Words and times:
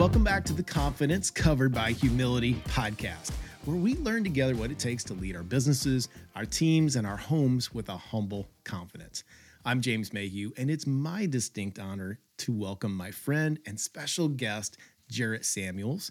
welcome 0.00 0.24
back 0.24 0.46
to 0.46 0.54
the 0.54 0.62
Confidence 0.62 1.30
Covered 1.30 1.74
by 1.74 1.92
Humility 1.92 2.54
podcast, 2.68 3.32
where 3.66 3.76
we 3.76 3.96
learn 3.96 4.24
together 4.24 4.56
what 4.56 4.70
it 4.70 4.78
takes 4.78 5.04
to 5.04 5.12
lead 5.12 5.36
our 5.36 5.42
businesses, 5.42 6.08
our 6.34 6.46
teams, 6.46 6.96
and 6.96 7.06
our 7.06 7.18
homes 7.18 7.74
with 7.74 7.90
a 7.90 7.98
humble 7.98 8.48
confidence. 8.64 9.24
I'm 9.62 9.82
James 9.82 10.14
Mayhew, 10.14 10.52
and 10.56 10.70
it's 10.70 10.86
my 10.86 11.26
distinct 11.26 11.78
honor 11.78 12.18
to 12.38 12.50
welcome 12.50 12.96
my 12.96 13.10
friend 13.10 13.58
and 13.66 13.78
special 13.78 14.28
guest, 14.28 14.78
Jarrett 15.10 15.44
Samuels. 15.44 16.10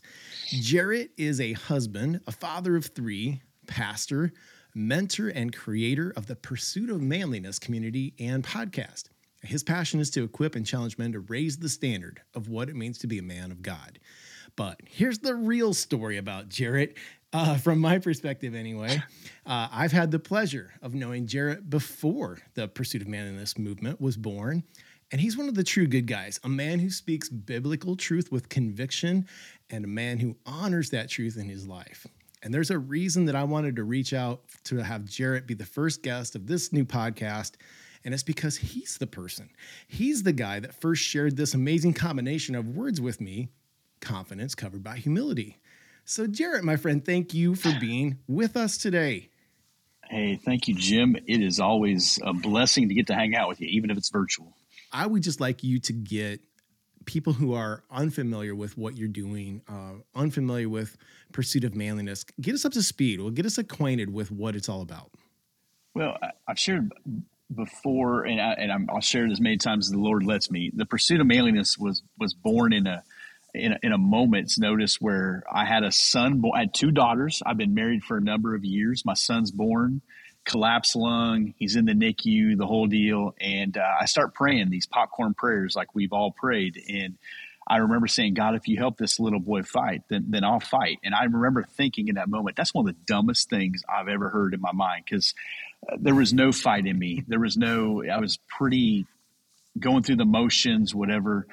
Jarrett 0.49 1.09
is 1.17 1.41
a 1.41 1.53
husband, 1.53 2.21
a 2.27 2.31
father 2.31 2.75
of 2.75 2.85
three, 2.85 3.41
pastor, 3.65 4.31
mentor, 4.75 5.29
and 5.29 5.51
creator 5.51 6.13
of 6.15 6.27
the 6.27 6.35
Pursuit 6.35 6.91
of 6.91 7.01
Manliness 7.01 7.57
community 7.57 8.13
and 8.19 8.43
podcast. 8.43 9.05
His 9.41 9.63
passion 9.63 9.99
is 9.99 10.09
to 10.11 10.23
equip 10.23 10.55
and 10.55 10.65
challenge 10.65 10.97
men 10.97 11.13
to 11.13 11.19
raise 11.19 11.57
the 11.57 11.69
standard 11.69 12.21
of 12.33 12.49
what 12.49 12.69
it 12.69 12.75
means 12.75 12.97
to 12.99 13.07
be 13.07 13.19
a 13.19 13.23
man 13.23 13.51
of 13.51 13.61
God. 13.61 13.99
But 14.55 14.81
here's 14.85 15.19
the 15.19 15.35
real 15.35 15.73
story 15.73 16.17
about 16.17 16.49
Jarrett, 16.49 16.97
uh, 17.31 17.57
from 17.57 17.79
my 17.79 17.99
perspective, 17.99 18.53
anyway. 18.55 19.01
Uh, 19.45 19.67
I've 19.71 19.91
had 19.91 20.11
the 20.11 20.19
pleasure 20.19 20.73
of 20.81 20.93
knowing 20.93 21.27
Jarrett 21.27 21.69
before 21.69 22.39
the 22.55 22.67
Pursuit 22.67 23.01
of 23.01 23.07
Manliness 23.07 23.57
movement 23.57 24.01
was 24.01 24.17
born. 24.17 24.63
And 25.11 25.19
he's 25.21 25.37
one 25.37 25.47
of 25.47 25.55
the 25.55 25.63
true 25.63 25.87
good 25.87 26.05
guys, 26.05 26.39
a 26.43 26.49
man 26.49 26.79
who 26.79 26.89
speaks 26.89 27.29
biblical 27.29 27.95
truth 27.95 28.31
with 28.31 28.49
conviction 28.49 29.27
and 29.69 29.85
a 29.85 29.87
man 29.87 30.19
who 30.19 30.35
honors 30.45 30.91
that 30.91 31.09
truth 31.09 31.37
in 31.37 31.49
his 31.49 31.67
life. 31.67 32.05
And 32.43 32.53
there's 32.53 32.71
a 32.71 32.77
reason 32.77 33.25
that 33.25 33.35
I 33.35 33.43
wanted 33.43 33.75
to 33.77 33.83
reach 33.83 34.13
out 34.13 34.41
to 34.65 34.77
have 34.77 35.05
Jarrett 35.05 35.47
be 35.47 35.55
the 35.55 35.65
first 35.65 36.03
guest 36.03 36.35
of 36.35 36.47
this 36.47 36.71
new 36.71 36.85
podcast 36.85 37.53
and 38.03 38.13
it's 38.13 38.23
because 38.23 38.57
he's 38.57 38.97
the 38.97 39.07
person. 39.07 39.49
He's 39.87 40.23
the 40.23 40.33
guy 40.33 40.59
that 40.59 40.79
first 40.79 41.03
shared 41.03 41.37
this 41.37 41.53
amazing 41.53 41.93
combination 41.93 42.55
of 42.55 42.75
words 42.75 43.01
with 43.01 43.19
me 43.19 43.49
confidence 44.01 44.55
covered 44.55 44.83
by 44.83 44.97
humility. 44.97 45.57
So, 46.05 46.25
Jarrett, 46.25 46.63
my 46.63 46.75
friend, 46.75 47.05
thank 47.05 47.33
you 47.33 47.55
for 47.55 47.71
being 47.79 48.17
with 48.27 48.57
us 48.57 48.77
today. 48.77 49.29
Hey, 50.09 50.39
thank 50.43 50.67
you, 50.67 50.73
Jim. 50.73 51.15
It 51.27 51.41
is 51.41 51.59
always 51.59 52.19
a 52.23 52.33
blessing 52.33 52.89
to 52.89 52.95
get 52.95 53.07
to 53.07 53.13
hang 53.13 53.35
out 53.35 53.47
with 53.47 53.61
you, 53.61 53.67
even 53.67 53.91
if 53.91 53.97
it's 53.97 54.09
virtual. 54.09 54.55
I 54.91 55.05
would 55.05 55.21
just 55.21 55.39
like 55.39 55.63
you 55.63 55.79
to 55.81 55.93
get 55.93 56.41
people 57.05 57.33
who 57.33 57.53
are 57.53 57.83
unfamiliar 57.91 58.55
with 58.55 58.77
what 58.77 58.97
you're 58.97 59.07
doing, 59.07 59.61
uh, 59.67 59.93
unfamiliar 60.15 60.67
with 60.67 60.97
pursuit 61.31 61.63
of 61.63 61.75
manliness, 61.75 62.23
get 62.41 62.55
us 62.55 62.65
up 62.65 62.71
to 62.73 62.81
speed. 62.81 63.21
Well, 63.21 63.29
get 63.29 63.45
us 63.45 63.57
acquainted 63.57 64.11
with 64.11 64.31
what 64.31 64.55
it's 64.55 64.67
all 64.67 64.81
about. 64.81 65.11
Well, 65.93 66.17
I've 66.47 66.59
shared 66.59 66.91
before, 67.53 68.23
and, 68.23 68.39
I, 68.39 68.53
and 68.53 68.89
I'll 68.89 69.01
share 69.01 69.25
it 69.25 69.31
as 69.31 69.41
many 69.41 69.57
times 69.57 69.87
as 69.87 69.91
the 69.91 69.99
Lord 69.99 70.23
lets 70.23 70.51
me. 70.51 70.71
The 70.73 70.85
pursuit 70.85 71.21
of 71.21 71.27
manliness 71.27 71.77
was 71.77 72.03
was 72.17 72.33
born 72.33 72.73
in 72.73 72.87
a 72.87 73.03
in 73.53 73.73
a, 73.73 73.79
in 73.81 73.91
a 73.91 73.97
moment's 73.97 74.59
notice 74.59 74.97
where 74.99 75.43
I 75.51 75.65
had 75.65 75.83
a 75.83 75.91
son. 75.91 76.41
I 76.53 76.59
had 76.59 76.73
two 76.73 76.91
daughters. 76.91 77.41
I've 77.45 77.57
been 77.57 77.73
married 77.73 78.03
for 78.03 78.17
a 78.17 78.21
number 78.21 78.55
of 78.55 78.63
years. 78.63 79.03
My 79.05 79.15
son's 79.15 79.51
born, 79.51 80.01
collapsed 80.45 80.95
lung. 80.95 81.53
He's 81.57 81.75
in 81.75 81.85
the 81.85 81.93
NICU, 81.93 82.57
the 82.57 82.67
whole 82.67 82.87
deal. 82.87 83.33
And 83.39 83.77
uh, 83.77 83.95
I 83.99 84.05
start 84.05 84.35
praying 84.35 84.69
these 84.69 84.87
popcorn 84.87 85.33
prayers 85.33 85.75
like 85.75 85.95
we've 85.95 86.13
all 86.13 86.31
prayed. 86.31 86.79
And 86.87 87.17
I 87.69 87.77
remember 87.77 88.07
saying, 88.07 88.33
God, 88.33 88.55
if 88.55 88.67
you 88.67 88.77
help 88.77 88.97
this 88.97 89.19
little 89.19 89.39
boy 89.39 89.61
fight, 89.61 90.01
then, 90.09 90.25
then 90.29 90.43
I'll 90.43 90.59
fight. 90.59 90.97
And 91.03 91.13
I 91.13 91.25
remember 91.25 91.63
thinking 91.63 92.07
in 92.07 92.15
that 92.15 92.27
moment, 92.27 92.55
that's 92.55 92.73
one 92.73 92.89
of 92.89 92.95
the 92.95 93.01
dumbest 93.05 93.49
things 93.49 93.83
I've 93.87 94.07
ever 94.07 94.29
heard 94.29 94.55
in 94.55 94.61
my 94.61 94.71
mind 94.71 95.03
because 95.05 95.35
there 95.99 96.15
was 96.15 96.33
no 96.33 96.51
fight 96.51 96.87
in 96.87 96.97
me. 96.97 97.23
There 97.27 97.39
was 97.39 97.57
no, 97.57 98.03
I 98.03 98.19
was 98.19 98.39
pretty 98.57 99.05
going 99.79 100.01
through 100.01 100.15
the 100.15 100.25
motions, 100.25 100.95
whatever. 100.95 101.45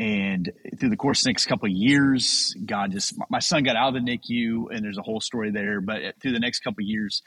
And 0.00 0.50
through 0.78 0.90
the 0.90 0.96
course 0.96 1.20
of 1.20 1.24
the 1.24 1.30
next 1.30 1.46
couple 1.46 1.66
of 1.66 1.72
years, 1.72 2.54
God 2.64 2.90
just, 2.90 3.14
my 3.28 3.38
son 3.38 3.62
got 3.62 3.76
out 3.76 3.94
of 3.94 4.04
the 4.04 4.10
NICU 4.10 4.74
and 4.74 4.84
there's 4.84 4.98
a 4.98 5.02
whole 5.02 5.20
story 5.20 5.52
there. 5.52 5.80
But 5.80 6.00
through 6.20 6.32
the 6.32 6.40
next 6.40 6.60
couple 6.60 6.82
of 6.82 6.88
years, 6.88 7.22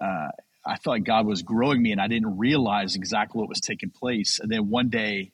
uh, 0.00 0.28
I 0.64 0.76
felt 0.76 0.94
like 0.94 1.04
God 1.04 1.26
was 1.26 1.42
growing 1.42 1.82
me 1.82 1.90
and 1.90 2.00
I 2.00 2.06
didn't 2.06 2.38
realize 2.38 2.94
exactly 2.94 3.40
what 3.40 3.48
was 3.48 3.60
taking 3.60 3.90
place. 3.90 4.38
And 4.38 4.52
then 4.52 4.68
one 4.68 4.88
day, 4.88 5.32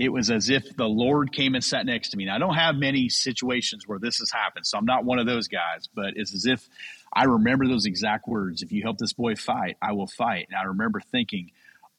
it 0.00 0.10
was 0.10 0.30
as 0.30 0.48
if 0.48 0.74
the 0.76 0.88
Lord 0.88 1.30
came 1.30 1.54
and 1.54 1.62
sat 1.62 1.84
next 1.84 2.08
to 2.10 2.16
me. 2.16 2.24
Now, 2.24 2.36
I 2.36 2.38
don't 2.38 2.54
have 2.54 2.74
many 2.74 3.10
situations 3.10 3.86
where 3.86 3.98
this 3.98 4.16
has 4.20 4.30
happened, 4.30 4.64
so 4.64 4.78
I'm 4.78 4.86
not 4.86 5.04
one 5.04 5.18
of 5.18 5.26
those 5.26 5.46
guys, 5.46 5.90
but 5.94 6.14
it's 6.16 6.34
as 6.34 6.46
if 6.46 6.66
I 7.12 7.24
remember 7.24 7.68
those 7.68 7.84
exact 7.84 8.26
words. 8.26 8.62
If 8.62 8.72
you 8.72 8.82
help 8.82 8.96
this 8.96 9.12
boy 9.12 9.34
fight, 9.34 9.76
I 9.82 9.92
will 9.92 10.06
fight. 10.06 10.46
And 10.48 10.58
I 10.58 10.68
remember 10.68 11.00
thinking, 11.00 11.50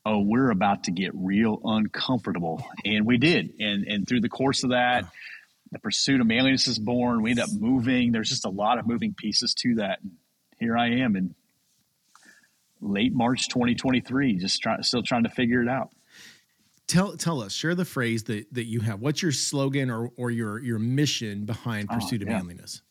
oh, 0.04 0.20
we're 0.20 0.50
about 0.50 0.86
to 0.86 0.92
get 0.92 1.12
real 1.14 1.62
uncomfortable. 1.64 2.66
And 2.84 3.06
we 3.06 3.20
did. 3.20 3.54
And, 3.60 3.86
and 3.86 4.08
through 4.08 4.22
the 4.22 4.30
course 4.30 4.64
of 4.64 4.72
that, 4.72 5.06
the 5.72 5.78
pursuit 5.78 6.22
of 6.22 6.26
manliness 6.26 6.68
is 6.68 6.80
born. 6.80 7.22
We 7.22 7.30
end 7.30 7.40
up 7.40 7.52
moving. 7.54 8.14
There's 8.14 8.30
just 8.30 8.46
a 8.46 8.50
lot 8.50 8.80
of 8.80 8.88
moving 8.88 9.14
pieces 9.14 9.54
to 9.60 9.76
that. 9.76 10.00
And 10.02 10.14
here 10.58 10.76
I 10.76 10.88
am 11.02 11.16
in 11.16 11.36
late 12.82 13.14
March 13.14 13.48
2023, 13.50 14.38
just 14.38 14.60
try, 14.60 14.82
still 14.82 15.04
trying 15.04 15.26
to 15.26 15.30
figure 15.30 15.62
it 15.62 15.70
out 15.70 15.92
tell 16.92 17.16
tell 17.16 17.42
us 17.42 17.54
share 17.54 17.74
the 17.74 17.86
phrase 17.86 18.24
that 18.24 18.54
that 18.54 18.66
you 18.66 18.82
have 18.82 19.00
what's 19.00 19.22
your 19.22 19.32
slogan 19.32 19.90
or 19.90 20.12
or 20.18 20.30
your 20.30 20.60
your 20.60 20.78
mission 20.80 21.46
behind 21.46 21.88
ah, 21.90 21.96
pursuit 21.96 22.22
oh, 22.22 22.26
yeah. 22.26 22.38
of 22.38 22.38
manliness 22.38 22.82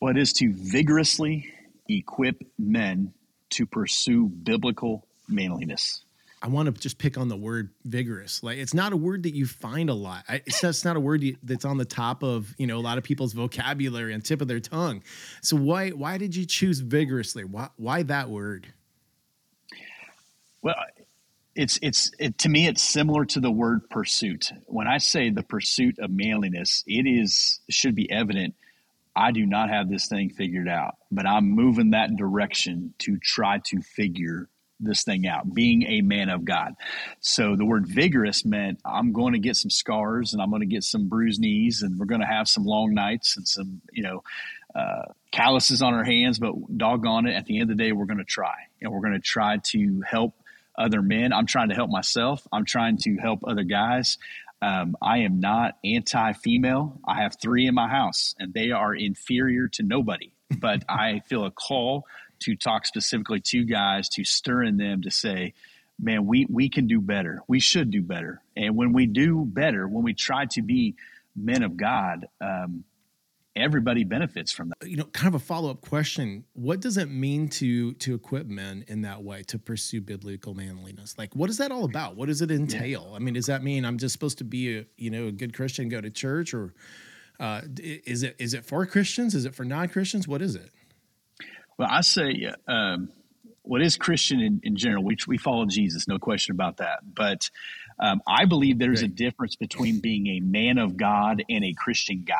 well 0.00 0.10
it 0.10 0.20
is 0.20 0.32
to 0.32 0.52
vigorously 0.54 1.52
equip 1.88 2.42
men 2.58 3.12
to 3.50 3.66
pursue 3.66 4.28
biblical 4.28 5.06
manliness 5.28 6.04
I 6.40 6.46
want 6.46 6.72
to 6.72 6.80
just 6.80 6.98
pick 6.98 7.18
on 7.18 7.26
the 7.26 7.36
word 7.36 7.70
vigorous. 7.84 8.44
Like 8.44 8.58
it's 8.58 8.72
not 8.72 8.92
a 8.92 8.96
word 8.96 9.24
that 9.24 9.34
you 9.34 9.44
find 9.44 9.90
a 9.90 9.94
lot. 9.94 10.22
It's 10.28 10.60
just 10.60 10.84
not 10.84 10.96
a 10.96 11.00
word 11.00 11.24
that's 11.42 11.64
on 11.64 11.78
the 11.78 11.84
top 11.84 12.22
of 12.22 12.54
you 12.58 12.68
know 12.68 12.78
a 12.78 12.80
lot 12.80 12.96
of 12.96 13.02
people's 13.02 13.32
vocabulary 13.32 14.14
and 14.14 14.24
tip 14.24 14.40
of 14.40 14.46
their 14.46 14.60
tongue. 14.60 15.02
So 15.42 15.56
why 15.56 15.90
why 15.90 16.16
did 16.16 16.36
you 16.36 16.46
choose 16.46 16.78
vigorously? 16.78 17.44
Why 17.44 17.70
why 17.74 18.04
that 18.04 18.30
word? 18.30 18.72
Well, 20.62 20.76
it's 21.58 21.76
it's 21.82 22.12
it, 22.20 22.38
to 22.38 22.48
me 22.48 22.68
it's 22.68 22.80
similar 22.80 23.24
to 23.24 23.40
the 23.40 23.50
word 23.50 23.90
pursuit. 23.90 24.52
When 24.66 24.86
I 24.86 24.98
say 24.98 25.30
the 25.30 25.42
pursuit 25.42 25.98
of 25.98 26.08
manliness, 26.08 26.84
it 26.86 27.04
is 27.04 27.60
should 27.68 27.96
be 27.96 28.08
evident. 28.08 28.54
I 29.16 29.32
do 29.32 29.44
not 29.44 29.68
have 29.68 29.90
this 29.90 30.06
thing 30.06 30.30
figured 30.30 30.68
out, 30.68 30.94
but 31.10 31.26
I'm 31.26 31.50
moving 31.50 31.90
that 31.90 32.14
direction 32.14 32.94
to 33.00 33.18
try 33.18 33.58
to 33.64 33.80
figure 33.82 34.48
this 34.78 35.02
thing 35.02 35.26
out, 35.26 35.52
being 35.52 35.82
a 35.82 36.00
man 36.02 36.28
of 36.28 36.44
God. 36.44 36.76
So 37.18 37.56
the 37.56 37.64
word 37.64 37.88
vigorous 37.88 38.44
meant 38.44 38.78
I'm 38.84 39.12
going 39.12 39.32
to 39.32 39.40
get 39.40 39.56
some 39.56 39.70
scars 39.70 40.34
and 40.34 40.40
I'm 40.40 40.50
going 40.50 40.60
to 40.60 40.66
get 40.66 40.84
some 40.84 41.08
bruised 41.08 41.40
knees 41.40 41.82
and 41.82 41.98
we're 41.98 42.06
going 42.06 42.20
to 42.20 42.26
have 42.28 42.46
some 42.46 42.64
long 42.64 42.94
nights 42.94 43.36
and 43.36 43.48
some, 43.48 43.80
you 43.92 44.04
know, 44.04 44.22
uh, 44.76 45.06
calluses 45.32 45.82
on 45.82 45.94
our 45.94 46.04
hands, 46.04 46.38
but 46.38 46.54
doggone 46.76 47.26
it, 47.26 47.34
at 47.34 47.46
the 47.46 47.58
end 47.58 47.68
of 47.68 47.76
the 47.76 47.82
day, 47.82 47.90
we're 47.90 48.04
going 48.04 48.18
to 48.18 48.24
try 48.24 48.54
and 48.80 48.92
we're 48.92 49.00
going 49.00 49.14
to 49.14 49.18
try 49.18 49.56
to 49.64 50.00
help 50.08 50.34
other 50.78 51.02
men. 51.02 51.32
I'm 51.32 51.46
trying 51.46 51.68
to 51.68 51.74
help 51.74 51.90
myself. 51.90 52.46
I'm 52.52 52.64
trying 52.64 52.96
to 52.98 53.16
help 53.16 53.40
other 53.46 53.64
guys. 53.64 54.16
Um, 54.60 54.96
I 55.00 55.18
am 55.18 55.40
not 55.40 55.76
anti 55.84 56.32
female. 56.32 57.00
I 57.06 57.22
have 57.22 57.36
three 57.40 57.66
in 57.66 57.74
my 57.74 57.88
house 57.88 58.34
and 58.38 58.52
they 58.52 58.70
are 58.70 58.94
inferior 58.94 59.68
to 59.68 59.82
nobody. 59.82 60.32
But 60.60 60.82
I 60.88 61.20
feel 61.26 61.44
a 61.44 61.50
call 61.50 62.06
to 62.40 62.56
talk 62.56 62.86
specifically 62.86 63.40
to 63.40 63.64
guys 63.64 64.08
to 64.10 64.24
stir 64.24 64.62
in 64.62 64.78
them 64.78 65.02
to 65.02 65.10
say, 65.10 65.52
man, 66.00 66.26
we, 66.26 66.46
we 66.48 66.70
can 66.70 66.86
do 66.86 67.02
better. 67.02 67.42
We 67.48 67.60
should 67.60 67.90
do 67.90 68.00
better. 68.02 68.40
And 68.56 68.74
when 68.74 68.94
we 68.94 69.04
do 69.04 69.44
better, 69.44 69.86
when 69.86 70.04
we 70.04 70.14
try 70.14 70.46
to 70.52 70.62
be 70.62 70.94
men 71.36 71.62
of 71.62 71.76
God, 71.76 72.28
um, 72.40 72.84
everybody 73.58 74.04
benefits 74.04 74.52
from 74.52 74.70
that. 74.70 74.88
You 74.88 74.96
know, 74.96 75.04
kind 75.04 75.34
of 75.34 75.40
a 75.40 75.44
follow 75.44 75.70
up 75.70 75.80
question: 75.80 76.44
What 76.54 76.80
does 76.80 76.96
it 76.96 77.10
mean 77.10 77.48
to 77.50 77.94
to 77.94 78.14
equip 78.14 78.46
men 78.46 78.84
in 78.88 79.02
that 79.02 79.22
way 79.22 79.42
to 79.44 79.58
pursue 79.58 80.00
biblical 80.00 80.54
manliness? 80.54 81.16
Like, 81.18 81.34
what 81.34 81.50
is 81.50 81.58
that 81.58 81.70
all 81.70 81.84
about? 81.84 82.16
What 82.16 82.26
does 82.26 82.42
it 82.42 82.50
entail? 82.50 83.08
Yeah. 83.10 83.16
I 83.16 83.18
mean, 83.18 83.34
does 83.34 83.46
that 83.46 83.62
mean 83.62 83.84
I'm 83.84 83.98
just 83.98 84.12
supposed 84.12 84.38
to 84.38 84.44
be 84.44 84.78
a 84.78 84.86
you 84.96 85.10
know 85.10 85.26
a 85.26 85.32
good 85.32 85.54
Christian, 85.54 85.88
go 85.88 86.00
to 86.00 86.10
church, 86.10 86.54
or 86.54 86.74
uh, 87.40 87.62
is 87.78 88.22
it 88.22 88.36
is 88.38 88.54
it 88.54 88.64
for 88.64 88.84
Christians? 88.86 89.34
Is 89.34 89.44
it 89.44 89.54
for 89.54 89.64
non 89.64 89.88
Christians? 89.88 90.26
What 90.26 90.42
is 90.42 90.54
it? 90.54 90.70
Well, 91.78 91.88
I 91.90 92.00
say. 92.00 92.52
Um, 92.66 93.10
what 93.68 93.82
is 93.82 93.98
Christian 93.98 94.40
in, 94.40 94.60
in 94.62 94.76
general? 94.76 95.04
We, 95.04 95.18
we 95.26 95.36
follow 95.36 95.66
Jesus, 95.66 96.08
no 96.08 96.18
question 96.18 96.54
about 96.54 96.78
that. 96.78 97.00
But 97.04 97.50
um, 97.98 98.22
I 98.26 98.46
believe 98.46 98.78
there's 98.78 99.02
a 99.02 99.08
difference 99.08 99.56
between 99.56 100.00
being 100.00 100.26
a 100.26 100.40
man 100.40 100.78
of 100.78 100.96
God 100.96 101.44
and 101.50 101.64
a 101.64 101.74
Christian 101.74 102.24
guy. 102.26 102.34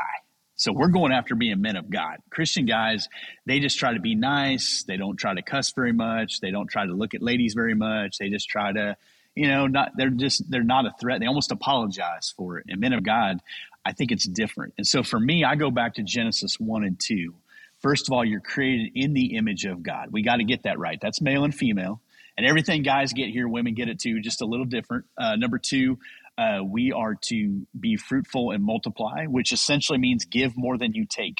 So 0.59 0.73
we're 0.73 0.89
going 0.89 1.13
after 1.13 1.37
being 1.37 1.61
men 1.63 1.77
of 1.77 1.89
God. 1.89 2.17
Christian 2.31 2.67
guys, 2.67 3.09
they 3.47 3.61
just 3.61 3.79
try 3.79 3.95
to 3.95 4.01
be 4.01 4.17
nice. 4.17 4.83
They 4.83 4.97
don't 4.97 5.17
try 5.17 5.33
to 5.33 5.41
cuss 5.41 5.73
very 5.73 5.93
much. 5.93 6.41
They 6.41 6.51
don't 6.51 6.67
try 6.67 6.85
to 6.85 6.93
look 6.93 7.15
at 7.15 7.23
ladies 7.23 7.55
very 7.55 7.75
much. 7.75 8.19
They 8.19 8.29
just 8.29 8.49
try 8.49 8.73
to, 8.73 8.97
you 9.37 9.47
know, 9.47 9.69
not 9.69 9.93
they're 9.97 10.11
just 10.11 10.51
they're 10.51 10.65
not 10.65 10.85
a 10.85 10.93
threat. 11.01 11.21
They 11.21 11.27
almost 11.27 11.53
apologize 11.53 12.35
for 12.37 12.59
it. 12.59 12.67
And 12.69 12.81
men 12.81 12.93
of 12.93 13.05
God, 13.05 13.39
I 13.87 13.93
think 13.93 14.11
it's 14.11 14.27
different. 14.27 14.75
And 14.77 14.87
so 14.87 15.05
for 15.05 15.21
me, 15.21 15.45
I 15.45 15.55
go 15.55 15.71
back 15.71 15.95
to 15.95 16.03
Genesis 16.03 16.59
1 16.59 16.83
and 16.83 16.99
2. 16.99 17.35
First 17.81 18.09
of 18.09 18.13
all, 18.13 18.25
you're 18.25 18.41
created 18.41 18.91
in 18.97 19.15
the 19.15 19.37
image 19.37 19.65
of 19.65 19.85
God. 19.85 20.09
We 20.11 20.23
got 20.23 20.37
to 20.37 20.45
get 20.45 20.65
that 20.65 20.81
right. 20.81 20.99
That's 21.01 21.21
male 21.21 21.45
and 21.45 21.55
female. 21.55 22.01
And 22.37 22.45
everything 22.45 22.83
guys 22.83 23.13
get 23.13 23.31
here, 23.31 23.47
women 23.47 23.75
get 23.75 23.89
it 23.89 24.01
too, 24.01 24.21
just 24.21 24.43
a 24.43 24.47
little 24.47 24.67
different. 24.67 25.07
Uh, 25.17 25.37
number 25.37 25.59
two, 25.59 25.99
uh, 26.39 26.61
we 26.65 26.93
are 26.93 27.17
to 27.17 27.67
be 27.79 27.97
fruitful 27.97 28.53
and 28.53 28.65
multiply, 28.65 29.27
which 29.27 29.53
essentially 29.53 29.99
means 29.99 30.25
give 30.25 30.57
more 30.57 30.79
than 30.79 30.95
you 30.95 31.07
take. 31.09 31.39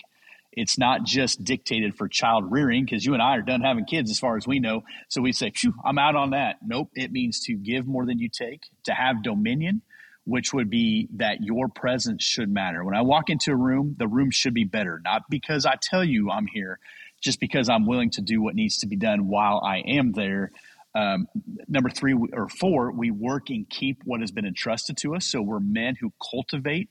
It's 0.53 0.77
not 0.77 1.05
just 1.05 1.45
dictated 1.45 1.97
for 1.97 2.09
child 2.09 2.51
rearing 2.51 2.85
because 2.85 3.07
you 3.07 3.15
and 3.15 3.23
I 3.23 3.37
are 3.37 3.43
done 3.43 3.61
having 3.61 3.85
kids 3.85 4.11
as 4.11 4.19
far 4.19 4.37
as 4.37 4.47
we 4.47 4.59
know. 4.59 4.83
So 5.09 5.23
we 5.23 5.33
say, 5.33 5.53
Phew, 5.55 5.75
I'm 5.85 5.99
out 5.99 6.17
on 6.17 6.31
that. 6.31 6.57
Nope. 6.67 6.91
It 6.95 7.13
means 7.13 7.41
to 7.45 7.55
give 7.55 7.87
more 7.87 8.07
than 8.07 8.19
you 8.19 8.29
take, 8.29 8.63
to 8.85 8.93
have 8.93 9.23
dominion, 9.23 9.83
which 10.25 10.53
would 10.53 10.69
be 10.69 11.09
that 11.17 11.43
your 11.43 11.69
presence 11.69 12.25
should 12.25 12.51
matter. 12.51 12.85
When 12.85 12.97
I 12.97 13.03
walk 13.03 13.31
into 13.31 13.53
a 13.53 13.57
room, 13.57 13.95
the 13.99 14.09
room 14.09 14.33
should 14.33 14.55
be 14.55 14.65
better, 14.65 15.01
not 15.05 15.23
because 15.31 15.65
I 15.65 15.77
tell 15.81 16.05
you 16.05 16.31
I'm 16.31 16.47
here, 16.47 16.81
just 17.23 17.39
because 17.39 17.69
I'm 17.69 17.87
willing 17.87 18.11
to 18.13 18.21
do 18.21 18.43
what 18.43 18.57
needs 18.57 18.79
to 18.79 18.89
be 18.89 18.97
done 18.97 19.29
while 19.29 19.63
I 19.65 19.79
am 19.87 20.13
there. 20.13 20.51
Um, 20.95 21.29
number 21.69 21.91
three 21.91 22.15
or 22.33 22.49
four, 22.49 22.91
we 22.93 23.11
work 23.11 23.51
and 23.51 23.69
keep 23.69 24.03
what 24.05 24.21
has 24.21 24.31
been 24.31 24.47
entrusted 24.47 24.97
to 24.99 25.15
us. 25.15 25.27
So 25.27 25.43
we're 25.43 25.61
men 25.61 25.97
who 26.01 26.13
cultivate. 26.31 26.89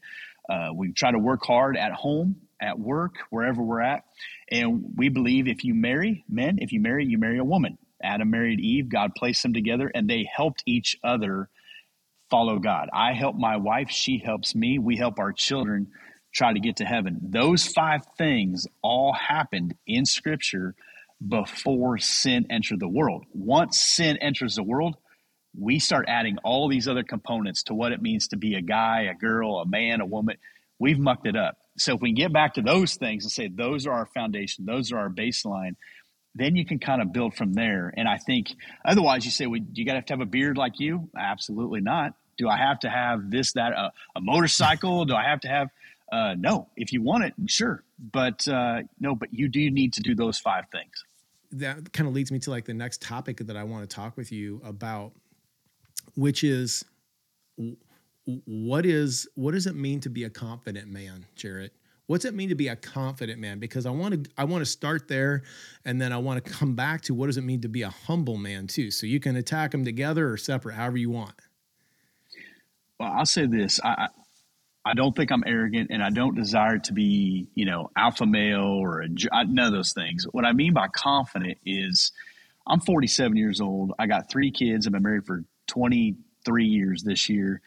Uh, 0.50 0.70
we 0.74 0.94
try 0.94 1.12
to 1.12 1.20
work 1.20 1.46
hard 1.46 1.76
at 1.78 1.92
home, 1.92 2.38
at 2.62 2.80
work, 2.80 3.16
wherever 3.30 3.62
we're 3.62 3.82
at. 3.82 4.04
And 4.50 4.94
we 4.96 5.10
believe 5.10 5.48
if 5.48 5.64
you 5.64 5.74
marry, 5.74 6.24
men, 6.30 6.60
if 6.60 6.72
you 6.72 6.80
marry, 6.80 7.06
you 7.06 7.18
marry 7.18 7.38
a 7.38 7.44
woman. 7.44 7.78
Adam 8.02 8.30
married 8.30 8.60
Eve, 8.60 8.90
God 8.90 9.12
placed 9.16 9.44
them 9.44 9.54
together, 9.54 9.92
and 9.94 10.10
they 10.10 10.30
helped 10.32 10.64
each 10.66 10.98
other 11.04 11.50
follow 12.30 12.60
God. 12.60 12.90
I 12.94 13.14
help 13.14 13.36
my 13.36 13.58
wife, 13.58 13.90
she 13.90 14.20
helps 14.24 14.54
me, 14.54 14.80
we 14.80 14.98
help 14.98 15.20
our 15.20 15.34
children 15.34 15.88
try 16.34 16.54
to 16.54 16.60
get 16.60 16.78
to 16.78 16.86
heaven. 16.86 17.20
Those 17.22 17.66
five 17.66 18.02
things 18.18 18.68
all 18.82 19.14
happened 19.14 19.76
in 19.88 20.06
Scripture 20.06 20.76
before 21.26 21.98
sin 21.98 22.48
entered 22.50 22.80
the 22.80 22.88
world. 22.88 23.26
Once 23.34 23.80
sin 23.80 24.18
enters 24.18 24.56
the 24.56 24.64
world, 24.64 24.96
we 25.60 25.80
start 25.80 26.06
adding 26.08 26.38
all 26.44 26.70
these 26.70 26.88
other 26.88 27.04
components 27.04 27.64
to 27.64 27.74
what 27.74 27.92
it 27.92 28.02
means 28.02 28.28
to 28.30 28.38
be 28.38 28.56
a 28.56 28.62
guy, 28.62 29.04
a 29.04 29.16
girl, 29.16 29.58
a 29.58 29.66
man, 29.66 30.02
a 30.02 30.06
woman. 30.06 30.38
We've 30.80 31.00
mucked 31.00 31.26
it 31.26 31.36
up. 31.36 31.58
So 31.78 31.96
if 31.96 32.02
we 32.02 32.14
get 32.14 32.32
back 32.32 32.56
to 32.56 32.62
those 32.62 32.96
things 32.96 33.24
and 33.24 33.32
say 33.32 33.48
those 33.48 33.88
are 33.88 33.94
our 33.94 34.06
foundation, 34.06 34.66
those 34.66 34.92
are 34.92 35.00
our 35.00 35.10
baseline, 35.10 35.76
then 36.36 36.56
you 36.56 36.66
can 36.66 36.78
kind 36.80 37.02
of 37.02 37.12
build 37.12 37.36
from 37.36 37.54
there. 37.54 37.92
And 37.96 38.08
I 38.08 38.18
think 38.18 38.54
otherwise, 38.86 39.26
you 39.26 39.32
say, 39.32 39.48
well, 39.48 39.60
you 39.74 39.86
got 39.86 39.94
to 39.94 39.98
have 39.98 40.06
to 40.06 40.14
have 40.14 40.22
a 40.22 40.26
beard 40.26 40.58
like 40.58 40.80
you? 40.80 41.10
Absolutely 41.18 41.82
not. 41.82 42.14
Do 42.38 42.48
I 42.48 42.58
have 42.58 42.80
to 42.82 42.90
have 42.90 43.32
this, 43.32 43.54
that, 43.54 43.74
uh, 43.74 43.90
a 44.16 44.22
motorcycle? 44.22 45.06
Do 45.06 45.16
I 45.16 45.24
have 45.24 45.40
to 45.42 45.48
have? 45.48 45.70
Uh, 46.12 46.36
no. 46.38 46.70
If 46.76 46.94
you 46.94 47.02
want 47.02 47.24
it, 47.26 47.34
sure. 47.48 47.84
But 48.00 48.48
uh, 48.48 48.82
no, 49.00 49.16
but 49.16 49.34
you 49.34 49.48
do 49.48 49.72
need 49.72 49.94
to 49.94 50.02
do 50.02 50.14
those 50.14 50.38
five 50.38 50.66
things. 50.72 51.04
That 51.52 51.94
kind 51.94 52.08
of 52.08 52.14
leads 52.14 52.32
me 52.32 52.40
to 52.40 52.50
like 52.50 52.66
the 52.66 52.74
next 52.74 53.02
topic 53.02 53.38
that 53.38 53.56
I 53.56 53.64
want 53.64 53.90
to 53.90 53.96
talk 53.96 54.18
with 54.18 54.32
you 54.32 54.62
about, 54.64 55.14
which 56.16 56.44
is 56.44 56.84
what 58.46 58.86
is 58.86 59.28
what 59.36 59.54
does 59.54 59.68
it 59.68 59.76
mean 59.76 60.00
to 60.02 60.10
be 60.10 60.26
a 60.26 60.30
confident 60.30 60.90
man, 60.90 61.26
Jarrett? 61.36 61.74
What's 62.08 62.24
it 62.24 62.34
mean 62.34 62.50
to 62.50 62.56
be 62.56 62.70
a 62.70 62.76
confident 62.76 63.40
man? 63.40 63.60
Because 63.60 63.86
I 63.86 63.90
want 63.90 64.26
to 64.26 64.32
I 64.38 64.46
want 64.46 64.62
to 64.62 64.66
start 64.66 65.08
there, 65.08 65.44
and 65.86 66.02
then 66.02 66.14
I 66.14 66.18
want 66.18 66.44
to 66.44 66.52
come 66.52 66.76
back 66.76 67.02
to 67.04 67.14
what 67.14 67.28
does 67.28 67.38
it 67.38 67.44
mean 67.44 67.62
to 67.62 67.70
be 67.70 67.82
a 67.82 67.90
humble 67.90 68.38
man 68.38 68.68
too. 68.68 68.92
So 68.92 69.06
you 69.06 69.20
can 69.20 69.36
attack 69.36 69.72
them 69.72 69.86
together 69.86 70.30
or 70.30 70.38
separate, 70.38 70.76
however 70.76 70.98
you 70.98 71.10
want. 71.10 71.36
Well, 73.00 73.12
I'll 73.12 73.26
say 73.26 73.46
this: 73.46 73.80
I 73.84 74.10
I 74.88 74.94
don't 74.94 75.16
think 75.16 75.32
I'm 75.32 75.44
arrogant, 75.46 75.90
and 75.92 76.02
I 76.02 76.10
don't 76.10 76.36
desire 76.36 76.80
to 76.80 76.94
be 76.94 77.48
you 77.56 77.66
know 77.66 77.92
alpha 77.96 78.26
male 78.26 78.62
or 78.62 79.02
a, 79.02 79.08
none 79.10 79.68
of 79.68 79.74
those 79.74 79.94
things. 79.94 80.26
What 80.32 80.46
I 80.46 80.54
mean 80.54 80.74
by 80.74 80.88
confident 80.88 81.58
is 81.66 82.14
I'm 82.66 82.80
47 82.80 83.36
years 83.36 83.60
old. 83.60 83.94
I 84.00 84.08
got 84.08 84.30
three 84.30 84.52
kids. 84.52 84.88
I've 84.88 84.94
been 84.94 85.04
married 85.04 85.26
for 85.26 85.44
23 85.68 86.66
years 86.66 87.04
this 87.04 87.28
year. 87.28 87.62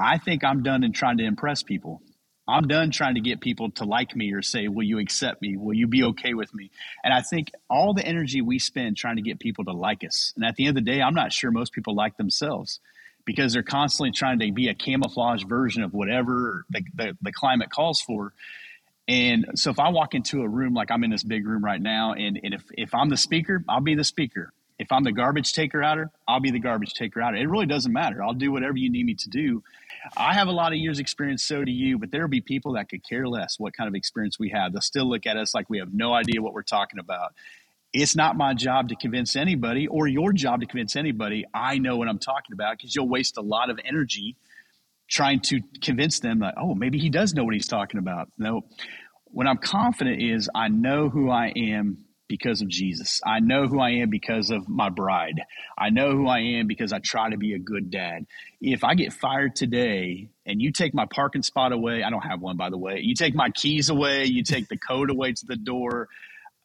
I 0.00 0.18
think 0.18 0.44
I'm 0.44 0.62
done 0.62 0.84
in 0.84 0.92
trying 0.92 1.18
to 1.18 1.24
impress 1.24 1.62
people. 1.62 2.02
I'm 2.48 2.66
done 2.66 2.90
trying 2.90 3.16
to 3.16 3.20
get 3.20 3.40
people 3.40 3.70
to 3.72 3.84
like 3.84 4.16
me 4.16 4.32
or 4.32 4.42
say, 4.42 4.66
Will 4.68 4.84
you 4.84 4.98
accept 4.98 5.42
me? 5.42 5.56
Will 5.56 5.74
you 5.74 5.86
be 5.86 6.02
okay 6.04 6.34
with 6.34 6.52
me? 6.54 6.70
And 7.04 7.14
I 7.14 7.20
think 7.20 7.52
all 7.70 7.94
the 7.94 8.04
energy 8.04 8.40
we 8.40 8.58
spend 8.58 8.96
trying 8.96 9.16
to 9.16 9.22
get 9.22 9.38
people 9.38 9.64
to 9.66 9.72
like 9.72 10.02
us. 10.02 10.32
And 10.34 10.44
at 10.44 10.56
the 10.56 10.66
end 10.66 10.76
of 10.76 10.84
the 10.84 10.90
day, 10.90 11.02
I'm 11.02 11.14
not 11.14 11.32
sure 11.32 11.50
most 11.50 11.72
people 11.72 11.94
like 11.94 12.16
themselves 12.16 12.80
because 13.28 13.52
they're 13.52 13.62
constantly 13.62 14.10
trying 14.10 14.38
to 14.38 14.50
be 14.50 14.68
a 14.68 14.74
camouflage 14.74 15.44
version 15.44 15.82
of 15.82 15.92
whatever 15.92 16.64
the, 16.70 16.82
the, 16.94 17.16
the 17.20 17.30
climate 17.30 17.68
calls 17.68 18.00
for. 18.00 18.32
And 19.06 19.44
so 19.54 19.70
if 19.70 19.78
I 19.78 19.90
walk 19.90 20.14
into 20.14 20.40
a 20.40 20.48
room 20.48 20.72
like 20.72 20.90
I'm 20.90 21.04
in 21.04 21.10
this 21.10 21.24
big 21.24 21.46
room 21.46 21.62
right 21.62 21.80
now, 21.80 22.14
and, 22.14 22.40
and 22.42 22.54
if, 22.54 22.62
if 22.70 22.94
I'm 22.94 23.10
the 23.10 23.18
speaker, 23.18 23.62
I'll 23.68 23.82
be 23.82 23.94
the 23.94 24.02
speaker. 24.02 24.50
If 24.78 24.90
I'm 24.90 25.04
the 25.04 25.12
garbage 25.12 25.52
taker 25.52 25.82
outer, 25.82 26.10
I'll 26.26 26.40
be 26.40 26.50
the 26.50 26.58
garbage 26.58 26.94
taker 26.94 27.20
outer. 27.20 27.36
It 27.36 27.50
really 27.50 27.66
doesn't 27.66 27.92
matter. 27.92 28.22
I'll 28.22 28.32
do 28.32 28.50
whatever 28.50 28.78
you 28.78 28.90
need 28.90 29.04
me 29.04 29.14
to 29.16 29.28
do. 29.28 29.62
I 30.16 30.32
have 30.32 30.48
a 30.48 30.52
lot 30.52 30.72
of 30.72 30.78
years 30.78 30.98
experience, 30.98 31.42
so 31.42 31.64
do 31.64 31.70
you, 31.70 31.98
but 31.98 32.10
there'll 32.10 32.28
be 32.28 32.40
people 32.40 32.72
that 32.74 32.88
could 32.88 33.06
care 33.06 33.28
less 33.28 33.58
what 33.58 33.76
kind 33.76 33.88
of 33.88 33.94
experience 33.94 34.38
we 34.38 34.48
have. 34.50 34.72
They'll 34.72 34.80
still 34.80 35.06
look 35.06 35.26
at 35.26 35.36
us 35.36 35.54
like 35.54 35.68
we 35.68 35.80
have 35.80 35.92
no 35.92 36.14
idea 36.14 36.40
what 36.40 36.54
we're 36.54 36.62
talking 36.62 36.98
about. 36.98 37.34
It's 37.92 38.14
not 38.14 38.36
my 38.36 38.54
job 38.54 38.90
to 38.90 38.96
convince 38.96 39.34
anybody 39.36 39.86
or 39.86 40.06
your 40.06 40.32
job 40.32 40.60
to 40.60 40.66
convince 40.66 40.94
anybody. 40.96 41.44
I 41.54 41.78
know 41.78 41.96
what 41.96 42.08
I'm 42.08 42.18
talking 42.18 42.52
about 42.52 42.76
because 42.76 42.94
you'll 42.94 43.08
waste 43.08 43.38
a 43.38 43.42
lot 43.42 43.70
of 43.70 43.78
energy 43.84 44.36
trying 45.08 45.40
to 45.40 45.60
convince 45.82 46.20
them 46.20 46.40
that, 46.40 46.54
oh, 46.58 46.74
maybe 46.74 46.98
he 46.98 47.08
does 47.08 47.32
know 47.32 47.44
what 47.44 47.54
he's 47.54 47.68
talking 47.68 47.98
about. 47.98 48.28
No, 48.36 48.66
when 49.24 49.46
I'm 49.46 49.58
confident 49.58 50.22
is 50.22 50.50
I 50.54 50.68
know 50.68 51.08
who 51.08 51.30
I 51.30 51.52
am 51.56 52.04
because 52.28 52.60
of 52.60 52.68
Jesus. 52.68 53.22
I 53.24 53.40
know 53.40 53.66
who 53.66 53.80
I 53.80 53.90
am 53.90 54.10
because 54.10 54.50
of 54.50 54.68
my 54.68 54.90
bride. 54.90 55.40
I 55.78 55.88
know 55.88 56.12
who 56.12 56.28
I 56.28 56.40
am 56.40 56.66
because 56.66 56.92
I 56.92 56.98
try 56.98 57.30
to 57.30 57.38
be 57.38 57.54
a 57.54 57.58
good 57.58 57.90
dad. 57.90 58.26
If 58.60 58.84
I 58.84 58.94
get 58.94 59.14
fired 59.14 59.56
today 59.56 60.28
and 60.44 60.60
you 60.60 60.70
take 60.70 60.92
my 60.92 61.06
parking 61.06 61.42
spot 61.42 61.72
away, 61.72 62.02
I 62.02 62.10
don't 62.10 62.20
have 62.20 62.42
one, 62.42 62.58
by 62.58 62.68
the 62.68 62.76
way. 62.76 63.00
You 63.02 63.14
take 63.14 63.34
my 63.34 63.48
keys 63.48 63.88
away, 63.88 64.26
you 64.26 64.42
take 64.42 64.68
the 64.68 64.76
code 64.76 65.10
away 65.10 65.32
to 65.32 65.46
the 65.46 65.56
door, 65.56 66.08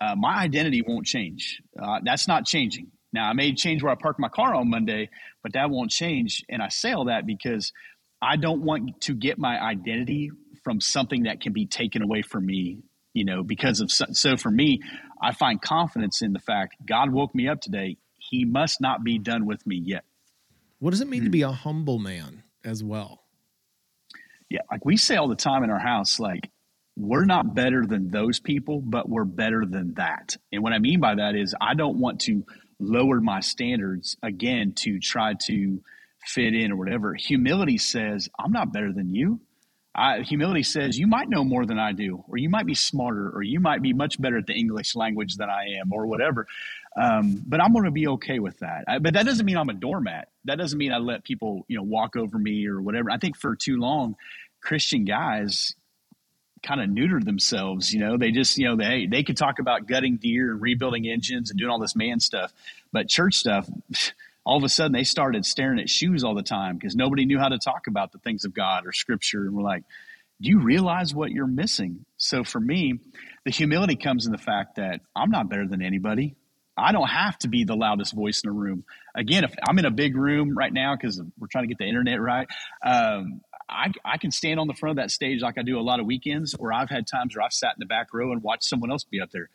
uh, 0.03 0.15
my 0.15 0.35
identity 0.35 0.81
won't 0.81 1.05
change. 1.05 1.61
Uh, 1.81 1.99
that's 2.03 2.27
not 2.27 2.45
changing. 2.45 2.91
Now, 3.11 3.29
I 3.29 3.33
may 3.33 3.53
change 3.53 3.83
where 3.83 3.91
I 3.91 3.95
park 3.95 4.19
my 4.19 4.29
car 4.29 4.55
on 4.55 4.69
Monday, 4.69 5.09
but 5.43 5.53
that 5.53 5.69
won't 5.69 5.91
change. 5.91 6.43
And 6.49 6.61
I 6.61 6.69
say 6.69 6.93
all 6.93 7.05
that 7.05 7.25
because 7.25 7.71
I 8.21 8.37
don't 8.37 8.63
want 8.63 9.01
to 9.01 9.13
get 9.13 9.37
my 9.37 9.59
identity 9.61 10.31
from 10.63 10.81
something 10.81 11.23
that 11.23 11.41
can 11.41 11.53
be 11.53 11.67
taken 11.67 12.01
away 12.01 12.21
from 12.21 12.45
me 12.45 12.83
you 13.13 13.25
know, 13.25 13.43
because 13.43 13.79
of 13.79 13.91
so 13.91 14.35
for 14.37 14.49
me, 14.49 14.81
I 15.21 15.33
find 15.33 15.61
confidence 15.61 16.21
in 16.21 16.33
the 16.33 16.39
fact 16.39 16.75
God 16.85 17.11
woke 17.11 17.33
me 17.33 17.47
up 17.47 17.61
today. 17.61 17.97
He 18.17 18.43
must 18.43 18.81
not 18.81 19.03
be 19.03 19.19
done 19.19 19.45
with 19.45 19.65
me 19.67 19.81
yet. 19.83 20.03
What 20.79 20.91
does 20.91 21.01
it 21.01 21.07
mean 21.07 21.21
hmm. 21.21 21.25
to 21.25 21.31
be 21.31 21.43
a 21.43 21.51
humble 21.51 21.99
man 21.99 22.43
as 22.63 22.83
well? 22.83 23.21
Yeah, 24.49 24.61
like 24.71 24.83
we 24.85 24.97
say 24.97 25.15
all 25.15 25.27
the 25.27 25.35
time 25.35 25.63
in 25.63 25.69
our 25.69 25.79
house, 25.79 26.19
like 26.19 26.49
we're 26.95 27.25
not 27.25 27.55
better 27.55 27.85
than 27.85 28.09
those 28.09 28.39
people, 28.39 28.81
but 28.81 29.09
we're 29.09 29.25
better 29.25 29.65
than 29.65 29.95
that. 29.95 30.37
And 30.51 30.61
what 30.61 30.73
I 30.73 30.79
mean 30.79 30.99
by 30.99 31.15
that 31.15 31.35
is 31.35 31.55
I 31.59 31.73
don't 31.73 31.99
want 31.99 32.21
to 32.21 32.45
lower 32.79 33.19
my 33.19 33.39
standards 33.39 34.15
again 34.21 34.73
to 34.77 34.99
try 34.99 35.33
to 35.45 35.81
fit 36.25 36.53
in 36.53 36.71
or 36.71 36.75
whatever. 36.75 37.13
Humility 37.15 37.77
says, 37.77 38.29
I'm 38.39 38.51
not 38.51 38.71
better 38.71 38.93
than 38.93 39.13
you. 39.13 39.41
I, 39.95 40.21
humility 40.21 40.63
says 40.63 40.97
you 40.97 41.05
might 41.05 41.29
know 41.29 41.43
more 41.43 41.65
than 41.67 41.77
I 41.77 41.91
do, 41.91 42.23
or 42.27 42.37
you 42.37 42.49
might 42.49 42.65
be 42.65 42.73
smarter, 42.73 43.29
or 43.29 43.43
you 43.43 43.59
might 43.59 43.81
be 43.83 43.93
much 43.93 44.19
better 44.19 44.37
at 44.37 44.47
the 44.47 44.53
English 44.53 44.95
language 44.95 45.35
than 45.35 45.49
I 45.51 45.79
am, 45.79 45.93
or 45.93 46.07
whatever. 46.07 46.47
Um, 46.99 47.43
but 47.45 47.61
I'm 47.61 47.73
going 47.73 47.85
to 47.85 47.91
be 47.91 48.07
okay 48.07 48.39
with 48.39 48.57
that. 48.59 48.85
I, 48.87 48.97
but 48.97 49.13
that 49.13 49.25
doesn't 49.27 49.45
mean 49.45 49.57
I'm 49.57 49.69
a 49.69 49.73
doormat. 49.75 50.29
That 50.45 50.57
doesn't 50.57 50.77
mean 50.77 50.91
I 50.91 50.97
let 50.97 51.23
people, 51.23 51.65
you 51.67 51.77
know, 51.77 51.83
walk 51.83 52.15
over 52.15 52.39
me 52.39 52.65
or 52.65 52.81
whatever. 52.81 53.11
I 53.11 53.17
think 53.17 53.37
for 53.37 53.55
too 53.55 53.77
long, 53.77 54.15
Christian 54.61 55.05
guys 55.05 55.75
kind 56.63 56.81
of 56.81 56.89
neutered 56.89 57.25
themselves. 57.25 57.93
You 57.93 57.99
know, 57.99 58.17
they 58.17 58.31
just, 58.31 58.57
you 58.57 58.67
know, 58.67 58.75
they 58.75 59.07
they 59.09 59.23
could 59.23 59.37
talk 59.37 59.59
about 59.59 59.87
gutting 59.87 60.17
deer 60.17 60.51
and 60.51 60.61
rebuilding 60.61 61.07
engines 61.07 61.51
and 61.51 61.59
doing 61.59 61.69
all 61.69 61.79
this 61.79 61.95
man 61.95 62.19
stuff, 62.19 62.53
but 62.91 63.07
church 63.09 63.35
stuff 63.35 63.69
all 64.45 64.57
of 64.57 64.63
a 64.63 64.69
sudden 64.69 64.91
they 64.91 65.03
started 65.03 65.45
staring 65.45 65.79
at 65.79 65.89
shoes 65.89 66.23
all 66.23 66.35
the 66.35 66.43
time 66.43 66.77
because 66.77 66.95
nobody 66.95 67.25
knew 67.25 67.39
how 67.39 67.49
to 67.49 67.57
talk 67.57 67.87
about 67.87 68.11
the 68.11 68.17
things 68.17 68.45
of 68.45 68.53
God 68.53 68.85
or 68.85 68.91
scripture. 68.91 69.45
And 69.45 69.55
we're 69.55 69.63
like, 69.63 69.83
do 70.41 70.49
you 70.49 70.59
realize 70.59 71.13
what 71.13 71.31
you're 71.31 71.47
missing? 71.47 72.05
So 72.17 72.43
for 72.43 72.59
me, 72.59 72.99
the 73.45 73.51
humility 73.51 73.95
comes 73.95 74.25
in 74.25 74.31
the 74.31 74.37
fact 74.37 74.75
that 74.75 75.01
I'm 75.15 75.29
not 75.29 75.49
better 75.49 75.67
than 75.67 75.81
anybody. 75.81 76.35
I 76.75 76.91
don't 76.91 77.07
have 77.07 77.37
to 77.39 77.47
be 77.47 77.63
the 77.65 77.75
loudest 77.75 78.13
voice 78.13 78.41
in 78.43 78.49
the 78.49 78.53
room. 78.53 78.83
Again, 79.15 79.43
if 79.43 79.53
I'm 79.67 79.77
in 79.77 79.85
a 79.85 79.91
big 79.91 80.17
room 80.17 80.57
right 80.57 80.73
now 80.73 80.95
because 80.95 81.21
we're 81.37 81.47
trying 81.47 81.65
to 81.65 81.67
get 81.67 81.77
the 81.77 81.87
internet 81.87 82.19
right, 82.19 82.47
um, 82.83 83.41
I, 83.73 83.91
I, 84.05 84.17
can 84.17 84.31
stand 84.31 84.59
on 84.59 84.67
the 84.67 84.73
front 84.73 84.91
of 84.91 85.03
that 85.03 85.11
stage 85.11 85.41
like 85.41 85.57
I 85.57 85.63
do 85.63 85.79
a 85.79 85.81
lot 85.81 85.99
of 85.99 86.05
weekends, 86.05 86.53
or 86.53 86.71
I've 86.71 86.89
had 86.89 87.07
times 87.07 87.35
where 87.35 87.43
I've 87.43 87.53
sat 87.53 87.71
in 87.75 87.79
the 87.79 87.85
back 87.85 88.13
row 88.13 88.31
and 88.31 88.43
watched 88.43 88.65
someone 88.65 88.91
else 88.91 89.03
be 89.03 89.19
up 89.19 89.31
there. 89.31 89.49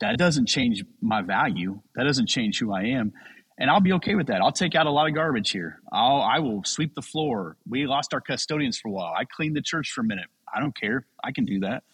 That 0.00 0.16
doesn't 0.18 0.46
change 0.46 0.84
my 1.00 1.22
value. 1.22 1.80
That 1.94 2.04
doesn't 2.04 2.26
change 2.26 2.58
who 2.58 2.72
I 2.72 2.84
am 2.84 3.12
and 3.58 3.70
I'll 3.70 3.80
be 3.80 3.92
okay 3.94 4.14
with 4.14 4.26
that. 4.28 4.40
I'll 4.40 4.52
take 4.52 4.74
out 4.74 4.86
a 4.86 4.90
lot 4.90 5.08
of 5.08 5.14
garbage 5.14 5.50
here. 5.50 5.80
I'll 5.92 6.20
I 6.20 6.38
will 6.40 6.64
sweep 6.64 6.94
the 6.94 7.02
floor. 7.02 7.56
We 7.68 7.86
lost 7.86 8.14
our 8.14 8.20
custodians 8.20 8.78
for 8.78 8.88
a 8.88 8.90
while. 8.90 9.14
I 9.16 9.24
cleaned 9.24 9.56
the 9.56 9.62
church 9.62 9.92
for 9.92 10.00
a 10.00 10.04
minute. 10.04 10.26
I 10.52 10.60
don't 10.60 10.74
care. 10.74 11.06
I 11.22 11.32
can 11.32 11.44
do 11.44 11.60
that. 11.60 11.84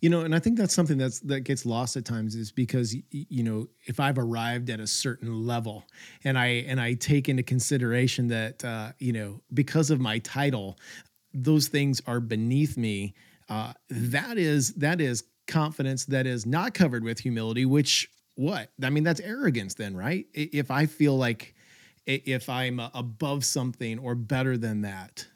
You 0.00 0.10
know, 0.10 0.20
and 0.20 0.34
I 0.34 0.38
think 0.38 0.58
that's 0.58 0.74
something 0.74 0.98
that's 0.98 1.20
that 1.20 1.40
gets 1.40 1.64
lost 1.64 1.96
at 1.96 2.04
times 2.04 2.34
is 2.34 2.52
because 2.52 2.94
you 3.10 3.42
know 3.42 3.68
if 3.86 4.00
I've 4.00 4.18
arrived 4.18 4.70
at 4.70 4.80
a 4.80 4.86
certain 4.86 5.46
level 5.46 5.84
and 6.24 6.38
I 6.38 6.46
and 6.46 6.80
I 6.80 6.94
take 6.94 7.28
into 7.28 7.42
consideration 7.42 8.28
that 8.28 8.64
uh, 8.64 8.92
you 8.98 9.12
know 9.12 9.40
because 9.52 9.90
of 9.90 10.00
my 10.00 10.18
title, 10.18 10.78
those 11.32 11.68
things 11.68 12.02
are 12.06 12.20
beneath 12.20 12.76
me. 12.76 13.14
Uh, 13.48 13.72
that 13.90 14.38
is 14.38 14.74
that 14.74 15.00
is 15.00 15.24
confidence 15.46 16.06
that 16.06 16.26
is 16.26 16.46
not 16.46 16.74
covered 16.74 17.04
with 17.04 17.18
humility. 17.18 17.64
Which 17.66 18.08
what 18.36 18.70
I 18.82 18.90
mean 18.90 19.04
that's 19.04 19.20
arrogance 19.20 19.74
then, 19.74 19.96
right? 19.96 20.26
If 20.34 20.70
I 20.70 20.86
feel 20.86 21.16
like 21.16 21.54
if 22.06 22.48
I'm 22.48 22.80
above 22.80 23.44
something 23.44 23.98
or 23.98 24.14
better 24.14 24.58
than 24.58 24.82
that, 24.82 25.26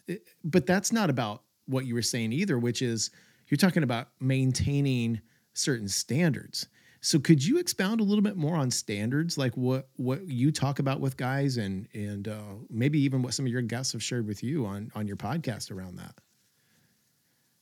but 0.45 0.67
that's 0.67 0.93
not 0.93 1.09
about 1.11 1.43
what 1.67 1.87
you 1.87 1.95
were 1.95 2.03
saying 2.03 2.33
either, 2.33 2.59
which 2.59 2.83
is 2.83 3.11
you're 3.49 3.59
talking 3.59 3.83
about 3.83 4.09
maintaining 4.21 5.21
certain 5.55 5.89
standards. 5.89 6.69
So 7.01 7.19
could 7.19 7.45
you 7.45 7.59
expound 7.59 8.01
a 8.01 8.05
little 8.05 8.23
bit 8.23 8.37
more 8.37 8.57
on 8.57 8.71
standards, 8.71 9.39
like 9.39 9.57
what 9.57 9.89
what 9.97 10.27
you 10.27 10.51
talk 10.51 10.79
about 10.79 11.01
with 11.01 11.17
guys, 11.17 11.57
and 11.57 11.87
and 11.95 12.27
uh, 12.27 12.55
maybe 12.69 13.01
even 13.01 13.23
what 13.23 13.35
some 13.35 13.47
of 13.47 13.53
your 13.53 13.63
guests 13.63 13.93
have 13.93 14.03
shared 14.03 14.27
with 14.27 14.43
you 14.43 14.67
on 14.67 14.91
on 14.95 15.07
your 15.07 15.17
podcast 15.17 15.71
around 15.71 15.97
that? 15.97 16.15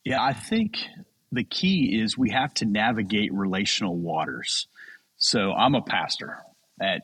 Yeah, 0.04 0.22
I 0.22 0.32
think 0.32 0.74
the 1.32 1.44
key 1.44 2.00
is 2.02 2.16
we 2.16 2.30
have 2.30 2.54
to 2.54 2.64
navigate 2.64 3.32
relational 3.32 3.96
waters. 3.96 4.68
So 5.18 5.52
I'm 5.52 5.74
a 5.74 5.82
pastor. 5.82 6.38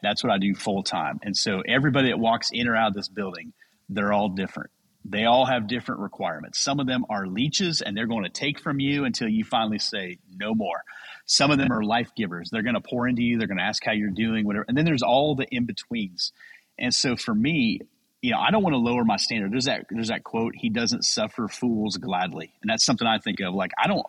That's 0.02 0.22
what 0.22 0.32
I 0.32 0.38
do 0.38 0.54
full 0.54 0.82
time, 0.82 1.18
and 1.22 1.36
so 1.36 1.62
everybody 1.68 2.08
that 2.08 2.18
walks 2.18 2.48
in 2.52 2.66
or 2.66 2.76
out 2.76 2.88
of 2.88 2.94
this 2.94 3.08
building, 3.08 3.52
they're 3.88 4.12
all 4.12 4.30
different 4.30 4.70
they 5.04 5.24
all 5.24 5.46
have 5.46 5.66
different 5.66 6.00
requirements. 6.00 6.60
Some 6.60 6.80
of 6.80 6.86
them 6.86 7.04
are 7.10 7.26
leeches 7.26 7.82
and 7.82 7.96
they're 7.96 8.06
going 8.06 8.24
to 8.24 8.30
take 8.30 8.60
from 8.60 8.80
you 8.80 9.04
until 9.04 9.28
you 9.28 9.44
finally 9.44 9.78
say 9.78 10.18
no 10.34 10.54
more. 10.54 10.82
Some 11.26 11.50
of 11.50 11.58
them 11.58 11.72
are 11.72 11.82
life 11.82 12.10
givers. 12.16 12.50
They're 12.50 12.62
going 12.62 12.74
to 12.74 12.80
pour 12.80 13.08
into 13.08 13.22
you. 13.22 13.38
They're 13.38 13.48
going 13.48 13.58
to 13.58 13.64
ask 13.64 13.84
how 13.84 13.92
you're 13.92 14.10
doing, 14.10 14.46
whatever. 14.46 14.64
And 14.68 14.76
then 14.76 14.84
there's 14.84 15.02
all 15.02 15.34
the 15.34 15.46
in 15.50 15.66
betweens. 15.66 16.32
And 16.78 16.94
so 16.94 17.16
for 17.16 17.34
me, 17.34 17.80
you 18.22 18.30
know, 18.30 18.38
I 18.38 18.50
don't 18.50 18.62
want 18.62 18.74
to 18.74 18.78
lower 18.78 19.04
my 19.04 19.16
standard. 19.16 19.52
There's 19.52 19.64
that 19.64 19.86
there's 19.90 20.08
that 20.08 20.24
quote, 20.24 20.54
he 20.56 20.68
doesn't 20.68 21.04
suffer 21.04 21.48
fools 21.48 21.96
gladly. 21.96 22.52
And 22.62 22.70
that's 22.70 22.84
something 22.84 23.06
I 23.06 23.18
think 23.18 23.40
of 23.40 23.54
like 23.54 23.72
I 23.82 23.88
don't 23.88 24.06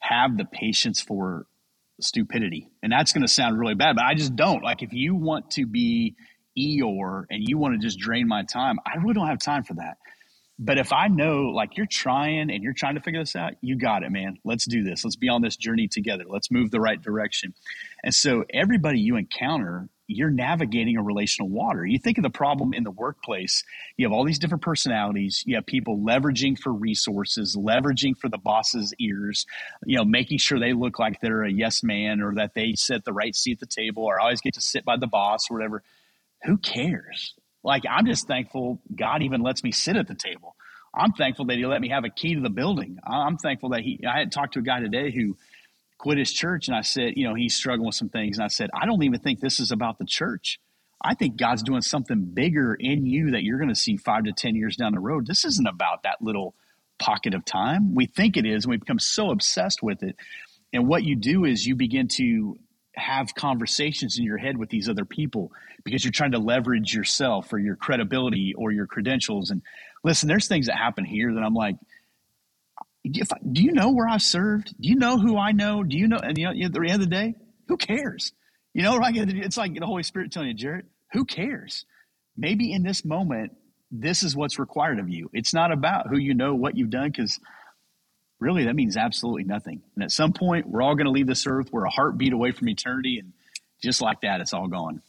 have 0.00 0.36
the 0.36 0.44
patience 0.44 1.00
for 1.00 1.46
stupidity. 2.00 2.68
And 2.82 2.92
that's 2.92 3.12
going 3.12 3.22
to 3.22 3.28
sound 3.28 3.58
really 3.58 3.74
bad, 3.74 3.96
but 3.96 4.04
I 4.04 4.14
just 4.14 4.36
don't. 4.36 4.62
Like 4.62 4.82
if 4.82 4.92
you 4.92 5.14
want 5.14 5.52
to 5.52 5.66
be 5.66 6.16
Eeyore 6.58 7.24
and 7.30 7.46
you 7.46 7.58
want 7.58 7.80
to 7.80 7.86
just 7.86 7.98
drain 7.98 8.28
my 8.28 8.44
time, 8.44 8.78
I 8.84 8.96
really 8.98 9.14
don't 9.14 9.28
have 9.28 9.38
time 9.38 9.64
for 9.64 9.74
that. 9.74 9.98
But 10.62 10.76
if 10.76 10.92
I 10.92 11.08
know 11.08 11.44
like 11.44 11.78
you're 11.78 11.86
trying 11.86 12.50
and 12.50 12.62
you're 12.62 12.74
trying 12.74 12.94
to 12.96 13.00
figure 13.00 13.22
this 13.22 13.34
out, 13.34 13.54
you 13.62 13.76
got 13.76 14.02
it, 14.02 14.12
man. 14.12 14.36
Let's 14.44 14.66
do 14.66 14.84
this. 14.84 15.02
Let's 15.02 15.16
be 15.16 15.30
on 15.30 15.40
this 15.40 15.56
journey 15.56 15.88
together. 15.88 16.24
Let's 16.28 16.50
move 16.50 16.70
the 16.70 16.82
right 16.82 17.00
direction. 17.00 17.54
And 18.04 18.14
so 18.14 18.44
everybody 18.52 19.00
you 19.00 19.16
encounter, 19.16 19.88
you're 20.06 20.28
navigating 20.28 20.98
a 20.98 21.02
relational 21.02 21.48
water. 21.48 21.86
You 21.86 21.98
think 21.98 22.18
of 22.18 22.24
the 22.24 22.30
problem 22.30 22.74
in 22.74 22.84
the 22.84 22.90
workplace, 22.90 23.64
you 23.96 24.04
have 24.04 24.12
all 24.12 24.22
these 24.22 24.38
different 24.38 24.62
personalities, 24.62 25.42
you 25.46 25.54
have 25.54 25.64
people 25.64 25.96
leveraging 25.96 26.58
for 26.58 26.74
resources, 26.74 27.56
leveraging 27.56 28.18
for 28.18 28.28
the 28.28 28.36
boss's 28.36 28.92
ears, 28.98 29.46
you 29.86 29.96
know, 29.96 30.04
making 30.04 30.38
sure 30.38 30.60
they 30.60 30.74
look 30.74 30.98
like 30.98 31.22
they're 31.22 31.44
a 31.44 31.50
yes 31.50 31.82
man 31.82 32.20
or 32.20 32.34
that 32.34 32.52
they 32.54 32.74
sit 32.74 33.06
the 33.06 33.14
right 33.14 33.34
seat 33.34 33.52
at 33.52 33.60
the 33.60 33.66
table 33.66 34.02
or 34.02 34.20
always 34.20 34.42
get 34.42 34.54
to 34.54 34.60
sit 34.60 34.84
by 34.84 34.98
the 34.98 35.06
boss 35.06 35.50
or 35.50 35.54
whatever 35.54 35.82
who 36.42 36.56
cares? 36.56 37.34
Like, 37.62 37.84
I'm 37.88 38.06
just 38.06 38.26
thankful 38.26 38.80
God 38.94 39.22
even 39.22 39.42
lets 39.42 39.62
me 39.62 39.72
sit 39.72 39.96
at 39.96 40.08
the 40.08 40.14
table. 40.14 40.56
I'm 40.94 41.12
thankful 41.12 41.46
that 41.46 41.56
He 41.56 41.66
let 41.66 41.80
me 41.80 41.90
have 41.90 42.04
a 42.04 42.10
key 42.10 42.34
to 42.34 42.40
the 42.40 42.50
building. 42.50 42.98
I'm 43.06 43.36
thankful 43.36 43.70
that 43.70 43.80
He, 43.80 44.00
I 44.06 44.18
had 44.18 44.32
talked 44.32 44.54
to 44.54 44.60
a 44.60 44.62
guy 44.62 44.80
today 44.80 45.10
who 45.10 45.36
quit 46.00 46.18
his 46.18 46.32
church, 46.32 46.66
and 46.66 46.76
I 46.76 46.80
said, 46.80 47.12
you 47.16 47.28
know, 47.28 47.34
he's 47.34 47.54
struggling 47.54 47.86
with 47.86 47.94
some 47.94 48.08
things. 48.08 48.38
And 48.38 48.44
I 48.44 48.48
said, 48.48 48.70
I 48.74 48.86
don't 48.86 49.02
even 49.02 49.20
think 49.20 49.40
this 49.40 49.60
is 49.60 49.70
about 49.70 49.98
the 49.98 50.06
church. 50.06 50.58
I 51.02 51.14
think 51.14 51.36
God's 51.36 51.62
doing 51.62 51.82
something 51.82 52.30
bigger 52.34 52.74
in 52.74 53.06
you 53.06 53.32
that 53.32 53.42
you're 53.42 53.58
going 53.58 53.68
to 53.68 53.74
see 53.74 53.96
five 53.96 54.24
to 54.24 54.32
10 54.32 54.56
years 54.56 54.76
down 54.76 54.92
the 54.92 55.00
road. 55.00 55.26
This 55.26 55.44
isn't 55.44 55.68
about 55.68 56.02
that 56.02 56.20
little 56.20 56.54
pocket 56.98 57.34
of 57.34 57.44
time. 57.44 57.94
We 57.94 58.06
think 58.06 58.36
it 58.36 58.46
is, 58.46 58.64
and 58.64 58.70
we 58.70 58.76
become 58.78 58.98
so 58.98 59.30
obsessed 59.30 59.82
with 59.82 60.02
it. 60.02 60.16
And 60.72 60.88
what 60.88 61.04
you 61.04 61.16
do 61.16 61.44
is 61.44 61.66
you 61.66 61.76
begin 61.76 62.08
to 62.16 62.58
have 62.94 63.34
conversations 63.34 64.18
in 64.18 64.24
your 64.24 64.36
head 64.36 64.56
with 64.56 64.68
these 64.68 64.88
other 64.88 65.04
people 65.04 65.52
because 65.84 66.04
you're 66.04 66.12
trying 66.12 66.32
to 66.32 66.38
leverage 66.38 66.94
yourself 66.94 67.52
or 67.52 67.58
your 67.58 67.76
credibility 67.76 68.54
or 68.56 68.72
your 68.72 68.86
credentials. 68.86 69.50
And 69.50 69.62
listen, 70.02 70.28
there's 70.28 70.48
things 70.48 70.66
that 70.66 70.76
happen 70.76 71.04
here 71.04 71.34
that 71.34 71.40
I'm 71.40 71.54
like, 71.54 71.76
if, 73.04 73.28
do 73.50 73.62
you 73.62 73.72
know 73.72 73.92
where 73.92 74.08
I've 74.08 74.22
served? 74.22 74.74
Do 74.78 74.88
you 74.88 74.96
know 74.96 75.18
who 75.18 75.38
I 75.38 75.52
know? 75.52 75.82
Do 75.82 75.96
you 75.96 76.08
know? 76.08 76.18
And 76.18 76.36
you 76.36 76.44
know, 76.44 76.50
at 76.66 76.72
the 76.72 76.80
end 76.80 76.94
of 76.94 77.00
the 77.00 77.06
day, 77.06 77.34
who 77.68 77.76
cares? 77.76 78.32
You 78.74 78.82
know, 78.82 78.96
right? 78.98 79.14
It's 79.16 79.56
like 79.56 79.74
the 79.74 79.86
Holy 79.86 80.02
Spirit 80.02 80.32
telling 80.32 80.48
you, 80.48 80.54
Jarrett, 80.54 80.84
who 81.12 81.24
cares? 81.24 81.86
Maybe 82.36 82.72
in 82.72 82.82
this 82.82 83.04
moment, 83.04 83.52
this 83.90 84.22
is 84.22 84.36
what's 84.36 84.58
required 84.58 84.98
of 84.98 85.08
you. 85.08 85.30
It's 85.32 85.54
not 85.54 85.72
about 85.72 86.08
who 86.08 86.18
you 86.18 86.34
know, 86.34 86.54
what 86.54 86.76
you've 86.76 86.90
done, 86.90 87.10
because 87.10 87.40
really 88.40 88.64
that 88.64 88.74
means 88.74 88.96
absolutely 88.96 89.44
nothing. 89.44 89.82
And 89.94 90.04
at 90.04 90.10
some 90.10 90.32
point, 90.32 90.68
we're 90.68 90.82
all 90.82 90.94
going 90.94 91.06
to 91.06 91.12
leave 91.12 91.26
this 91.26 91.46
earth. 91.46 91.70
We're 91.72 91.84
a 91.84 91.90
heartbeat 91.90 92.32
away 92.32 92.52
from 92.52 92.68
eternity. 92.68 93.18
And 93.18 93.32
just 93.82 94.00
like 94.00 94.22
that, 94.22 94.40
it's 94.40 94.52
all 94.52 94.68
gone. 94.68 95.02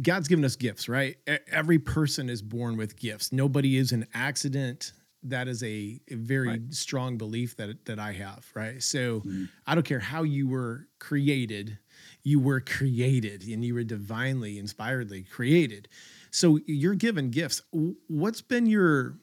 God's 0.00 0.28
given 0.28 0.44
us 0.44 0.56
gifts, 0.56 0.88
right? 0.88 1.16
Every 1.50 1.78
person 1.78 2.28
is 2.28 2.42
born 2.42 2.76
with 2.76 2.96
gifts. 2.96 3.32
Nobody 3.32 3.76
is 3.76 3.92
an 3.92 4.06
accident. 4.14 4.92
That 5.24 5.48
is 5.48 5.62
a, 5.64 6.00
a 6.08 6.14
very 6.14 6.48
right. 6.48 6.60
strong 6.74 7.18
belief 7.18 7.56
that 7.56 7.84
that 7.86 7.98
I 7.98 8.12
have, 8.12 8.46
right? 8.54 8.80
So 8.80 9.20
mm-hmm. 9.20 9.46
I 9.66 9.74
don't 9.74 9.84
care 9.84 9.98
how 9.98 10.22
you 10.22 10.46
were 10.46 10.86
created, 11.00 11.78
you 12.22 12.38
were 12.38 12.60
created 12.60 13.42
and 13.42 13.64
you 13.64 13.74
were 13.74 13.82
divinely 13.82 14.58
inspiredly 14.58 15.24
created. 15.24 15.88
So 16.30 16.60
you're 16.66 16.94
given 16.94 17.30
gifts. 17.30 17.62
What's 18.06 18.42
been 18.42 18.66
your 18.66 19.18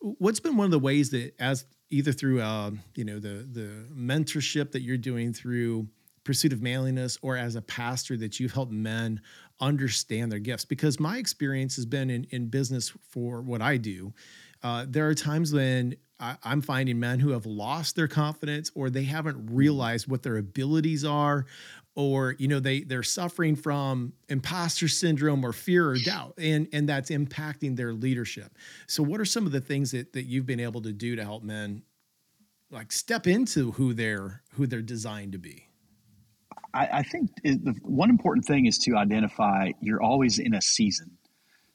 what's 0.00 0.40
been 0.40 0.56
one 0.56 0.64
of 0.64 0.70
the 0.72 0.78
ways 0.80 1.10
that 1.10 1.34
as 1.38 1.64
either 1.90 2.12
through 2.12 2.40
uh, 2.40 2.70
you 2.94 3.04
know 3.04 3.18
the 3.18 3.46
the 3.50 3.86
mentorship 3.94 4.72
that 4.72 4.82
you're 4.82 4.96
doing 4.96 5.32
through 5.32 5.88
pursuit 6.24 6.52
of 6.52 6.60
manliness 6.60 7.18
or 7.22 7.36
as 7.36 7.54
a 7.54 7.62
pastor 7.62 8.16
that 8.16 8.40
you've 8.40 8.52
helped 8.52 8.72
men 8.72 9.20
understand 9.60 10.30
their 10.32 10.40
gifts. 10.40 10.64
Because 10.64 10.98
my 10.98 11.18
experience 11.18 11.76
has 11.76 11.86
been 11.86 12.10
in, 12.10 12.24
in 12.30 12.48
business 12.48 12.92
for 13.08 13.40
what 13.40 13.62
i 13.62 13.76
do 13.76 14.12
uh, 14.62 14.86
there 14.88 15.08
are 15.08 15.14
times 15.14 15.52
when 15.52 15.96
I, 16.18 16.36
i'm 16.42 16.62
finding 16.62 16.98
men 16.98 17.20
who 17.20 17.30
have 17.30 17.46
lost 17.46 17.96
their 17.96 18.08
confidence 18.08 18.70
or 18.74 18.90
they 18.90 19.04
haven't 19.04 19.50
realized 19.50 20.08
what 20.08 20.22
their 20.22 20.36
abilities 20.36 21.04
are 21.04 21.46
or 21.96 22.36
you 22.38 22.46
know 22.46 22.60
they 22.60 22.82
they're 22.82 23.02
suffering 23.02 23.56
from 23.56 24.12
imposter 24.28 24.86
syndrome 24.86 25.44
or 25.44 25.52
fear 25.52 25.88
or 25.88 25.96
doubt 25.96 26.34
and 26.38 26.68
and 26.72 26.88
that's 26.88 27.10
impacting 27.10 27.74
their 27.74 27.92
leadership. 27.92 28.56
So 28.86 29.02
what 29.02 29.20
are 29.20 29.24
some 29.24 29.46
of 29.46 29.52
the 29.52 29.60
things 29.60 29.90
that 29.90 30.12
that 30.12 30.24
you've 30.24 30.46
been 30.46 30.60
able 30.60 30.82
to 30.82 30.92
do 30.92 31.16
to 31.16 31.24
help 31.24 31.42
men 31.42 31.82
like 32.70 32.92
step 32.92 33.26
into 33.26 33.72
who 33.72 33.94
they're 33.94 34.42
who 34.52 34.66
they're 34.66 34.82
designed 34.82 35.32
to 35.32 35.38
be? 35.38 35.66
I, 36.74 36.88
I 36.92 37.02
think 37.02 37.30
one 37.82 38.10
important 38.10 38.44
thing 38.44 38.66
is 38.66 38.76
to 38.78 38.96
identify 38.96 39.72
you're 39.80 40.02
always 40.02 40.38
in 40.38 40.54
a 40.54 40.62
season 40.62 41.16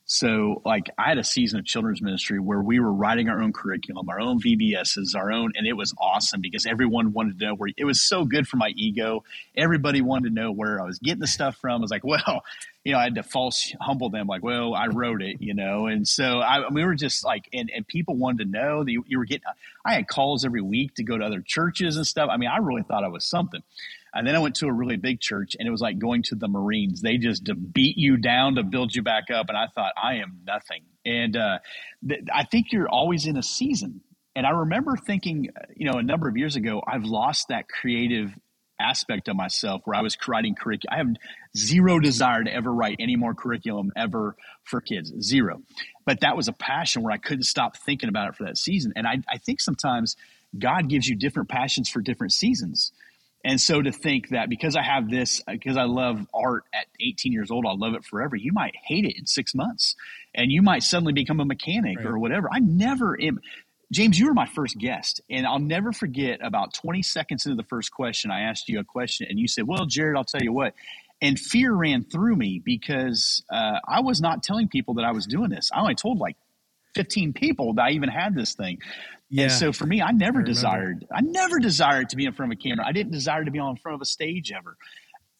so, 0.06 0.62
like, 0.66 0.90
I 0.98 1.10
had 1.10 1.18
a 1.18 1.24
season 1.24 1.60
of 1.60 1.66
children's 1.66 2.02
ministry 2.02 2.38
where 2.40 2.62
we 2.62 2.80
were 2.80 2.92
writing 2.92 3.30
our 3.30 3.42
own 3.42 3.54
curriculum, 3.54 4.10
our 4.10 4.20
own 4.20 4.42
VBSs, 4.42 5.16
our 5.16 5.32
own, 5.32 5.54
and 5.56 5.66
it 5.66 5.74
was 5.74 5.94
awesome 6.00 6.42
because 6.42 6.66
everyone 6.66 7.14
wanted 7.14 7.40
to 7.40 7.46
know 7.46 7.56
where 7.56 7.70
it 7.78 7.86
was 7.86 8.02
so 8.02 8.26
good 8.26 8.48
for 8.48 8.58
my 8.58 8.74
ego. 8.76 9.24
Everybody 9.56 10.02
wanted 10.02 10.30
to 10.30 10.36
know 10.36 10.52
where 10.52 10.82
I 10.82 10.86
was 10.86 11.00
getting 11.00 11.22
the 11.22 11.28
stuff 11.28 11.56
from. 11.56 11.80
I 11.80 11.82
was 11.82 11.92
like, 11.92 12.04
well, 12.04 12.44
you 12.84 12.92
know, 12.92 13.00
I 13.00 13.04
had 13.04 13.16
to 13.16 13.24
false 13.24 13.74
humble 13.80 14.10
them, 14.10 14.28
like, 14.28 14.44
well, 14.44 14.74
I 14.74 14.88
wrote 14.88 15.22
it, 15.22 15.38
you 15.40 15.54
know, 15.54 15.86
and 15.86 16.06
so 16.06 16.40
I, 16.40 16.68
we 16.70 16.84
were 16.84 16.96
just 16.96 17.24
like, 17.24 17.48
and, 17.54 17.72
and 17.74 17.88
people 17.88 18.18
wanted 18.18 18.46
to 18.46 18.52
know 18.52 18.84
that 18.84 18.92
you, 18.92 19.06
you 19.08 19.18
were 19.18 19.26
getting. 19.26 19.44
I 19.86 19.94
had 19.94 20.08
calls 20.08 20.44
every 20.44 20.62
week 20.62 20.96
to 20.96 21.04
go 21.04 21.18
to 21.18 21.24
other 21.24 21.42
churches 21.42 21.96
and 21.96 22.06
stuff. 22.06 22.30
I 22.32 22.38
mean, 22.38 22.50
I 22.50 22.58
really 22.58 22.84
thought 22.84 23.04
I 23.04 23.08
was 23.08 23.24
something. 23.24 23.64
And 24.14 24.28
then 24.28 24.36
I 24.36 24.40
went 24.40 24.56
to 24.56 24.68
a 24.68 24.74
really 24.74 24.98
big 24.98 25.22
church 25.22 25.56
and 25.58 25.68
it 25.68 25.72
was 25.72 25.82
like 25.82 25.98
going 25.98 26.24
to 26.24 26.36
the 26.36 26.48
Marines. 26.48 27.02
They 27.02 27.18
just 27.18 27.50
beat 27.72 27.98
you 27.98 28.18
down 28.18 28.56
to 28.56 28.64
build 28.64 28.94
you 28.94 29.04
back 29.04 29.32
up. 29.34 29.48
And 29.50 29.58
I 29.58 29.68
thought, 29.68 29.94
I 30.02 30.16
am 30.16 30.40
nothing. 30.46 30.84
And 31.06 31.38
uh, 31.38 31.60
th- 32.08 32.22
I 32.34 32.44
think 32.44 32.72
you're 32.72 32.90
always 32.90 33.26
in 33.26 33.38
a 33.38 33.44
season. 33.44 34.02
And 34.36 34.46
I 34.46 34.52
remember 34.52 34.96
thinking, 34.98 35.50
you 35.76 35.90
know, 35.92 35.98
a 35.98 36.04
number 36.04 36.28
of 36.28 36.38
years 36.38 36.56
ago, 36.56 36.82
I've 36.86 37.04
lost 37.04 37.48
that 37.50 37.68
creative 37.68 38.34
aspect 38.82 39.28
of 39.28 39.36
myself 39.36 39.82
where 39.86 39.98
I 39.98 40.02
was 40.02 40.18
writing 40.28 40.56
curriculum. 40.56 40.94
I 40.94 40.98
have 40.98 41.08
zero 41.56 42.00
desire 42.00 42.44
to 42.44 42.54
ever 42.54 42.74
write 42.74 42.98
any 43.00 43.16
more 43.16 43.34
curriculum 43.34 43.92
ever 43.96 44.36
for 44.64 44.82
kids, 44.82 45.14
zero. 45.22 45.62
But 46.06 46.22
that 46.22 46.36
was 46.36 46.48
a 46.48 46.54
passion 46.54 47.04
where 47.04 47.14
I 47.14 47.18
couldn't 47.18 47.44
stop 47.44 47.78
thinking 47.78 48.10
about 48.10 48.30
it 48.30 48.36
for 48.36 48.46
that 48.46 48.58
season. 48.58 48.94
And 48.96 49.08
I, 49.08 49.18
I 49.30 49.38
think 49.38 49.62
sometimes 49.62 50.16
God 50.58 50.90
gives 50.90 51.08
you 51.08 51.16
different 51.16 51.50
passions 51.50 51.90
for 51.90 52.02
different 52.02 52.34
seasons. 52.34 52.92
And 53.44 53.60
so 53.60 53.82
to 53.82 53.92
think 53.92 54.30
that 54.30 54.50
because 54.50 54.76
I 54.76 54.84
have 54.84 55.10
this, 55.10 55.42
because 55.48 55.78
I 55.78 55.84
love 55.84 56.28
art 56.34 56.64
at 56.74 56.86
18 57.00 57.32
years 57.32 57.50
old, 57.50 57.66
I'll 57.66 57.78
love 57.78 57.96
it 57.96 58.06
forever. 58.06 58.36
You 58.36 58.54
might 58.54 58.76
hate 58.76 59.06
it 59.06 59.18
in 59.18 59.26
six 59.26 59.56
months 59.56 59.96
and 60.34 60.52
you 60.52 60.62
might 60.62 60.84
suddenly 60.84 61.14
become 61.14 61.40
a 61.40 61.46
mechanic 61.46 61.98
right. 61.98 62.06
or 62.06 62.20
whatever. 62.20 62.50
I 62.52 62.60
never 62.60 63.20
am. 63.20 63.40
James, 63.92 64.18
you 64.18 64.28
were 64.28 64.34
my 64.34 64.46
first 64.46 64.78
guest, 64.78 65.20
and 65.30 65.46
I'll 65.46 65.60
never 65.60 65.92
forget 65.92 66.40
about 66.42 66.74
20 66.74 67.02
seconds 67.02 67.46
into 67.46 67.58
the 67.58 67.68
first 67.68 67.92
question, 67.92 68.32
I 68.32 68.44
asked 68.44 68.70
you 68.70 68.80
a 68.80 68.86
question, 68.86 69.28
and 69.30 69.38
you 69.38 69.50
said, 69.50 69.68
Well, 69.68 69.86
Jarrett, 69.86 70.16
I'll 70.16 70.24
tell 70.24 70.42
you 70.42 70.54
what. 70.54 70.74
And 71.22 71.38
fear 71.38 71.74
ran 71.74 72.04
through 72.06 72.36
me 72.36 72.62
because 72.64 73.44
uh, 73.52 73.80
I 73.88 74.00
was 74.00 74.22
not 74.22 74.44
telling 74.44 74.70
people 74.70 74.96
that 74.96 75.06
I 75.06 75.12
was 75.12 75.28
doing 75.28 75.50
this. 75.50 75.70
I 75.74 75.82
only 75.82 75.94
told 75.94 76.20
like 76.20 76.36
15 76.96 77.34
people 77.34 77.74
that 77.76 77.84
I 77.84 77.92
even 77.92 78.10
had 78.10 78.34
this 78.34 78.56
thing. 78.56 78.80
Yeah. 79.32 79.44
And 79.44 79.52
so 79.54 79.72
for 79.72 79.86
me, 79.86 80.02
I 80.02 80.12
never 80.12 80.42
I 80.42 80.44
desired, 80.44 81.08
I 81.10 81.22
never 81.22 81.58
desired 81.60 82.10
to 82.10 82.18
be 82.18 82.26
in 82.26 82.34
front 82.34 82.52
of 82.52 82.60
a 82.60 82.62
camera. 82.62 82.86
I 82.86 82.92
didn't 82.92 83.14
desire 83.14 83.46
to 83.46 83.50
be 83.50 83.60
on 83.60 83.78
front 83.78 83.96
of 83.96 84.02
a 84.02 84.06
stage 84.06 84.52
ever. 84.52 84.76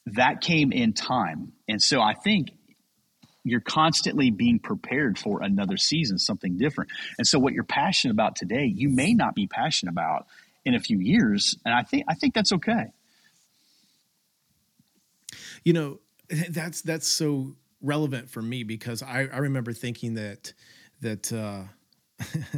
That 0.06 0.40
came 0.40 0.72
in 0.72 0.94
time. 0.94 1.52
And 1.68 1.82
so 1.82 2.02
I 2.02 2.14
think 2.14 2.52
you're 3.44 3.60
constantly 3.60 4.32
being 4.32 4.60
prepared 4.60 5.20
for 5.20 5.42
another 5.42 5.76
season, 5.76 6.18
something 6.18 6.58
different. 6.58 6.90
And 7.18 7.28
so 7.28 7.38
what 7.38 7.54
you're 7.54 7.66
passionate 7.66 8.14
about 8.14 8.38
today, 8.38 8.66
you 8.66 8.88
may 8.88 9.14
not 9.14 9.36
be 9.36 9.46
passionate 9.46 9.92
about 9.92 10.26
in 10.64 10.74
a 10.74 10.80
few 10.80 11.00
years. 11.00 11.58
And 11.66 11.74
I 11.74 11.84
think 11.84 12.06
I 12.08 12.14
think 12.14 12.34
that's 12.34 12.54
okay. 12.54 12.94
You 15.66 15.74
know, 15.74 16.00
that's 16.50 16.82
that's 16.82 17.10
so 17.10 17.56
relevant 17.82 18.30
for 18.30 18.42
me 18.42 18.64
because 18.64 19.04
I, 19.04 19.28
I 19.34 19.40
remember 19.40 19.74
thinking 19.74 20.14
that 20.14 20.54
that 21.02 21.34
uh, 21.34 21.64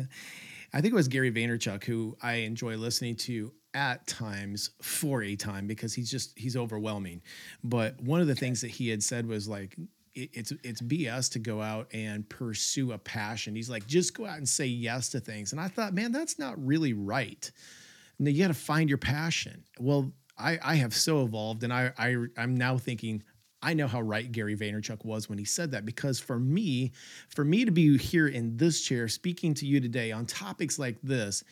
I 0.73 0.81
think 0.81 0.93
it 0.93 0.95
was 0.95 1.07
Gary 1.07 1.31
Vaynerchuk 1.31 1.83
who 1.83 2.17
I 2.21 2.33
enjoy 2.35 2.75
listening 2.77 3.15
to 3.17 3.51
at 3.73 4.05
times 4.07 4.71
for 4.81 5.23
a 5.23 5.35
time 5.35 5.67
because 5.67 5.93
he's 5.93 6.09
just 6.09 6.37
he's 6.37 6.57
overwhelming. 6.57 7.21
But 7.63 7.99
one 8.01 8.21
of 8.21 8.27
the 8.27 8.35
things 8.35 8.61
that 8.61 8.71
he 8.71 8.89
had 8.89 9.03
said 9.03 9.27
was 9.27 9.47
like 9.47 9.75
it's 10.15 10.51
it's 10.63 10.81
BS 10.81 11.31
to 11.31 11.39
go 11.39 11.61
out 11.61 11.87
and 11.93 12.27
pursue 12.29 12.91
a 12.91 12.97
passion. 12.97 13.55
He's 13.55 13.69
like, 13.69 13.87
just 13.87 14.15
go 14.15 14.25
out 14.25 14.37
and 14.37 14.47
say 14.47 14.65
yes 14.65 15.09
to 15.09 15.19
things. 15.19 15.51
And 15.51 15.61
I 15.61 15.67
thought, 15.67 15.93
man, 15.93 16.11
that's 16.11 16.37
not 16.37 16.63
really 16.63 16.93
right. 16.93 17.49
And 18.19 18.27
you 18.27 18.43
got 18.43 18.49
to 18.49 18.53
find 18.53 18.89
your 18.89 18.99
passion. 18.99 19.63
Well, 19.79 20.11
I, 20.37 20.59
I 20.63 20.75
have 20.75 20.93
so 20.93 21.23
evolved, 21.23 21.63
and 21.63 21.73
I, 21.73 21.91
I 21.97 22.15
I'm 22.37 22.55
now 22.55 22.77
thinking 22.77 23.23
I 23.63 23.73
know 23.73 23.87
how 23.87 24.01
right 24.01 24.31
Gary 24.31 24.55
Vaynerchuk 24.55 25.03
was 25.05 25.29
when 25.29 25.37
he 25.37 25.45
said 25.45 25.71
that 25.71 25.85
because 25.85 26.19
for 26.19 26.37
me, 26.37 26.91
for 27.29 27.45
me 27.45 27.65
to 27.65 27.71
be 27.71 27.97
here 27.97 28.27
in 28.27 28.57
this 28.57 28.81
chair 28.81 29.07
speaking 29.07 29.53
to 29.55 29.65
you 29.65 29.79
today 29.79 30.11
on 30.11 30.25
topics 30.25 30.77
like 30.77 31.01
this, 31.01 31.43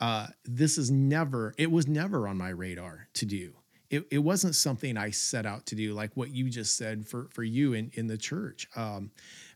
uh, 0.00 0.26
this 0.44 0.76
is 0.78 0.90
never 0.90 1.54
it 1.56 1.70
was 1.70 1.88
never 1.88 2.28
on 2.28 2.36
my 2.36 2.50
radar 2.50 3.08
to 3.14 3.24
do 3.24 3.54
it, 3.90 4.06
it 4.10 4.18
wasn't 4.18 4.54
something 4.54 4.96
I 4.96 5.10
set 5.10 5.46
out 5.46 5.66
to 5.66 5.74
do, 5.74 5.94
like 5.94 6.16
what 6.16 6.30
you 6.30 6.50
just 6.50 6.76
said 6.76 7.06
for 7.06 7.28
for 7.30 7.42
you 7.42 7.74
in 7.74 7.90
in 7.94 8.06
the 8.06 8.16
church. 8.16 8.68
Um, 8.76 9.10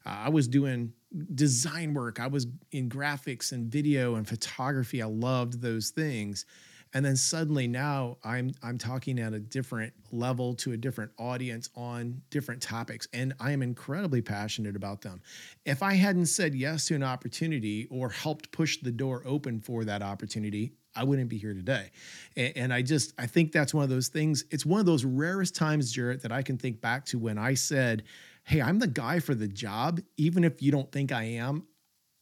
I 0.04 0.28
was 0.28 0.48
doing 0.48 0.92
design 1.34 1.94
work. 1.94 2.20
I 2.20 2.26
was 2.28 2.46
in 2.72 2.88
graphics 2.88 3.52
and 3.52 3.70
video 3.70 4.14
and 4.14 4.26
photography. 4.26 5.02
I 5.02 5.06
loved 5.06 5.60
those 5.60 5.90
things, 5.90 6.46
and 6.92 7.04
then 7.04 7.16
suddenly 7.16 7.68
now 7.68 8.18
I'm 8.24 8.52
I'm 8.62 8.78
talking 8.78 9.18
at 9.20 9.32
a 9.32 9.38
different 9.38 9.92
level 10.10 10.54
to 10.56 10.72
a 10.72 10.76
different 10.76 11.12
audience 11.18 11.70
on 11.74 12.22
different 12.30 12.60
topics, 12.62 13.06
and 13.12 13.32
I 13.40 13.52
am 13.52 13.62
incredibly 13.62 14.22
passionate 14.22 14.76
about 14.76 15.02
them. 15.02 15.22
If 15.64 15.82
I 15.82 15.94
hadn't 15.94 16.26
said 16.26 16.54
yes 16.54 16.86
to 16.86 16.94
an 16.94 17.02
opportunity 17.02 17.86
or 17.90 18.10
helped 18.10 18.50
push 18.52 18.78
the 18.78 18.92
door 18.92 19.22
open 19.24 19.60
for 19.60 19.84
that 19.84 20.02
opportunity, 20.02 20.72
I 20.94 21.04
wouldn't 21.04 21.28
be 21.28 21.38
here 21.38 21.54
today. 21.54 21.90
And, 22.36 22.52
and, 22.56 22.74
I 22.74 22.82
just, 22.82 23.12
I 23.18 23.26
think 23.26 23.52
that's 23.52 23.72
one 23.72 23.84
of 23.84 23.90
those 23.90 24.08
things. 24.08 24.44
It's 24.50 24.66
one 24.66 24.80
of 24.80 24.86
those 24.86 25.04
rarest 25.04 25.54
times, 25.54 25.92
Jarrett, 25.92 26.22
that 26.22 26.32
I 26.32 26.42
can 26.42 26.58
think 26.58 26.80
back 26.80 27.04
to 27.06 27.18
when 27.18 27.38
I 27.38 27.54
said, 27.54 28.04
Hey, 28.44 28.60
I'm 28.60 28.78
the 28.78 28.88
guy 28.88 29.20
for 29.20 29.34
the 29.34 29.46
job. 29.46 30.00
Even 30.16 30.44
if 30.44 30.62
you 30.62 30.72
don't 30.72 30.90
think 30.90 31.12
I 31.12 31.22
am, 31.24 31.64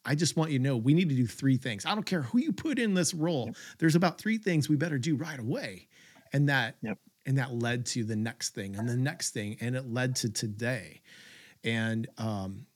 I 0.09 0.15
just 0.15 0.37
want 0.37 0.51
you 0.51 0.59
to 0.59 0.65
know 0.65 0.77
we 0.79 0.95
need 0.95 1.11
to 1.11 1.15
do 1.15 1.27
three 1.27 1.59
things. 1.59 1.85
I 1.85 1.95
don't 1.95 2.07
care 2.07 2.23
who 2.23 2.39
you 2.39 2.53
put 2.53 2.79
in 2.79 2.95
this 2.95 3.13
role. 3.13 3.47
Yep. 3.47 3.57
There's 3.79 3.95
about 3.95 4.19
three 4.19 4.39
things 4.39 4.67
we 4.67 4.77
better 4.77 4.97
do 4.97 5.17
right 5.17 5.39
away. 5.39 5.87
And 6.33 6.49
that, 6.49 6.77
yep. 6.81 6.99
and 7.27 7.37
that 7.37 7.53
led 7.53 7.85
to 7.87 8.05
the 8.05 8.17
next 8.17 8.55
thing 8.55 8.75
and 8.77 8.89
the 8.89 8.97
next 8.97 9.31
thing. 9.31 9.59
And 9.61 9.77
it 9.77 9.87
led 9.87 10.17
to 10.17 10.31
today. 10.31 11.03
And, 11.63 12.09
um, 12.17 12.67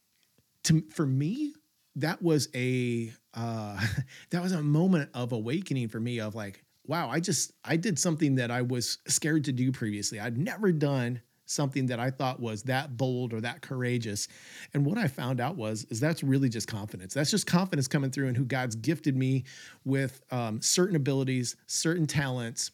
to, 0.64 0.82
for 0.90 1.06
me, 1.06 1.54
that 1.96 2.22
was 2.22 2.48
a 2.54 3.12
uh, 3.34 3.80
that 4.30 4.42
was 4.42 4.52
a 4.52 4.62
moment 4.62 5.10
of 5.14 5.32
awakening 5.32 5.88
for 5.88 6.00
me 6.00 6.20
of 6.20 6.34
like, 6.34 6.62
wow, 6.86 7.08
I 7.08 7.20
just 7.20 7.52
I 7.64 7.76
did 7.76 7.98
something 7.98 8.36
that 8.36 8.50
I 8.50 8.62
was 8.62 8.98
scared 9.08 9.44
to 9.44 9.52
do 9.52 9.72
previously. 9.72 10.20
I'd 10.20 10.38
never 10.38 10.70
done 10.70 11.22
something 11.52 11.86
that 11.86 12.00
I 12.00 12.10
thought 12.10 12.40
was 12.40 12.62
that 12.64 12.96
bold 12.96 13.32
or 13.32 13.40
that 13.40 13.62
courageous. 13.62 14.28
And 14.74 14.84
what 14.84 14.98
I 14.98 15.08
found 15.08 15.40
out 15.40 15.56
was 15.56 15.84
is 15.90 16.00
that's 16.00 16.22
really 16.22 16.48
just 16.48 16.68
confidence. 16.68 17.14
That's 17.14 17.30
just 17.30 17.46
confidence 17.46 17.88
coming 17.88 18.10
through 18.10 18.28
and 18.28 18.36
who 18.36 18.44
God's 18.44 18.74
gifted 18.76 19.16
me 19.16 19.44
with 19.84 20.22
um, 20.30 20.60
certain 20.60 20.96
abilities, 20.96 21.56
certain 21.66 22.06
talents, 22.06 22.70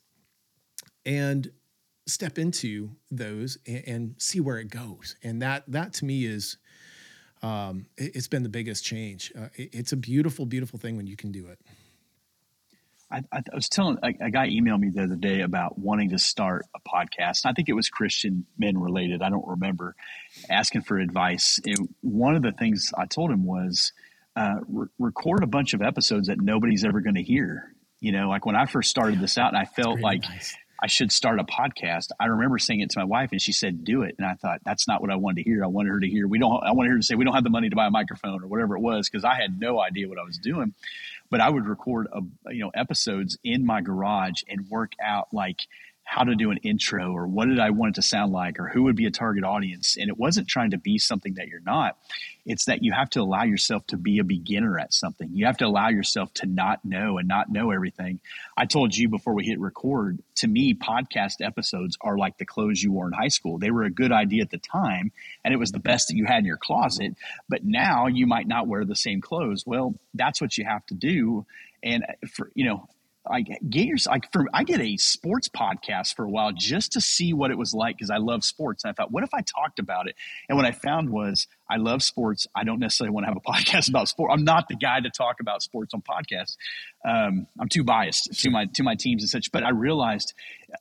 and 1.04 1.50
step 2.06 2.38
into 2.38 2.90
those 3.10 3.58
and, 3.66 3.84
and 3.86 4.14
see 4.18 4.40
where 4.40 4.58
it 4.58 4.70
goes. 4.70 5.16
And 5.22 5.42
that 5.42 5.64
that 5.68 5.92
to 5.94 6.04
me 6.04 6.24
is 6.24 6.56
um, 7.42 7.86
it, 7.96 8.14
has 8.14 8.28
been 8.28 8.42
the 8.42 8.48
biggest 8.48 8.84
change. 8.84 9.32
Uh, 9.38 9.48
it, 9.54 9.70
it's 9.72 9.92
a 9.92 9.96
beautiful, 9.96 10.46
beautiful 10.46 10.78
thing 10.78 10.96
when 10.96 11.06
you 11.06 11.16
can 11.16 11.30
do 11.30 11.46
it. 11.46 11.58
I, 13.10 13.22
I 13.32 13.42
was 13.54 13.68
telling 13.68 13.98
a, 14.02 14.08
a, 14.26 14.30
guy 14.30 14.48
emailed 14.48 14.80
me 14.80 14.90
the 14.90 15.04
other 15.04 15.16
day 15.16 15.40
about 15.40 15.78
wanting 15.78 16.10
to 16.10 16.18
start 16.18 16.66
a 16.74 16.80
podcast. 16.80 17.46
I 17.46 17.52
think 17.52 17.68
it 17.68 17.72
was 17.72 17.88
Christian 17.88 18.44
men 18.58 18.76
related. 18.76 19.22
I 19.22 19.30
don't 19.30 19.46
remember 19.46 19.96
asking 20.50 20.82
for 20.82 20.98
advice. 20.98 21.58
And 21.64 21.94
one 22.02 22.36
of 22.36 22.42
the 22.42 22.52
things 22.52 22.92
I 22.96 23.06
told 23.06 23.30
him 23.30 23.46
was 23.46 23.92
uh, 24.36 24.56
re- 24.68 24.88
record 24.98 25.42
a 25.42 25.46
bunch 25.46 25.72
of 25.72 25.80
episodes 25.80 26.28
that 26.28 26.40
nobody's 26.40 26.84
ever 26.84 27.00
going 27.00 27.14
to 27.14 27.22
hear. 27.22 27.72
You 28.00 28.12
know, 28.12 28.28
like 28.28 28.44
when 28.44 28.56
I 28.56 28.66
first 28.66 28.90
started 28.90 29.20
this 29.20 29.38
out, 29.38 29.48
and 29.48 29.58
I 29.58 29.64
felt 29.64 30.00
like. 30.00 30.24
I 30.80 30.86
should 30.86 31.10
start 31.10 31.40
a 31.40 31.44
podcast. 31.44 32.10
I 32.20 32.26
remember 32.26 32.56
saying 32.58 32.82
it 32.82 32.90
to 32.90 33.00
my 33.00 33.04
wife, 33.04 33.32
and 33.32 33.42
she 33.42 33.50
said, 33.50 33.82
"Do 33.82 34.02
it." 34.02 34.14
And 34.16 34.24
I 34.24 34.34
thought 34.34 34.60
that's 34.64 34.86
not 34.86 35.00
what 35.00 35.10
I 35.10 35.16
wanted 35.16 35.42
to 35.42 35.50
hear. 35.50 35.64
I 35.64 35.66
wanted 35.66 35.88
her 35.88 35.98
to 35.98 36.08
hear 36.08 36.28
we 36.28 36.38
don't. 36.38 36.62
I 36.62 36.70
wanted 36.70 36.90
her 36.90 36.98
to 36.98 37.02
say 37.02 37.16
we 37.16 37.24
don't 37.24 37.34
have 37.34 37.42
the 37.42 37.50
money 37.50 37.68
to 37.68 37.74
buy 37.74 37.88
a 37.88 37.90
microphone 37.90 38.44
or 38.44 38.46
whatever 38.46 38.76
it 38.76 38.80
was 38.80 39.08
because 39.10 39.24
I 39.24 39.34
had 39.34 39.58
no 39.58 39.80
idea 39.80 40.08
what 40.08 40.20
I 40.20 40.22
was 40.22 40.38
doing. 40.38 40.74
But 41.30 41.40
I 41.40 41.50
would 41.50 41.66
record 41.66 42.08
a, 42.12 42.22
you 42.52 42.60
know 42.60 42.70
episodes 42.74 43.38
in 43.44 43.66
my 43.66 43.80
garage 43.80 44.42
and 44.48 44.68
work 44.68 44.92
out 45.02 45.28
like 45.32 45.66
how 46.10 46.24
to 46.24 46.34
do 46.34 46.50
an 46.50 46.56
intro 46.62 47.12
or 47.12 47.26
what 47.26 47.48
did 47.48 47.60
I 47.60 47.68
want 47.68 47.90
it 47.90 47.94
to 47.96 48.02
sound 48.02 48.32
like 48.32 48.58
or 48.58 48.66
who 48.66 48.84
would 48.84 48.96
be 48.96 49.04
a 49.04 49.10
target 49.10 49.44
audience. 49.44 49.98
And 49.98 50.08
it 50.08 50.16
wasn't 50.16 50.48
trying 50.48 50.70
to 50.70 50.78
be 50.78 50.96
something 50.96 51.34
that 51.34 51.48
you're 51.48 51.60
not. 51.60 51.98
It's 52.46 52.64
that 52.64 52.82
you 52.82 52.92
have 52.92 53.10
to 53.10 53.20
allow 53.20 53.42
yourself 53.42 53.86
to 53.88 53.98
be 53.98 54.18
a 54.18 54.24
beginner 54.24 54.78
at 54.78 54.94
something. 54.94 55.28
You 55.34 55.44
have 55.44 55.58
to 55.58 55.66
allow 55.66 55.90
yourself 55.90 56.32
to 56.34 56.46
not 56.46 56.82
know 56.82 57.18
and 57.18 57.28
not 57.28 57.52
know 57.52 57.72
everything. 57.72 58.20
I 58.56 58.64
told 58.64 58.96
you 58.96 59.10
before 59.10 59.34
we 59.34 59.44
hit 59.44 59.60
record, 59.60 60.18
to 60.36 60.48
me, 60.48 60.72
podcast 60.72 61.44
episodes 61.44 61.98
are 62.00 62.16
like 62.16 62.38
the 62.38 62.46
clothes 62.46 62.82
you 62.82 62.90
wore 62.90 63.06
in 63.06 63.12
high 63.12 63.28
school. 63.28 63.58
They 63.58 63.70
were 63.70 63.82
a 63.82 63.90
good 63.90 64.10
idea 64.10 64.44
at 64.44 64.50
the 64.50 64.56
time 64.56 65.12
and 65.44 65.52
it 65.52 65.58
was 65.58 65.72
the 65.72 65.78
best 65.78 66.08
that 66.08 66.16
you 66.16 66.24
had 66.24 66.38
in 66.38 66.46
your 66.46 66.56
closet. 66.56 67.16
But 67.50 67.66
now 67.66 68.06
you 68.06 68.26
might 68.26 68.48
not 68.48 68.66
wear 68.66 68.86
the 68.86 68.96
same 68.96 69.20
clothes. 69.20 69.66
Well, 69.66 69.94
that's 70.14 70.40
what 70.40 70.56
you 70.56 70.64
have 70.64 70.86
to 70.86 70.94
do. 70.94 71.44
And 71.82 72.06
for, 72.32 72.50
you 72.54 72.64
know, 72.64 72.88
I 73.30 73.42
get 73.42 73.62
your 73.86 73.96
like 74.06 74.30
for 74.32 74.46
I 74.52 74.64
did 74.64 74.80
a 74.80 74.96
sports 74.96 75.48
podcast 75.48 76.14
for 76.14 76.24
a 76.24 76.30
while 76.30 76.52
just 76.52 76.92
to 76.92 77.00
see 77.00 77.32
what 77.32 77.50
it 77.50 77.58
was 77.58 77.74
like 77.74 77.96
because 77.96 78.10
I 78.10 78.18
love 78.18 78.44
sports. 78.44 78.84
And 78.84 78.90
I 78.90 78.94
thought, 78.94 79.10
what 79.10 79.24
if 79.24 79.34
I 79.34 79.40
talked 79.40 79.78
about 79.78 80.08
it? 80.08 80.16
And 80.48 80.56
what 80.56 80.66
I 80.66 80.72
found 80.72 81.10
was 81.10 81.46
I 81.70 81.76
love 81.76 82.02
sports. 82.02 82.46
I 82.54 82.64
don't 82.64 82.78
necessarily 82.78 83.12
want 83.12 83.26
to 83.26 83.28
have 83.28 83.36
a 83.36 83.40
podcast 83.52 83.88
about 83.88 84.08
sport. 84.08 84.30
I'm 84.32 84.44
not 84.44 84.68
the 84.68 84.76
guy 84.76 85.00
to 85.00 85.10
talk 85.10 85.40
about 85.40 85.62
sports 85.62 85.94
on 85.94 86.02
podcasts. 86.02 86.56
Um, 87.06 87.46
I'm 87.60 87.68
too 87.68 87.84
biased 87.84 88.32
to 88.40 88.50
my 88.50 88.66
to 88.74 88.82
my 88.82 88.94
teams 88.94 89.22
and 89.22 89.30
such. 89.30 89.52
But 89.52 89.64
I 89.64 89.70
realized 89.70 90.34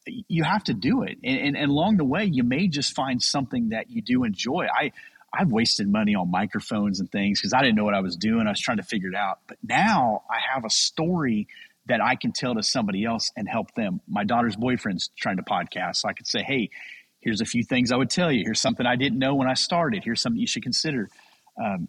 you 0.05 0.43
have 0.43 0.63
to 0.65 0.73
do 0.73 1.03
it, 1.03 1.17
and, 1.23 1.39
and, 1.39 1.57
and 1.57 1.71
along 1.71 1.97
the 1.97 2.05
way, 2.05 2.25
you 2.25 2.43
may 2.43 2.67
just 2.67 2.95
find 2.95 3.21
something 3.21 3.69
that 3.69 3.89
you 3.89 4.01
do 4.01 4.23
enjoy. 4.23 4.67
I 4.73 4.91
I've 5.33 5.51
wasted 5.51 5.87
money 5.87 6.15
on 6.15 6.31
microphones 6.31 6.99
and 6.99 7.11
things 7.11 7.39
because 7.39 7.53
I 7.53 7.61
didn't 7.61 7.75
know 7.75 7.83
what 7.83 7.93
I 7.93 7.99
was 7.99 8.15
doing. 8.15 8.47
I 8.47 8.51
was 8.51 8.61
trying 8.61 8.77
to 8.77 8.83
figure 8.83 9.09
it 9.09 9.15
out. 9.15 9.39
But 9.47 9.57
now 9.61 10.23
I 10.29 10.37
have 10.53 10.65
a 10.65 10.69
story 10.69 11.47
that 11.87 12.01
I 12.01 12.15
can 12.15 12.31
tell 12.31 12.55
to 12.55 12.63
somebody 12.63 13.05
else 13.05 13.31
and 13.35 13.47
help 13.47 13.73
them. 13.73 14.01
My 14.07 14.23
daughter's 14.23 14.55
boyfriend's 14.55 15.09
trying 15.17 15.37
to 15.37 15.43
podcast. 15.43 15.97
So 15.97 16.09
I 16.09 16.13
could 16.13 16.27
say, 16.27 16.43
hey, 16.43 16.69
here's 17.21 17.41
a 17.41 17.45
few 17.45 17.63
things 17.63 17.91
I 17.91 17.97
would 17.97 18.09
tell 18.09 18.31
you. 18.31 18.43
Here's 18.45 18.59
something 18.59 18.85
I 18.85 18.95
didn't 18.95 19.19
know 19.19 19.35
when 19.35 19.47
I 19.47 19.53
started. 19.53 20.03
Here's 20.03 20.21
something 20.21 20.39
you 20.39 20.47
should 20.47 20.63
consider. 20.63 21.09
Um, 21.61 21.87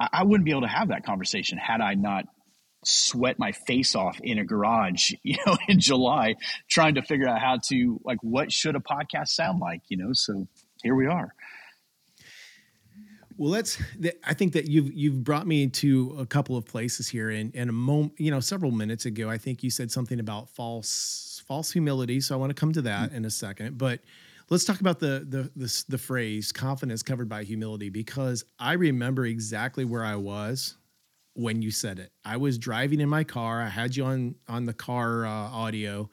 I, 0.00 0.08
I, 0.12 0.24
wouldn't 0.24 0.44
be 0.44 0.52
able 0.52 0.62
to 0.62 0.68
have 0.68 0.88
that 0.88 1.04
conversation 1.04 1.58
had 1.58 1.80
I 1.80 1.94
not 1.94 2.24
sweat 2.84 3.38
my 3.38 3.52
face 3.52 3.94
off 3.94 4.18
in 4.20 4.38
a 4.38 4.44
garage, 4.44 5.12
you 5.22 5.36
know, 5.46 5.56
in 5.68 5.80
July, 5.80 6.36
trying 6.68 6.94
to 6.94 7.02
figure 7.02 7.28
out 7.28 7.40
how 7.40 7.58
to 7.68 8.00
like 8.04 8.18
what 8.22 8.52
should 8.52 8.76
a 8.76 8.80
podcast 8.80 9.28
sound 9.28 9.60
like, 9.60 9.82
you 9.88 9.96
know. 9.96 10.10
So 10.12 10.46
here 10.82 10.94
we 10.94 11.06
are. 11.06 11.34
Well, 13.36 13.50
let's. 13.50 13.80
I 14.24 14.34
think 14.34 14.52
that 14.54 14.66
you've 14.66 14.92
you've 14.92 15.24
brought 15.24 15.46
me 15.46 15.66
to 15.68 16.16
a 16.18 16.26
couple 16.26 16.56
of 16.56 16.64
places 16.64 17.08
here, 17.08 17.30
and 17.30 17.54
and 17.54 17.70
a 17.70 17.72
moment, 17.72 18.14
you 18.18 18.30
know, 18.30 18.40
several 18.40 18.70
minutes 18.70 19.06
ago, 19.06 19.30
I 19.30 19.38
think 19.38 19.62
you 19.62 19.70
said 19.70 19.90
something 19.90 20.20
about 20.20 20.48
false 20.48 21.42
false 21.46 21.72
humility. 21.72 22.20
So 22.20 22.34
I 22.34 22.38
want 22.38 22.50
to 22.50 22.54
come 22.54 22.72
to 22.72 22.82
that 22.82 23.08
mm-hmm. 23.08 23.16
in 23.16 23.24
a 23.24 23.30
second, 23.30 23.78
but 23.78 24.00
let's 24.50 24.64
talk 24.64 24.80
about 24.80 24.98
the, 25.00 25.26
the 25.28 25.50
the 25.56 25.84
the 25.88 25.98
phrase 25.98 26.52
confidence 26.52 27.02
covered 27.02 27.28
by 27.28 27.42
humility 27.42 27.88
because 27.88 28.44
I 28.58 28.74
remember 28.74 29.26
exactly 29.26 29.84
where 29.84 30.04
I 30.04 30.16
was 30.16 30.76
when 31.34 31.62
you 31.62 31.70
said 31.70 31.98
it. 31.98 32.12
I 32.24 32.36
was 32.36 32.58
driving 32.58 33.00
in 33.00 33.08
my 33.08 33.24
car. 33.24 33.62
I 33.62 33.68
had 33.68 33.96
you 33.96 34.04
on 34.04 34.34
on 34.48 34.66
the 34.66 34.74
car 34.74 35.26
uh, 35.26 35.30
audio. 35.30 36.10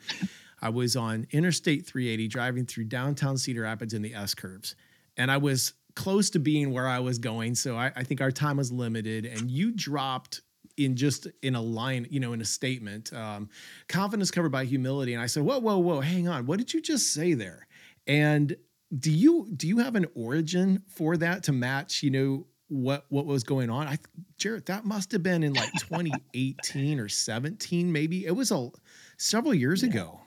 I 0.62 0.70
was 0.70 0.96
on 0.96 1.26
Interstate 1.32 1.86
380 1.86 2.28
driving 2.28 2.66
through 2.66 2.86
downtown 2.86 3.38
Cedar 3.38 3.62
Rapids 3.62 3.94
in 3.94 4.02
the 4.02 4.14
S 4.14 4.34
curves, 4.34 4.76
and 5.18 5.32
I 5.32 5.38
was 5.38 5.74
close 6.00 6.30
to 6.30 6.40
being 6.40 6.72
where 6.72 6.88
I 6.88 7.00
was 7.00 7.20
going. 7.20 7.56
So 7.56 7.76
I, 7.76 7.92
I 7.94 8.04
think 8.04 8.22
our 8.22 8.32
time 8.32 8.56
was 8.56 8.72
limited, 8.72 9.26
and 9.26 9.52
you 9.52 9.74
dropped 9.74 10.40
in 10.78 10.96
just 10.96 11.28
in 11.42 11.56
a 11.56 11.62
line, 11.62 12.08
you 12.10 12.22
know, 12.22 12.32
in 12.32 12.40
a 12.40 12.46
statement, 12.46 13.12
um, 13.12 13.50
confidence 13.90 14.32
covered 14.32 14.54
by 14.54 14.64
humility. 14.64 15.14
And 15.14 15.22
I 15.22 15.26
said, 15.26 15.44
whoa, 15.44 15.60
whoa, 15.60 15.78
whoa, 15.78 16.00
hang 16.00 16.30
on, 16.30 16.46
what 16.46 16.58
did 16.58 16.74
you 16.74 16.82
just 16.82 17.12
say 17.14 17.34
there? 17.34 17.68
And 18.08 18.56
do 18.98 19.12
you 19.12 19.50
do 19.54 19.68
you 19.68 19.80
have 19.80 19.98
an 19.98 20.06
origin 20.16 20.84
for 20.88 21.18
that 21.18 21.44
to 21.44 21.52
match, 21.52 22.02
you 22.02 22.12
know, 22.12 22.48
what 22.70 23.04
what 23.10 23.26
was 23.26 23.44
going 23.44 23.70
on? 23.70 23.86
I 23.86 23.98
Jarrett, 24.38 24.68
that 24.68 24.86
must 24.86 25.12
have 25.12 25.22
been 25.22 25.44
in 25.44 25.52
like 25.52 25.74
2018 25.80 27.02
or 27.02 27.10
17, 27.10 27.92
maybe. 27.92 28.26
It 28.26 28.32
was 28.38 28.52
a 28.52 28.70
several 29.18 29.54
years 29.54 29.84
yeah. 29.84 29.90
ago. 29.90 30.22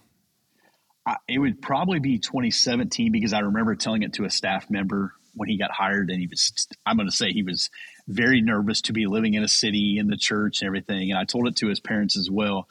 I, 1.07 1.17
it 1.27 1.39
would 1.39 1.63
probably 1.63 1.99
be 1.99 2.19
2017 2.19 3.11
because 3.11 3.33
I 3.33 3.41
remember 3.41 3.75
telling 3.75 4.03
it 4.03 4.13
to 4.15 4.25
a 4.25 4.31
staff 4.31 4.69
member 4.69 5.15
when 5.35 5.49
he 5.49 5.57
got 5.57 5.71
hired, 5.71 6.11
and 6.11 6.21
he 6.21 6.27
was 6.27 6.68
I'm 6.87 6.97
going 6.97 7.09
to 7.09 7.14
say 7.14 7.33
he 7.33 7.42
was 7.42 7.71
very 8.09 8.40
nervous 8.40 8.83
to 8.83 8.92
be 8.92 9.07
living 9.07 9.35
in 9.35 9.42
a 9.42 9.49
city 9.49 9.99
in 9.99 10.09
the 10.09 10.16
church 10.16 10.61
and 10.61 10.66
everything. 10.66 11.11
And 11.11 11.18
I 11.18 11.25
told 11.25 11.47
it 11.49 11.57
to 11.57 11.68
his 11.68 11.81
parents 11.81 12.16
as 12.16 12.31
well. 12.31 12.68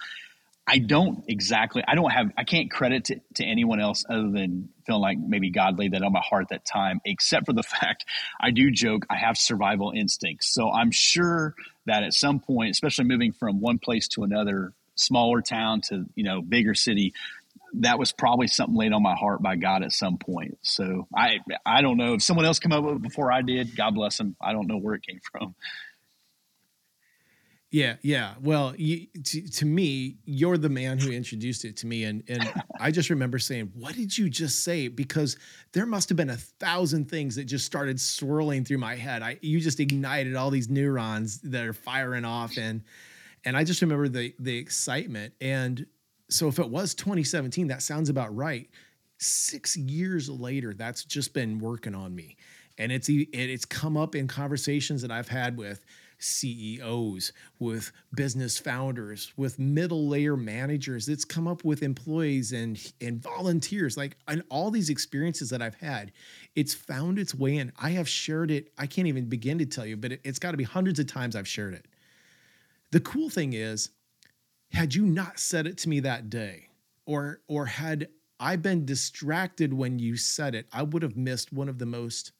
I 0.67 0.77
don't 0.77 1.23
exactly, 1.27 1.83
I 1.85 1.95
don't 1.95 2.11
have, 2.11 2.31
I 2.37 2.43
can't 2.43 2.69
credit 2.69 3.05
to, 3.05 3.19
to 3.35 3.43
anyone 3.43 3.81
else 3.81 4.05
other 4.07 4.29
than 4.29 4.69
feeling 4.85 5.01
like 5.01 5.17
maybe 5.17 5.49
God 5.49 5.77
laid 5.79 5.93
that 5.93 6.03
on 6.03 6.13
my 6.13 6.21
heart 6.21 6.43
at 6.43 6.49
that 6.49 6.65
time, 6.65 7.01
except 7.03 7.45
for 7.45 7.53
the 7.53 7.63
fact 7.81 8.05
I 8.39 8.51
do 8.51 8.71
joke 8.71 9.05
I 9.09 9.15
have 9.15 9.37
survival 9.37 9.91
instincts. 9.93 10.53
So 10.53 10.71
I'm 10.71 10.91
sure 10.91 11.55
that 11.87 12.03
at 12.03 12.13
some 12.13 12.39
point, 12.39 12.71
especially 12.71 13.05
moving 13.05 13.33
from 13.33 13.59
one 13.59 13.79
place 13.79 14.07
to 14.09 14.23
another, 14.23 14.73
smaller 14.95 15.41
town 15.41 15.81
to, 15.81 16.05
you 16.15 16.23
know, 16.23 16.41
bigger 16.41 16.75
city, 16.75 17.13
that 17.73 17.97
was 17.97 18.11
probably 18.11 18.47
something 18.47 18.75
laid 18.75 18.93
on 18.93 19.01
my 19.01 19.15
heart 19.15 19.41
by 19.41 19.55
God 19.55 19.83
at 19.83 19.91
some 19.91 20.17
point. 20.17 20.57
So 20.61 21.07
I 21.15 21.39
I 21.65 21.81
don't 21.81 21.97
know 21.97 22.15
if 22.15 22.23
someone 22.23 22.45
else 22.45 22.59
came 22.59 22.71
up 22.71 22.83
with 22.83 22.95
it 22.97 23.01
before 23.01 23.31
I 23.31 23.41
did. 23.41 23.75
God 23.75 23.95
bless 23.95 24.17
them. 24.17 24.35
I 24.41 24.53
don't 24.53 24.67
know 24.67 24.77
where 24.77 24.95
it 24.95 25.05
came 25.05 25.19
from. 25.31 25.55
Yeah, 27.71 27.95
yeah. 28.01 28.33
Well, 28.41 28.73
you, 28.75 29.07
to, 29.23 29.47
to 29.47 29.65
me, 29.65 30.17
you're 30.25 30.57
the 30.57 30.67
man 30.67 30.99
who 30.99 31.09
introduced 31.09 31.63
it 31.63 31.77
to 31.77 31.87
me, 31.87 32.03
and 32.03 32.21
and 32.27 32.51
I 32.77 32.91
just 32.91 33.09
remember 33.09 33.39
saying, 33.39 33.71
"What 33.75 33.95
did 33.95 34.17
you 34.17 34.29
just 34.29 34.65
say?" 34.65 34.89
Because 34.89 35.37
there 35.71 35.85
must 35.85 36.09
have 36.09 36.17
been 36.17 36.29
a 36.29 36.35
thousand 36.35 37.09
things 37.09 37.37
that 37.37 37.45
just 37.45 37.65
started 37.65 37.97
swirling 38.01 38.65
through 38.65 38.79
my 38.79 38.95
head. 38.95 39.21
I 39.21 39.39
you 39.41 39.61
just 39.61 39.79
ignited 39.79 40.35
all 40.35 40.49
these 40.49 40.67
neurons 40.69 41.39
that 41.43 41.63
are 41.65 41.71
firing 41.71 42.25
off, 42.25 42.57
and 42.57 42.81
and 43.45 43.55
I 43.55 43.63
just 43.63 43.81
remember 43.81 44.09
the 44.09 44.35
the 44.37 44.57
excitement. 44.57 45.33
And 45.39 45.85
so, 46.31 46.47
if 46.47 46.59
it 46.59 46.69
was 46.69 46.95
2017, 46.95 47.67
that 47.67 47.81
sounds 47.81 48.09
about 48.09 48.33
right. 48.35 48.69
Six 49.17 49.75
years 49.75 50.29
later, 50.29 50.73
that's 50.73 51.03
just 51.03 51.33
been 51.33 51.59
working 51.59 51.93
on 51.93 52.15
me, 52.15 52.37
and 52.77 52.91
it's 52.91 53.07
it's 53.09 53.65
come 53.65 53.97
up 53.97 54.15
in 54.15 54.27
conversations 54.27 55.01
that 55.01 55.11
I've 55.11 55.27
had 55.27 55.57
with 55.57 55.85
CEOs, 56.19 57.33
with 57.59 57.91
business 58.15 58.57
founders, 58.57 59.33
with 59.35 59.59
middle 59.59 60.07
layer 60.07 60.37
managers. 60.37 61.09
It's 61.09 61.25
come 61.25 61.47
up 61.47 61.65
with 61.65 61.83
employees 61.83 62.53
and 62.53 62.79
and 63.01 63.21
volunteers. 63.21 63.97
Like 63.97 64.15
and 64.27 64.41
all 64.49 64.71
these 64.71 64.89
experiences 64.89 65.49
that 65.49 65.61
I've 65.61 65.75
had, 65.75 66.13
it's 66.55 66.73
found 66.73 67.19
its 67.19 67.35
way 67.35 67.57
in. 67.57 67.73
I 67.77 67.89
have 67.91 68.07
shared 68.07 68.51
it. 68.51 68.71
I 68.77 68.87
can't 68.87 69.07
even 69.07 69.25
begin 69.25 69.59
to 69.59 69.65
tell 69.65 69.85
you, 69.85 69.97
but 69.97 70.13
it, 70.13 70.21
it's 70.23 70.39
got 70.39 70.51
to 70.51 70.57
be 70.57 70.63
hundreds 70.63 70.97
of 70.99 71.07
times 71.07 71.35
I've 71.35 71.47
shared 71.47 71.73
it. 71.73 71.87
The 72.91 73.01
cool 73.01 73.29
thing 73.29 73.53
is, 73.53 73.89
had 74.71 74.95
you 74.95 75.05
not 75.05 75.39
said 75.39 75.67
it 75.67 75.77
to 75.79 75.89
me 75.89 75.99
that 76.01 76.29
day, 76.29 76.69
or 77.05 77.41
or 77.47 77.65
had 77.65 78.07
I 78.39 78.55
been 78.55 78.85
distracted 78.85 79.73
when 79.73 79.99
you 79.99 80.17
said 80.17 80.55
it, 80.55 80.67
I 80.71 80.83
would 80.83 81.03
have 81.03 81.15
missed 81.15 81.53
one 81.53 81.69
of 81.69 81.77
the 81.77 81.85
most 81.85 82.31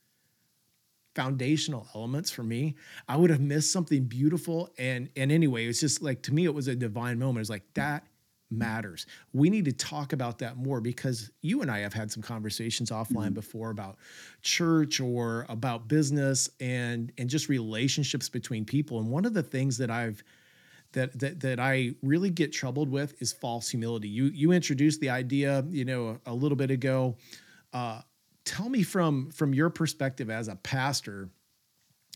foundational 1.13 1.87
elements 1.93 2.31
for 2.31 2.43
me. 2.43 2.75
I 3.07 3.17
would 3.17 3.29
have 3.29 3.41
missed 3.41 3.71
something 3.71 4.05
beautiful 4.05 4.69
and 4.77 5.09
and 5.15 5.31
anyway 5.31 5.65
it's 5.67 5.81
just 5.81 6.01
like 6.01 6.21
to 6.23 6.33
me 6.33 6.45
it 6.45 6.53
was 6.53 6.67
a 6.67 6.75
divine 6.75 7.19
moment. 7.19 7.41
It's 7.41 7.49
like 7.49 7.65
that 7.73 8.07
matters. 8.49 9.05
We 9.33 9.49
need 9.49 9.65
to 9.65 9.71
talk 9.71 10.13
about 10.13 10.39
that 10.39 10.57
more 10.57 10.81
because 10.81 11.31
you 11.41 11.61
and 11.61 11.71
i 11.71 11.79
have 11.79 11.93
had 11.93 12.11
some 12.11 12.23
conversations 12.23 12.91
offline 12.91 13.27
mm-hmm. 13.27 13.33
before 13.33 13.69
about 13.71 13.97
church 14.41 14.99
or 14.99 15.45
about 15.49 15.87
business 15.87 16.49
and 16.59 17.11
and 17.17 17.29
just 17.29 17.49
relationships 17.49 18.29
between 18.29 18.63
people. 18.65 18.99
And 18.99 19.09
one 19.09 19.25
of 19.25 19.33
the 19.33 19.43
things 19.43 19.77
that 19.77 19.91
i've 19.91 20.23
that 20.93 21.17
that 21.19 21.39
that 21.41 21.59
I 21.59 21.95
really 22.01 22.29
get 22.29 22.51
troubled 22.51 22.89
with 22.89 23.21
is 23.21 23.31
false 23.31 23.69
humility. 23.69 24.09
You 24.09 24.25
you 24.25 24.51
introduced 24.51 24.99
the 24.99 25.09
idea, 25.09 25.65
you 25.69 25.85
know, 25.85 26.19
a, 26.25 26.31
a 26.31 26.33
little 26.33 26.55
bit 26.55 26.71
ago. 26.71 27.15
Uh, 27.73 28.01
tell 28.45 28.69
me 28.69 28.83
from 28.83 29.29
from 29.31 29.53
your 29.53 29.69
perspective 29.69 30.29
as 30.29 30.47
a 30.47 30.55
pastor 30.55 31.29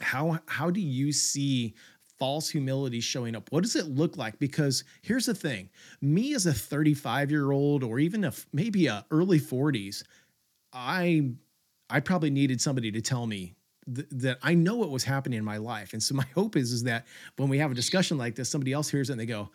how 0.02 0.40
how 0.48 0.70
do 0.70 0.82
you 0.82 1.12
see 1.12 1.74
false 2.20 2.50
humility 2.50 3.00
showing 3.00 3.36
up? 3.36 3.52
What 3.52 3.64
does 3.64 3.76
it 3.76 3.88
look 3.88 4.18
like? 4.18 4.40
Because 4.40 4.84
here's 5.02 5.26
the 5.26 5.36
thing. 5.36 5.70
Me 6.02 6.34
as 6.34 6.46
a 6.46 6.54
35 6.54 7.32
year 7.32 7.52
old 7.52 7.84
or 7.84 8.00
even 8.00 8.24
a 8.24 8.34
maybe 8.54 8.88
a 8.88 9.06
early 9.12 9.40
40s 9.40 10.04
i 10.74 11.32
i 11.90 12.00
probably 12.00 12.30
needed 12.30 12.60
somebody 12.60 12.92
to 12.92 13.02
tell 13.02 13.26
me 13.26 13.56
th- 13.94 14.08
that 14.12 14.38
i 14.44 14.54
know 14.54 14.76
what 14.76 14.90
was 14.90 15.04
happening 15.04 15.38
in 15.38 15.46
my 15.46 15.58
life 15.58 15.94
and 15.94 16.02
so 16.02 16.16
my 16.16 16.26
hope 16.34 16.56
is 16.56 16.72
is 16.72 16.84
that 16.84 17.06
when 17.38 17.50
we 17.50 17.58
have 17.60 17.72
a 17.72 17.76
discussion 17.76 18.18
like 18.18 18.36
this 18.36 18.50
somebody 18.50 18.74
else 18.74 18.90
hears 18.90 19.10
it 19.10 19.14
and 19.14 19.22
they 19.22 19.26
go 19.26 19.50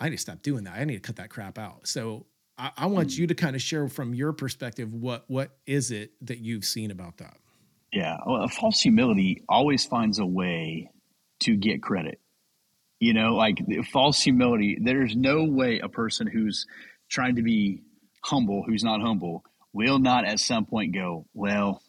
i 0.00 0.08
need 0.08 0.16
to 0.16 0.22
stop 0.22 0.42
doing 0.42 0.64
that 0.64 0.74
i 0.74 0.84
need 0.84 0.94
to 0.94 1.00
cut 1.00 1.16
that 1.16 1.30
crap 1.30 1.58
out 1.58 1.86
so 1.86 2.26
I, 2.58 2.70
I 2.76 2.86
want 2.86 3.08
mm. 3.08 3.18
you 3.18 3.26
to 3.26 3.34
kind 3.34 3.56
of 3.56 3.62
share 3.62 3.88
from 3.88 4.14
your 4.14 4.32
perspective 4.32 4.92
what 4.92 5.24
what 5.28 5.50
is 5.66 5.90
it 5.90 6.12
that 6.22 6.38
you've 6.38 6.64
seen 6.64 6.90
about 6.90 7.18
that? 7.18 7.36
Yeah, 7.92 8.16
well, 8.26 8.44
a 8.44 8.48
false 8.48 8.80
humility 8.80 9.42
always 9.48 9.84
finds 9.84 10.18
a 10.18 10.24
way 10.24 10.90
to 11.40 11.56
get 11.56 11.82
credit. 11.82 12.20
You 13.00 13.14
know, 13.14 13.34
like 13.34 13.58
false 13.92 14.22
humility. 14.22 14.78
There's 14.80 15.16
no 15.16 15.44
way 15.44 15.80
a 15.80 15.88
person 15.88 16.26
who's 16.26 16.66
trying 17.08 17.36
to 17.36 17.42
be 17.42 17.82
humble, 18.22 18.62
who's 18.62 18.84
not 18.84 19.00
humble, 19.00 19.44
will 19.72 19.98
not 19.98 20.24
at 20.24 20.38
some 20.38 20.64
point 20.64 20.94
go, 20.94 21.26
well, 21.34 21.82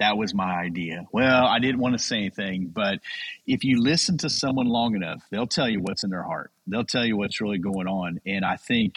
that 0.00 0.16
was 0.16 0.34
my 0.34 0.54
idea. 0.60 1.06
Well, 1.12 1.46
I 1.46 1.58
didn't 1.60 1.80
want 1.80 1.94
to 1.96 2.02
say 2.02 2.16
anything, 2.16 2.66
but 2.66 3.00
if 3.46 3.62
you 3.64 3.80
listen 3.80 4.18
to 4.18 4.30
someone 4.30 4.66
long 4.66 4.96
enough, 4.96 5.22
they'll 5.30 5.46
tell 5.46 5.68
you 5.68 5.80
what's 5.80 6.02
in 6.02 6.10
their 6.10 6.22
heart. 6.22 6.50
They'll 6.66 6.84
tell 6.84 7.04
you 7.04 7.16
what's 7.16 7.40
really 7.40 7.58
going 7.58 7.86
on. 7.86 8.20
And 8.26 8.44
I 8.44 8.56
think 8.56 8.94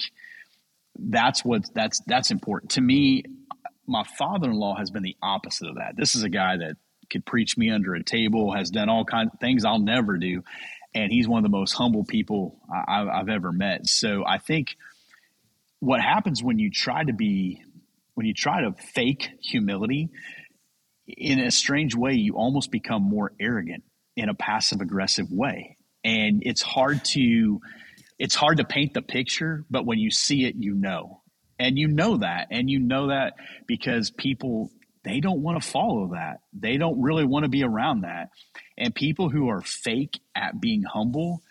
that's 0.98 1.46
what 1.46 1.70
that's 1.74 2.02
that's 2.08 2.32
important 2.32 2.72
to 2.72 2.82
me. 2.82 3.24
My 3.86 4.04
father-in-law 4.18 4.78
has 4.78 4.90
been 4.90 5.04
the 5.04 5.16
opposite 5.22 5.70
of 5.70 5.76
that. 5.76 5.96
This 5.96 6.16
is 6.16 6.24
a 6.24 6.30
guy 6.30 6.58
that 6.58 6.78
could 7.10 7.26
preach 7.26 7.58
me 7.58 7.70
under 7.70 7.94
a 7.94 8.04
table, 8.04 8.54
has 8.54 8.70
done 8.70 8.90
all 8.90 9.06
kinds 9.06 9.32
of 9.34 9.40
things 9.40 9.64
I'll 9.64 9.80
never 9.80 10.18
do, 10.18 10.44
and 10.94 11.12
he's 11.12 11.28
one 11.28 11.38
of 11.38 11.44
the 11.44 11.56
most 11.56 11.74
humble 11.74 12.04
people 12.04 12.60
I, 12.70 13.04
I've 13.04 13.30
ever 13.30 13.52
met. 13.52 13.88
So 13.88 14.26
I 14.26 14.40
think 14.40 14.76
what 15.80 16.02
happens 16.02 16.44
when 16.44 16.60
you 16.60 16.72
try 16.72 17.04
to 17.04 17.14
be 17.14 17.64
when 18.16 18.26
you 18.26 18.34
try 18.34 18.62
to 18.62 18.74
fake 18.74 19.30
humility 19.42 20.10
in 21.08 21.40
a 21.40 21.52
strange 21.52 21.96
way, 21.96 22.14
you 22.14 22.36
almost 22.36 22.72
become 22.72 23.02
more 23.02 23.32
arrogant 23.40 23.84
in 24.16 24.30
a 24.30 24.34
passive 24.34 24.82
aggressive 24.82 25.32
way. 25.32 25.78
And 26.04 26.44
it's 26.46 26.62
hard 26.62 27.04
to 27.06 27.62
it's 28.20 28.36
hard 28.36 28.58
to 28.58 28.64
paint 28.64 28.94
the 28.94 29.02
picture, 29.02 29.64
but 29.70 29.86
when 29.86 30.00
you 30.00 30.10
see 30.10 30.46
it, 30.46 30.56
you 30.56 30.74
know. 30.74 31.22
And 31.60 31.78
you 31.78 31.88
know 31.88 32.18
that. 32.18 32.48
And 32.52 32.70
you 32.70 32.80
know 32.80 33.08
that 33.08 33.34
because 33.68 34.12
people, 34.12 34.72
they 35.04 35.20
don't 35.20 35.42
want 35.42 35.62
to 35.62 35.68
follow 35.68 36.12
that. 36.14 36.40
They 36.54 36.78
don't 36.78 37.02
really 37.02 37.26
want 37.26 37.44
to 37.44 37.50
be 37.50 37.64
around 37.64 38.02
that. 38.02 38.30
And 38.78 38.94
people 38.94 39.30
who 39.30 39.50
are 39.50 39.62
fake 39.62 40.20
at 40.36 40.60
being 40.60 40.84
humble 40.84 41.42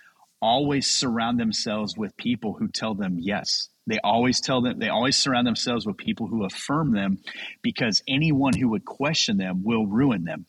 always 0.40 0.86
surround 0.86 1.40
themselves 1.40 1.96
with 1.96 2.16
people 2.16 2.54
who 2.54 2.68
tell 2.68 2.94
them 2.94 3.16
yes. 3.18 3.68
They 3.86 3.98
always 4.02 4.40
tell 4.40 4.62
them, 4.62 4.78
they 4.78 4.88
always 4.88 5.16
surround 5.16 5.46
themselves 5.46 5.86
with 5.86 5.96
people 5.96 6.26
who 6.26 6.44
affirm 6.44 6.92
them 6.92 7.18
because 7.62 8.02
anyone 8.08 8.52
who 8.54 8.70
would 8.70 8.84
question 8.84 9.36
them 9.36 9.62
will 9.64 9.86
ruin 9.86 10.24
them. 10.24 10.46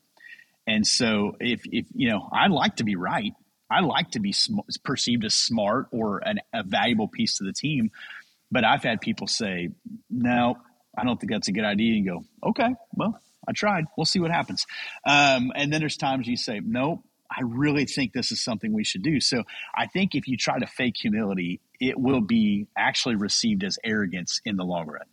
And 0.65 0.86
so 0.86 1.36
if, 1.39 1.62
if, 1.65 1.86
you 1.93 2.10
know, 2.10 2.28
I 2.32 2.47
like 2.47 2.78
to 2.78 2.84
be 2.84 2.95
right. 2.95 3.34
I 3.69 3.82
like 3.82 4.12
to 4.12 4.19
be 4.19 4.32
sm- 4.34 4.60
perceived 4.84 5.23
as 5.26 5.34
smart 5.34 5.88
or 5.91 6.19
an, 6.19 6.39
a 6.54 6.63
valuable 6.63 7.08
piece 7.08 7.38
to 7.38 7.43
the 7.43 7.54
team. 7.54 7.91
But 8.52 8.63
I've 8.63 8.84
had 8.84 9.02
people 9.02 9.28
say, 9.28 9.69
no, 10.10 10.58
I 10.97 11.04
don't 11.04 11.19
think 11.19 11.32
that's 11.32 11.47
a 11.47 11.52
good 11.52 11.65
idea. 11.65 11.95
And 11.97 12.06
go, 12.08 12.26
okay, 12.50 12.76
well, 12.93 13.19
I 13.47 13.52
tried. 13.52 13.86
We'll 13.95 14.06
see 14.06 14.19
what 14.19 14.32
happens. 14.32 14.65
Um, 15.06 15.52
and 15.56 15.71
then 15.71 15.80
there's 15.80 15.97
times 15.97 16.28
you 16.28 16.38
say, 16.38 16.62
nope, 16.63 17.04
I 17.30 17.42
really 17.44 17.86
think 17.86 18.13
this 18.13 18.32
is 18.32 18.44
something 18.44 18.74
we 18.74 18.84
should 18.84 19.04
do. 19.04 19.20
So 19.20 19.44
I 19.76 19.88
think 19.88 20.16
if 20.16 20.28
you 20.28 20.38
try 20.38 20.60
to 20.60 20.68
fake 20.68 20.96
humility, 20.98 21.60
it 21.80 22.00
will 22.00 22.22
be 22.22 22.68
actually 22.78 23.16
received 23.16 23.63
as 23.63 23.78
arrogance 23.84 24.42
in 24.46 24.56
the 24.56 24.63
long 24.63 24.88
run. 24.88 25.06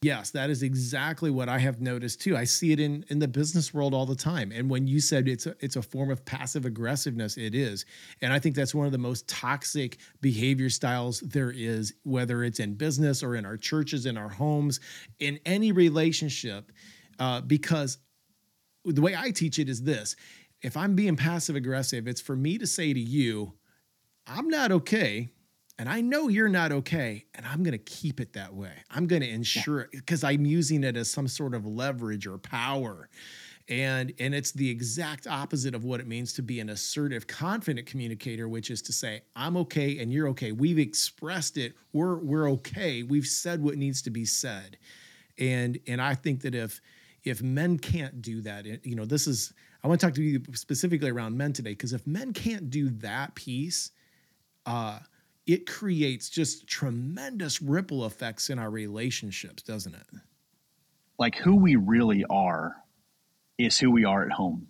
Yes, 0.00 0.30
that 0.30 0.48
is 0.48 0.62
exactly 0.62 1.28
what 1.28 1.48
I 1.48 1.58
have 1.58 1.80
noticed 1.80 2.20
too. 2.20 2.36
I 2.36 2.44
see 2.44 2.70
it 2.70 2.78
in 2.78 3.04
in 3.08 3.18
the 3.18 3.26
business 3.26 3.74
world 3.74 3.94
all 3.94 4.06
the 4.06 4.14
time. 4.14 4.52
And 4.52 4.70
when 4.70 4.86
you 4.86 5.00
said 5.00 5.26
it's 5.26 5.46
a, 5.46 5.56
it's 5.58 5.74
a 5.74 5.82
form 5.82 6.12
of 6.12 6.24
passive 6.24 6.64
aggressiveness, 6.64 7.36
it 7.36 7.52
is. 7.52 7.84
And 8.22 8.32
I 8.32 8.38
think 8.38 8.54
that's 8.54 8.72
one 8.72 8.86
of 8.86 8.92
the 8.92 8.98
most 8.98 9.26
toxic 9.26 9.98
behavior 10.20 10.70
styles 10.70 11.18
there 11.20 11.50
is, 11.50 11.94
whether 12.04 12.44
it's 12.44 12.60
in 12.60 12.74
business 12.74 13.24
or 13.24 13.34
in 13.34 13.44
our 13.44 13.56
churches, 13.56 14.06
in 14.06 14.16
our 14.16 14.28
homes, 14.28 14.78
in 15.18 15.40
any 15.44 15.72
relationship. 15.72 16.70
Uh, 17.18 17.40
because 17.40 17.98
the 18.84 19.02
way 19.02 19.16
I 19.16 19.32
teach 19.32 19.58
it 19.58 19.68
is 19.68 19.82
this: 19.82 20.14
if 20.62 20.76
I'm 20.76 20.94
being 20.94 21.16
passive 21.16 21.56
aggressive, 21.56 22.08
it's 22.08 22.20
for 22.20 22.36
me 22.36 22.58
to 22.58 22.66
say 22.66 22.92
to 22.92 23.00
you, 23.00 23.54
"I'm 24.26 24.48
not 24.48 24.72
okay." 24.72 25.30
and 25.78 25.88
I 25.88 26.00
know 26.00 26.28
you're 26.28 26.48
not 26.48 26.72
okay, 26.72 27.24
and 27.34 27.46
I'm 27.46 27.62
going 27.62 27.72
to 27.72 27.78
keep 27.78 28.20
it 28.20 28.32
that 28.32 28.52
way. 28.52 28.72
I'm 28.90 29.06
going 29.06 29.22
to 29.22 29.28
ensure 29.28 29.82
it 29.82 29.90
because 29.92 30.24
I'm 30.24 30.44
using 30.44 30.82
it 30.82 30.96
as 30.96 31.08
some 31.10 31.28
sort 31.28 31.54
of 31.54 31.64
leverage 31.66 32.26
or 32.26 32.36
power. 32.36 33.08
And, 33.68 34.12
and 34.18 34.34
it's 34.34 34.50
the 34.52 34.68
exact 34.68 35.26
opposite 35.26 35.74
of 35.74 35.84
what 35.84 36.00
it 36.00 36.08
means 36.08 36.32
to 36.34 36.42
be 36.42 36.58
an 36.58 36.70
assertive, 36.70 37.26
confident 37.26 37.86
communicator, 37.86 38.48
which 38.48 38.70
is 38.70 38.82
to 38.82 38.92
say, 38.92 39.22
I'm 39.36 39.56
okay 39.58 39.98
and 39.98 40.12
you're 40.12 40.28
okay. 40.28 40.52
We've 40.52 40.78
expressed 40.78 41.58
it. 41.58 41.74
We're, 41.92 42.16
we're 42.16 42.50
okay. 42.52 43.02
We've 43.02 43.26
said 43.26 43.62
what 43.62 43.76
needs 43.76 44.00
to 44.02 44.10
be 44.10 44.24
said. 44.24 44.78
And, 45.38 45.78
and 45.86 46.00
I 46.00 46.14
think 46.14 46.40
that 46.42 46.54
if, 46.54 46.80
if 47.24 47.42
men 47.42 47.78
can't 47.78 48.22
do 48.22 48.40
that, 48.40 48.86
you 48.86 48.96
know, 48.96 49.04
this 49.04 49.26
is, 49.26 49.52
I 49.82 49.88
want 49.88 50.00
to 50.00 50.06
talk 50.06 50.14
to 50.14 50.22
you 50.22 50.42
specifically 50.54 51.10
around 51.10 51.36
men 51.36 51.52
today, 51.52 51.70
because 51.70 51.92
if 51.92 52.06
men 52.06 52.32
can't 52.32 52.68
do 52.70 52.90
that 52.90 53.34
piece, 53.34 53.90
uh, 54.66 54.98
it 55.46 55.66
creates 55.66 56.28
just 56.28 56.66
tremendous 56.66 57.62
ripple 57.62 58.04
effects 58.04 58.50
in 58.50 58.58
our 58.58 58.70
relationships, 58.70 59.62
doesn't 59.62 59.94
it? 59.94 60.06
Like 61.18 61.36
who 61.36 61.56
we 61.56 61.76
really 61.76 62.24
are 62.28 62.76
is 63.56 63.78
who 63.78 63.90
we 63.90 64.04
are 64.04 64.24
at 64.24 64.32
home. 64.32 64.68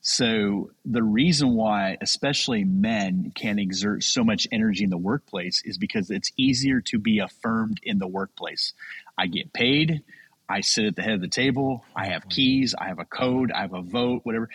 So 0.00 0.70
the 0.84 1.02
reason 1.02 1.54
why, 1.54 1.96
especially 2.00 2.64
men, 2.64 3.32
can 3.34 3.58
exert 3.58 4.04
so 4.04 4.22
much 4.22 4.46
energy 4.52 4.84
in 4.84 4.90
the 4.90 4.96
workplace 4.96 5.62
is 5.64 5.76
because 5.76 6.10
it's 6.10 6.30
easier 6.36 6.80
to 6.82 6.98
be 6.98 7.18
affirmed 7.18 7.80
in 7.82 7.98
the 7.98 8.06
workplace. 8.06 8.74
I 9.16 9.26
get 9.26 9.52
paid. 9.52 10.02
I 10.48 10.60
sit 10.60 10.86
at 10.86 10.96
the 10.96 11.02
head 11.02 11.14
of 11.14 11.20
the 11.20 11.28
table. 11.28 11.84
I 11.94 12.08
have 12.08 12.28
keys. 12.28 12.74
I 12.78 12.88
have 12.88 12.98
a 12.98 13.04
code. 13.04 13.52
I 13.52 13.62
have 13.62 13.74
a 13.74 13.82
vote, 13.82 14.20
whatever. 14.22 14.48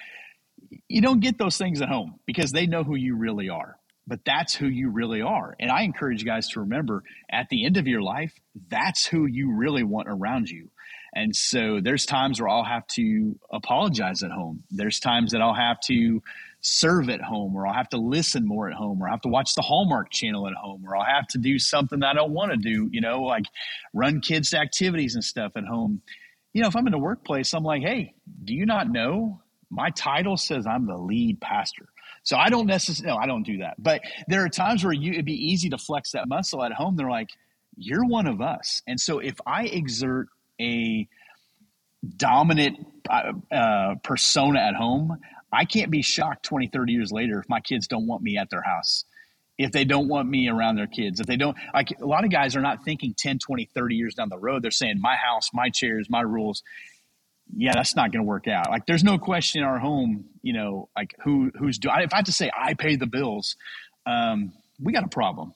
You 0.87 1.01
don't 1.01 1.19
get 1.19 1.37
those 1.37 1.57
things 1.57 1.81
at 1.81 1.89
home 1.89 2.19
because 2.25 2.51
they 2.51 2.65
know 2.65 2.83
who 2.83 2.95
you 2.95 3.15
really 3.15 3.49
are 3.49 3.77
but 4.07 4.19
that's 4.25 4.53
who 4.53 4.67
you 4.67 4.89
really 4.89 5.21
are. 5.21 5.55
And 5.59 5.71
I 5.71 5.83
encourage 5.83 6.19
you 6.21 6.25
guys 6.25 6.49
to 6.49 6.61
remember 6.61 7.03
at 7.31 7.47
the 7.49 7.65
end 7.65 7.77
of 7.77 7.87
your 7.87 8.01
life, 8.01 8.33
that's 8.69 9.05
who 9.05 9.25
you 9.25 9.55
really 9.55 9.83
want 9.83 10.07
around 10.09 10.49
you. 10.49 10.69
And 11.15 11.35
so 11.35 11.79
there's 11.81 12.05
times 12.05 12.41
where 12.41 12.49
I'll 12.49 12.63
have 12.63 12.87
to 12.95 13.39
apologize 13.51 14.23
at 14.23 14.31
home. 14.31 14.63
There's 14.71 14.99
times 14.99 15.31
that 15.31 15.41
I'll 15.41 15.53
have 15.53 15.79
to 15.87 16.21
serve 16.65 17.09
at 17.09 17.21
home, 17.21 17.55
or 17.55 17.67
I'll 17.67 17.73
have 17.73 17.89
to 17.89 17.97
listen 17.97 18.47
more 18.47 18.69
at 18.69 18.73
home, 18.73 19.01
or 19.01 19.07
I'll 19.07 19.15
have 19.15 19.21
to 19.21 19.29
watch 19.29 19.53
the 19.53 19.61
Hallmark 19.61 20.11
channel 20.11 20.47
at 20.47 20.53
home, 20.53 20.83
or 20.87 20.95
I'll 20.95 21.03
have 21.03 21.27
to 21.27 21.37
do 21.37 21.59
something 21.59 21.99
that 21.99 22.07
I 22.07 22.13
don't 22.13 22.31
want 22.31 22.51
to 22.51 22.57
do, 22.57 22.89
you 22.91 23.01
know, 23.01 23.21
like 23.23 23.43
run 23.93 24.21
kids' 24.21 24.53
activities 24.53 25.15
and 25.15 25.23
stuff 25.23 25.51
at 25.57 25.65
home. 25.65 26.01
You 26.53 26.61
know, 26.61 26.69
if 26.69 26.75
I'm 26.75 26.87
in 26.87 26.91
the 26.91 26.97
workplace, 26.97 27.53
I'm 27.53 27.63
like, 27.63 27.81
hey, 27.83 28.13
do 28.45 28.53
you 28.53 28.65
not 28.65 28.89
know 28.89 29.41
my 29.69 29.89
title 29.89 30.37
says 30.37 30.65
I'm 30.65 30.87
the 30.87 30.97
lead 30.97 31.41
pastor? 31.41 31.89
So 32.23 32.37
I 32.37 32.47
don't 32.47 32.67
necessarily, 32.67 33.13
no, 33.13 33.21
I 33.21 33.27
don't 33.27 33.43
do 33.43 33.57
that. 33.57 33.75
But 33.77 34.01
there 34.29 34.45
are 34.45 34.49
times 34.49 34.85
where 34.85 34.93
you, 34.93 35.11
it'd 35.11 35.25
be 35.25 35.51
easy 35.51 35.69
to 35.69 35.77
flex 35.77 36.11
that 36.13 36.29
muscle 36.29 36.63
at 36.63 36.71
home. 36.71 36.95
They're 36.95 37.09
like, 37.09 37.29
you're 37.75 38.05
one 38.05 38.27
of 38.27 38.39
us. 38.39 38.81
And 38.87 38.97
so 38.99 39.19
if 39.19 39.35
I 39.45 39.65
exert 39.65 40.27
a 40.61 41.09
dominant 42.15 42.85
uh, 43.09 43.33
uh, 43.51 43.95
persona 44.03 44.59
at 44.59 44.75
home, 44.75 45.17
I 45.53 45.65
can't 45.65 45.91
be 45.91 46.01
shocked 46.01 46.43
20, 46.45 46.67
30 46.67 46.93
years 46.93 47.11
later 47.11 47.39
if 47.39 47.49
my 47.49 47.59
kids 47.59 47.87
don't 47.87 48.07
want 48.07 48.21
me 48.21 48.37
at 48.37 48.49
their 48.49 48.63
house. 48.63 49.05
If 49.57 49.71
they 49.71 49.85
don't 49.85 50.07
want 50.07 50.27
me 50.27 50.49
around 50.49 50.77
their 50.77 50.87
kids, 50.87 51.19
if 51.19 51.27
they 51.27 51.37
don't, 51.37 51.55
like 51.73 51.89
a 52.01 52.05
lot 52.05 52.25
of 52.25 52.31
guys 52.31 52.55
are 52.55 52.61
not 52.61 52.83
thinking 52.83 53.13
10, 53.15 53.37
20, 53.37 53.69
30 53.73 53.95
years 53.95 54.15
down 54.15 54.29
the 54.29 54.39
road. 54.39 54.63
They're 54.63 54.71
saying, 54.71 54.99
my 54.99 55.15
house, 55.15 55.49
my 55.53 55.69
chairs, 55.69 56.07
my 56.09 56.21
rules 56.21 56.63
yeah, 57.55 57.73
that's 57.73 57.95
not 57.95 58.11
going 58.11 58.23
to 58.23 58.27
work 58.27 58.47
out. 58.47 58.69
Like, 58.69 58.85
there's 58.85 59.03
no 59.03 59.17
question 59.17 59.61
in 59.61 59.67
our 59.67 59.79
home, 59.79 60.25
you 60.41 60.53
know, 60.53 60.89
like 60.95 61.15
who 61.23 61.51
who's 61.57 61.77
doing. 61.77 61.95
If 61.99 62.13
I 62.13 62.17
have 62.17 62.25
to 62.25 62.31
say 62.31 62.49
I 62.55 62.73
pay 62.73 62.95
the 62.95 63.07
bills, 63.07 63.55
um, 64.05 64.53
we 64.79 64.93
got 64.93 65.03
a 65.03 65.09
problem. 65.09 65.53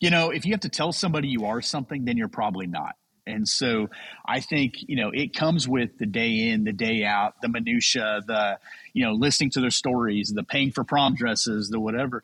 You 0.00 0.10
know, 0.10 0.30
if 0.30 0.44
you 0.44 0.52
have 0.52 0.60
to 0.60 0.68
tell 0.68 0.92
somebody 0.92 1.28
you 1.28 1.46
are 1.46 1.62
something, 1.62 2.04
then 2.04 2.16
you're 2.16 2.28
probably 2.28 2.66
not. 2.66 2.94
And 3.26 3.48
so, 3.48 3.88
I 4.26 4.40
think 4.40 4.74
you 4.78 4.96
know 4.96 5.10
it 5.10 5.34
comes 5.34 5.66
with 5.66 5.98
the 5.98 6.06
day 6.06 6.50
in, 6.50 6.64
the 6.64 6.72
day 6.72 7.04
out, 7.04 7.40
the 7.40 7.48
minutia, 7.48 8.22
the 8.26 8.58
you 8.92 9.04
know 9.04 9.12
listening 9.12 9.50
to 9.50 9.60
their 9.60 9.70
stories, 9.70 10.30
the 10.30 10.42
paying 10.42 10.72
for 10.72 10.84
prom 10.84 11.14
dresses, 11.14 11.68
the 11.70 11.80
whatever. 11.80 12.22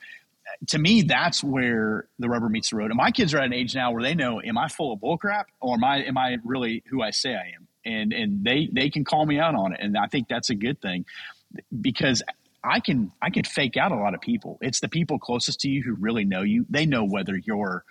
To 0.68 0.78
me, 0.78 1.02
that's 1.02 1.44
where 1.44 2.06
the 2.18 2.28
rubber 2.28 2.48
meets 2.48 2.70
the 2.70 2.76
road. 2.76 2.90
And 2.90 2.96
my 2.96 3.12
kids 3.12 3.32
are 3.34 3.38
at 3.38 3.44
an 3.44 3.52
age 3.52 3.74
now 3.74 3.92
where 3.92 4.02
they 4.02 4.14
know: 4.14 4.42
Am 4.42 4.58
I 4.58 4.68
full 4.68 4.92
of 4.92 5.00
bullcrap, 5.00 5.44
or 5.60 5.74
am 5.74 5.84
I 5.84 6.04
am 6.04 6.18
I 6.18 6.38
really 6.44 6.82
who 6.90 7.02
I 7.02 7.10
say 7.10 7.34
I 7.34 7.52
am? 7.56 7.68
and 7.84 8.12
and 8.12 8.44
they 8.44 8.68
they 8.72 8.90
can 8.90 9.04
call 9.04 9.24
me 9.24 9.38
out 9.38 9.54
on 9.54 9.72
it, 9.72 9.80
and 9.82 9.96
I 9.96 10.06
think 10.06 10.28
that's 10.28 10.50
a 10.50 10.54
good 10.54 10.80
thing 10.80 11.04
because 11.80 12.22
I 12.62 12.80
can 12.80 13.12
I 13.20 13.30
can 13.30 13.44
fake 13.44 13.76
out 13.76 13.92
a 13.92 13.96
lot 13.96 14.14
of 14.14 14.20
people. 14.20 14.58
It's 14.60 14.80
the 14.80 14.88
people 14.88 15.18
closest 15.18 15.60
to 15.60 15.68
you 15.68 15.82
who 15.82 15.94
really 15.94 16.24
know 16.24 16.42
you. 16.42 16.66
They 16.68 16.86
know 16.86 17.04
whether 17.04 17.36
you're 17.36 17.84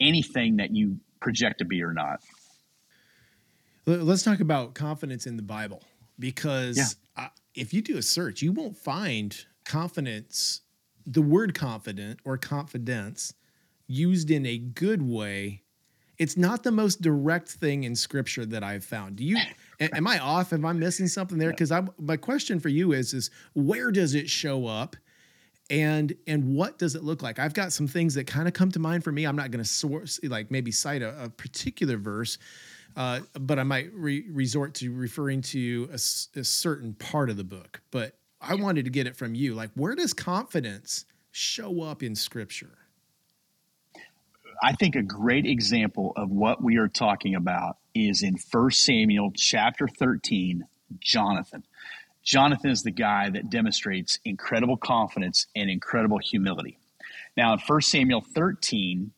anything 0.00 0.56
that 0.56 0.74
you 0.74 0.98
project 1.22 1.58
to 1.58 1.64
be 1.64 1.82
or 1.82 1.92
not. 1.92 2.20
Let's 3.86 4.22
talk 4.22 4.40
about 4.40 4.74
confidence 4.74 5.26
in 5.26 5.36
the 5.36 5.42
Bible 5.42 5.82
because 6.18 6.76
yeah. 6.76 7.24
uh, 7.24 7.28
if 7.54 7.74
you 7.74 7.82
do 7.82 7.98
a 7.98 8.02
search, 8.02 8.42
you 8.42 8.52
won't 8.52 8.76
find 8.76 9.36
confidence, 9.64 10.60
the 11.06 11.22
word 11.22 11.54
confident 11.54 12.20
or 12.24 12.36
confidence 12.36 13.34
used 13.88 14.30
in 14.30 14.46
a 14.46 14.58
good 14.58 15.02
way 15.02 15.62
it's 16.22 16.36
not 16.36 16.62
the 16.62 16.70
most 16.70 17.02
direct 17.02 17.48
thing 17.48 17.82
in 17.82 17.96
scripture 17.96 18.46
that 18.46 18.62
I've 18.62 18.84
found. 18.84 19.16
Do 19.16 19.24
you 19.24 19.38
am 19.80 20.06
I 20.06 20.20
off? 20.20 20.52
Am 20.52 20.64
I 20.64 20.72
missing 20.72 21.08
something 21.08 21.36
there? 21.36 21.50
Because 21.50 21.72
I 21.72 21.82
my 21.98 22.16
question 22.16 22.60
for 22.60 22.68
you 22.68 22.92
is 22.92 23.12
is 23.12 23.30
where 23.54 23.90
does 23.90 24.14
it 24.14 24.30
show 24.30 24.66
up? 24.66 24.94
And 25.70 26.14
and 26.26 26.54
what 26.54 26.78
does 26.78 26.94
it 26.94 27.02
look 27.02 27.22
like? 27.22 27.38
I've 27.38 27.54
got 27.54 27.72
some 27.72 27.86
things 27.86 28.14
that 28.14 28.26
kind 28.26 28.46
of 28.46 28.54
come 28.54 28.70
to 28.72 28.78
mind 28.78 29.04
for 29.04 29.12
me. 29.12 29.24
I'm 29.24 29.36
not 29.36 29.50
going 29.50 29.62
to 29.62 29.68
source 29.68 30.20
like 30.22 30.50
maybe 30.50 30.70
cite 30.70 31.02
a, 31.02 31.24
a 31.24 31.28
particular 31.30 31.96
verse, 31.96 32.36
uh, 32.96 33.20
but 33.40 33.58
I 33.58 33.62
might 33.62 33.92
re- 33.94 34.26
resort 34.28 34.74
to 34.74 34.92
referring 34.92 35.40
to 35.42 35.88
a, 35.90 35.94
a 35.94 36.44
certain 36.44 36.94
part 36.94 37.30
of 37.30 37.36
the 37.36 37.44
book. 37.44 37.80
But 37.90 38.14
I 38.40 38.54
wanted 38.56 38.84
to 38.84 38.90
get 38.90 39.06
it 39.06 39.16
from 39.16 39.34
you. 39.34 39.54
Like, 39.54 39.70
where 39.74 39.94
does 39.94 40.12
confidence 40.12 41.06
show 41.30 41.82
up 41.82 42.02
in 42.02 42.14
Scripture? 42.14 42.78
I 44.62 44.72
think 44.72 44.94
a 44.94 45.02
great 45.02 45.46
example 45.46 46.12
of 46.16 46.30
what 46.30 46.62
we 46.62 46.76
are 46.76 46.88
talking 46.88 47.34
about 47.34 47.78
is 47.94 48.22
in 48.22 48.36
1 48.50 48.70
Samuel 48.70 49.32
chapter 49.34 49.88
13, 49.88 50.64
Jonathan. 51.00 51.64
Jonathan 52.24 52.70
is 52.70 52.82
the 52.82 52.90
guy 52.90 53.30
that 53.30 53.50
demonstrates 53.50 54.18
incredible 54.24 54.76
confidence 54.76 55.46
and 55.56 55.70
incredible 55.70 56.18
humility. 56.18 56.78
Now, 57.36 57.54
in 57.54 57.58
1 57.58 57.80
Samuel 57.82 58.24
13, 58.34 59.12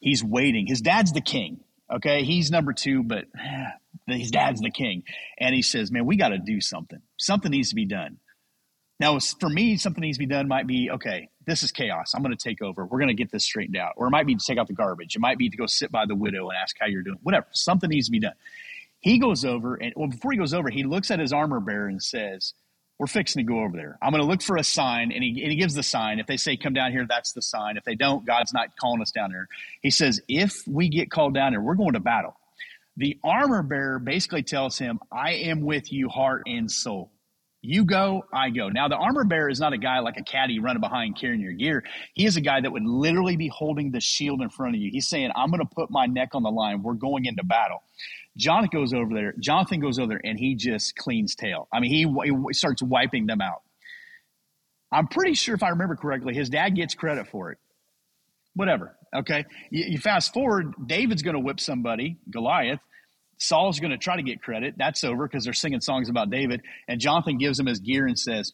he's 0.00 0.24
waiting. 0.24 0.66
His 0.66 0.80
dad's 0.80 1.12
the 1.12 1.20
king, 1.20 1.60
okay? 1.92 2.24
He's 2.24 2.50
number 2.50 2.72
two, 2.72 3.02
but 3.02 3.26
his 4.06 4.30
dad's 4.30 4.60
the 4.60 4.70
king. 4.70 5.02
And 5.38 5.54
he 5.54 5.62
says, 5.62 5.90
Man, 5.90 6.06
we 6.06 6.16
got 6.16 6.28
to 6.28 6.38
do 6.38 6.60
something. 6.60 7.00
Something 7.16 7.52
needs 7.52 7.70
to 7.70 7.74
be 7.74 7.86
done. 7.86 8.18
Now, 8.98 9.18
for 9.18 9.48
me, 9.48 9.76
something 9.76 10.00
needs 10.00 10.16
to 10.16 10.20
be 10.20 10.26
done 10.26 10.48
might 10.48 10.66
be 10.66 10.90
okay, 10.90 11.28
this 11.46 11.62
is 11.62 11.70
chaos. 11.70 12.12
I'm 12.14 12.22
going 12.22 12.36
to 12.36 12.42
take 12.42 12.62
over. 12.62 12.86
We're 12.86 12.98
going 12.98 13.08
to 13.08 13.14
get 13.14 13.30
this 13.30 13.44
straightened 13.44 13.76
out. 13.76 13.92
Or 13.96 14.06
it 14.06 14.10
might 14.10 14.26
be 14.26 14.34
to 14.34 14.44
take 14.44 14.58
out 14.58 14.66
the 14.66 14.72
garbage. 14.72 15.14
It 15.14 15.20
might 15.20 15.38
be 15.38 15.50
to 15.50 15.56
go 15.56 15.66
sit 15.66 15.92
by 15.92 16.06
the 16.06 16.14
widow 16.14 16.48
and 16.48 16.58
ask 16.60 16.76
how 16.80 16.86
you're 16.86 17.02
doing. 17.02 17.18
Whatever. 17.22 17.46
Something 17.52 17.90
needs 17.90 18.06
to 18.06 18.12
be 18.12 18.20
done. 18.20 18.32
He 19.06 19.20
goes 19.20 19.44
over, 19.44 19.76
and 19.76 19.92
well, 19.94 20.08
before 20.08 20.32
he 20.32 20.38
goes 20.38 20.52
over, 20.52 20.68
he 20.68 20.82
looks 20.82 21.12
at 21.12 21.20
his 21.20 21.32
armor 21.32 21.60
bearer 21.60 21.86
and 21.86 22.02
says, 22.02 22.54
We're 22.98 23.06
fixing 23.06 23.46
to 23.46 23.48
go 23.48 23.60
over 23.60 23.76
there. 23.76 23.96
I'm 24.02 24.10
going 24.10 24.20
to 24.20 24.28
look 24.28 24.42
for 24.42 24.56
a 24.56 24.64
sign. 24.64 25.12
And 25.12 25.22
he, 25.22 25.42
and 25.42 25.52
he 25.52 25.56
gives 25.56 25.74
the 25.74 25.84
sign. 25.84 26.18
If 26.18 26.26
they 26.26 26.36
say, 26.36 26.56
Come 26.56 26.72
down 26.72 26.90
here, 26.90 27.06
that's 27.08 27.32
the 27.32 27.40
sign. 27.40 27.76
If 27.76 27.84
they 27.84 27.94
don't, 27.94 28.26
God's 28.26 28.52
not 28.52 28.76
calling 28.80 29.00
us 29.00 29.12
down 29.12 29.30
there. 29.30 29.46
He 29.80 29.92
says, 29.92 30.20
If 30.26 30.54
we 30.66 30.88
get 30.88 31.08
called 31.08 31.34
down 31.34 31.52
there, 31.52 31.60
we're 31.60 31.76
going 31.76 31.92
to 31.92 32.00
battle. 32.00 32.34
The 32.96 33.16
armor 33.22 33.62
bearer 33.62 34.00
basically 34.00 34.42
tells 34.42 34.76
him, 34.76 34.98
I 35.12 35.34
am 35.34 35.60
with 35.60 35.92
you, 35.92 36.08
heart 36.08 36.42
and 36.46 36.68
soul. 36.68 37.12
You 37.62 37.84
go, 37.84 38.24
I 38.32 38.50
go. 38.50 38.70
Now, 38.70 38.88
the 38.88 38.96
armor 38.96 39.22
bearer 39.22 39.48
is 39.48 39.60
not 39.60 39.72
a 39.72 39.78
guy 39.78 40.00
like 40.00 40.16
a 40.16 40.24
caddy 40.24 40.58
running 40.58 40.80
behind 40.80 41.16
carrying 41.16 41.40
your 41.40 41.52
gear. 41.52 41.84
He 42.14 42.26
is 42.26 42.36
a 42.36 42.40
guy 42.40 42.60
that 42.60 42.72
would 42.72 42.84
literally 42.84 43.36
be 43.36 43.48
holding 43.48 43.92
the 43.92 44.00
shield 44.00 44.42
in 44.42 44.50
front 44.50 44.74
of 44.74 44.80
you. 44.80 44.90
He's 44.90 45.08
saying, 45.08 45.30
I'm 45.36 45.50
going 45.50 45.60
to 45.60 45.74
put 45.74 45.90
my 45.92 46.06
neck 46.06 46.30
on 46.34 46.42
the 46.42 46.50
line. 46.50 46.82
We're 46.82 46.94
going 46.94 47.24
into 47.24 47.44
battle. 47.44 47.82
Jonathan 48.36 48.70
goes 48.72 48.92
over 48.92 49.14
there. 49.14 49.34
Jonathan 49.40 49.80
goes 49.80 49.98
over 49.98 50.08
there 50.08 50.20
and 50.22 50.38
he 50.38 50.54
just 50.54 50.96
cleans 50.96 51.34
tail. 51.34 51.68
I 51.72 51.80
mean, 51.80 51.90
he, 51.90 52.02
he 52.24 52.52
starts 52.52 52.82
wiping 52.82 53.26
them 53.26 53.40
out. 53.40 53.62
I'm 54.92 55.08
pretty 55.08 55.34
sure, 55.34 55.54
if 55.54 55.62
I 55.62 55.70
remember 55.70 55.96
correctly, 55.96 56.34
his 56.34 56.48
dad 56.48 56.70
gets 56.76 56.94
credit 56.94 57.28
for 57.28 57.52
it. 57.52 57.58
Whatever. 58.54 58.96
Okay. 59.14 59.44
You, 59.70 59.84
you 59.88 59.98
fast 59.98 60.32
forward, 60.32 60.74
David's 60.86 61.22
going 61.22 61.34
to 61.34 61.40
whip 61.40 61.60
somebody, 61.60 62.18
Goliath. 62.30 62.80
Saul's 63.38 63.80
going 63.80 63.90
to 63.90 63.98
try 63.98 64.16
to 64.16 64.22
get 64.22 64.40
credit. 64.40 64.74
That's 64.78 65.04
over 65.04 65.26
because 65.28 65.44
they're 65.44 65.52
singing 65.52 65.80
songs 65.80 66.08
about 66.08 66.30
David. 66.30 66.62
And 66.88 67.00
Jonathan 67.00 67.36
gives 67.38 67.58
him 67.58 67.66
his 67.66 67.80
gear 67.80 68.06
and 68.06 68.18
says, 68.18 68.52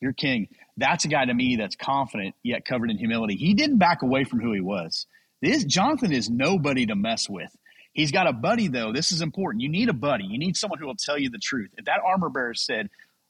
You're 0.00 0.14
king. 0.14 0.48
That's 0.76 1.04
a 1.04 1.08
guy 1.08 1.26
to 1.26 1.34
me 1.34 1.56
that's 1.56 1.76
confident 1.76 2.34
yet 2.42 2.64
covered 2.64 2.90
in 2.90 2.96
humility. 2.96 3.36
He 3.36 3.52
didn't 3.52 3.78
back 3.78 4.02
away 4.02 4.24
from 4.24 4.40
who 4.40 4.52
he 4.52 4.60
was. 4.60 5.06
This 5.42 5.64
Jonathan 5.64 6.12
is 6.12 6.30
nobody 6.30 6.86
to 6.86 6.94
mess 6.94 7.28
with. 7.28 7.54
He's 7.92 8.12
got 8.12 8.26
a 8.26 8.32
buddy 8.32 8.68
though. 8.68 8.92
This 8.92 9.12
is 9.12 9.20
important. 9.20 9.62
You 9.62 9.68
need 9.68 9.88
a 9.88 9.94
buddy. 9.94 10.24
You 10.24 10.38
need 10.38 10.56
someone 10.56 10.78
who 10.78 10.86
will 10.86 10.96
tell 10.96 11.18
you 11.18 11.30
the 11.30 11.38
truth. 11.38 11.74
If 11.76 11.84
that 11.84 12.00
armor 12.04 12.30
bearer 12.30 12.54
said, 12.54 12.88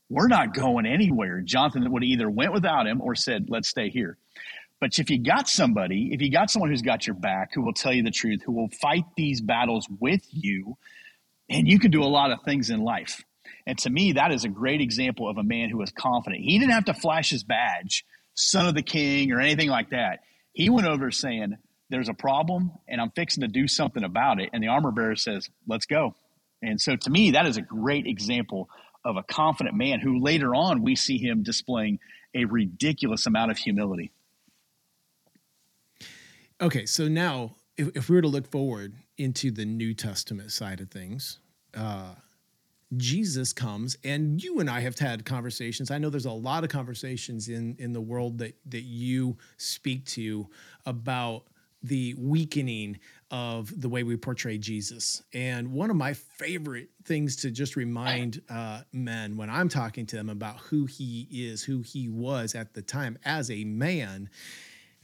"We're 0.08 0.28
not 0.28 0.54
going 0.54 0.86
anywhere," 0.86 1.40
Jonathan 1.40 1.90
would 1.90 2.04
either 2.04 2.30
went 2.30 2.52
without 2.52 2.86
him 2.86 3.00
or 3.00 3.14
said, 3.14 3.50
"Let's 3.50 3.68
stay 3.68 3.90
here." 3.90 4.18
But 4.80 4.98
if 4.98 5.10
you 5.10 5.18
got 5.18 5.48
somebody, 5.48 6.12
if 6.12 6.20
you 6.20 6.30
got 6.30 6.50
someone 6.50 6.70
who's 6.70 6.82
got 6.82 7.06
your 7.06 7.14
back, 7.14 7.54
who 7.54 7.62
will 7.62 7.72
tell 7.72 7.92
you 7.92 8.02
the 8.02 8.10
truth, 8.10 8.42
who 8.42 8.52
will 8.52 8.68
fight 8.68 9.04
these 9.16 9.40
battles 9.40 9.88
with 10.00 10.26
you, 10.32 10.76
and 11.48 11.68
you 11.68 11.78
can 11.78 11.90
do 11.90 12.02
a 12.02 12.06
lot 12.06 12.32
of 12.32 12.42
things 12.42 12.70
in 12.70 12.80
life. 12.82 13.24
And 13.64 13.78
to 13.78 13.90
me, 13.90 14.12
that 14.12 14.32
is 14.32 14.44
a 14.44 14.48
great 14.48 14.80
example 14.80 15.28
of 15.28 15.38
a 15.38 15.44
man 15.44 15.70
who 15.70 15.78
was 15.78 15.92
confident. 15.92 16.42
He 16.42 16.58
didn't 16.58 16.72
have 16.72 16.86
to 16.86 16.94
flash 16.94 17.30
his 17.30 17.44
badge, 17.44 18.04
son 18.34 18.66
of 18.66 18.74
the 18.74 18.82
king, 18.82 19.30
or 19.30 19.40
anything 19.40 19.68
like 19.68 19.90
that. 19.90 20.24
He 20.52 20.68
went 20.68 20.88
over 20.88 21.12
saying, 21.12 21.58
There's 21.92 22.08
a 22.08 22.14
problem, 22.14 22.72
and 22.88 23.02
I'm 23.02 23.10
fixing 23.10 23.42
to 23.42 23.48
do 23.48 23.68
something 23.68 24.02
about 24.02 24.40
it. 24.40 24.48
And 24.54 24.62
the 24.62 24.68
armor 24.68 24.90
bearer 24.92 25.14
says, 25.14 25.50
Let's 25.68 25.84
go. 25.84 26.14
And 26.62 26.80
so 26.80 26.96
to 26.96 27.10
me, 27.10 27.32
that 27.32 27.46
is 27.46 27.58
a 27.58 27.60
great 27.60 28.06
example 28.06 28.70
of 29.04 29.18
a 29.18 29.22
confident 29.22 29.76
man 29.76 30.00
who 30.00 30.18
later 30.18 30.54
on 30.54 30.80
we 30.80 30.96
see 30.96 31.18
him 31.18 31.42
displaying 31.42 31.98
a 32.34 32.46
ridiculous 32.46 33.26
amount 33.26 33.50
of 33.50 33.58
humility. 33.58 34.10
Okay, 36.62 36.86
so 36.86 37.08
now 37.08 37.56
if, 37.76 37.94
if 37.94 38.08
we 38.08 38.16
were 38.16 38.22
to 38.22 38.28
look 38.28 38.50
forward 38.50 38.94
into 39.18 39.50
the 39.50 39.66
New 39.66 39.92
Testament 39.92 40.50
side 40.50 40.80
of 40.80 40.90
things, 40.90 41.40
uh, 41.76 42.14
Jesus 42.96 43.52
comes, 43.52 43.98
and 44.02 44.42
you 44.42 44.60
and 44.60 44.70
I 44.70 44.80
have 44.80 44.98
had 44.98 45.26
conversations. 45.26 45.90
I 45.90 45.98
know 45.98 46.08
there's 46.08 46.24
a 46.24 46.32
lot 46.32 46.64
of 46.64 46.70
conversations 46.70 47.50
in 47.50 47.76
in 47.78 47.92
the 47.92 48.00
world 48.00 48.38
that 48.38 48.54
that 48.66 48.82
you 48.82 49.36
speak 49.58 50.06
to 50.06 50.48
about 50.86 51.44
the 51.82 52.14
weakening 52.18 52.98
of 53.30 53.80
the 53.80 53.88
way 53.88 54.02
we 54.02 54.16
portray 54.16 54.58
Jesus. 54.58 55.22
And 55.32 55.72
one 55.72 55.90
of 55.90 55.96
my 55.96 56.12
favorite 56.12 56.90
things 57.04 57.36
to 57.36 57.50
just 57.50 57.76
remind 57.76 58.42
uh, 58.50 58.82
men 58.92 59.36
when 59.36 59.50
I'm 59.50 59.68
talking 59.68 60.06
to 60.06 60.16
them 60.16 60.28
about 60.28 60.58
who 60.58 60.86
he 60.86 61.26
is, 61.30 61.64
who 61.64 61.80
he 61.80 62.08
was 62.08 62.54
at 62.54 62.74
the 62.74 62.82
time 62.82 63.18
as 63.24 63.50
a 63.50 63.64
man, 63.64 64.28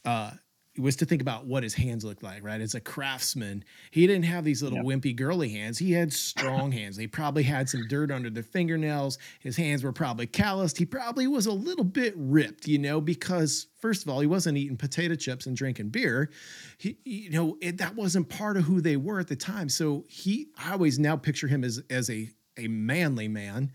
uh, 0.04 0.32
was 0.80 0.96
to 0.96 1.04
think 1.04 1.22
about 1.22 1.46
what 1.46 1.62
his 1.62 1.74
hands 1.74 2.04
looked 2.04 2.22
like, 2.22 2.44
right? 2.44 2.60
As 2.60 2.74
a 2.74 2.80
craftsman, 2.80 3.64
he 3.90 4.06
didn't 4.06 4.24
have 4.24 4.44
these 4.44 4.62
little 4.62 4.78
yep. 4.78 4.86
wimpy 4.86 5.14
girly 5.14 5.48
hands. 5.48 5.78
He 5.78 5.92
had 5.92 6.12
strong 6.12 6.72
hands. 6.72 6.96
He 6.96 7.06
probably 7.06 7.42
had 7.42 7.68
some 7.68 7.86
dirt 7.88 8.10
under 8.10 8.30
the 8.30 8.42
fingernails. 8.42 9.18
His 9.40 9.56
hands 9.56 9.82
were 9.82 9.92
probably 9.92 10.26
calloused. 10.26 10.78
He 10.78 10.86
probably 10.86 11.26
was 11.26 11.46
a 11.46 11.52
little 11.52 11.84
bit 11.84 12.14
ripped, 12.16 12.66
you 12.66 12.78
know, 12.78 13.00
because 13.00 13.66
first 13.78 14.02
of 14.02 14.08
all, 14.08 14.20
he 14.20 14.26
wasn't 14.26 14.58
eating 14.58 14.76
potato 14.76 15.14
chips 15.14 15.46
and 15.46 15.56
drinking 15.56 15.88
beer. 15.88 16.30
He, 16.78 16.98
you 17.04 17.30
know, 17.30 17.56
it, 17.60 17.78
that 17.78 17.94
wasn't 17.94 18.28
part 18.28 18.56
of 18.56 18.64
who 18.64 18.80
they 18.80 18.96
were 18.96 19.20
at 19.20 19.28
the 19.28 19.36
time. 19.36 19.68
So 19.68 20.04
he, 20.08 20.48
I 20.58 20.72
always 20.72 20.98
now 20.98 21.16
picture 21.16 21.48
him 21.48 21.64
as 21.64 21.82
as 21.90 22.10
a 22.10 22.30
a 22.58 22.68
manly 22.68 23.28
man. 23.28 23.72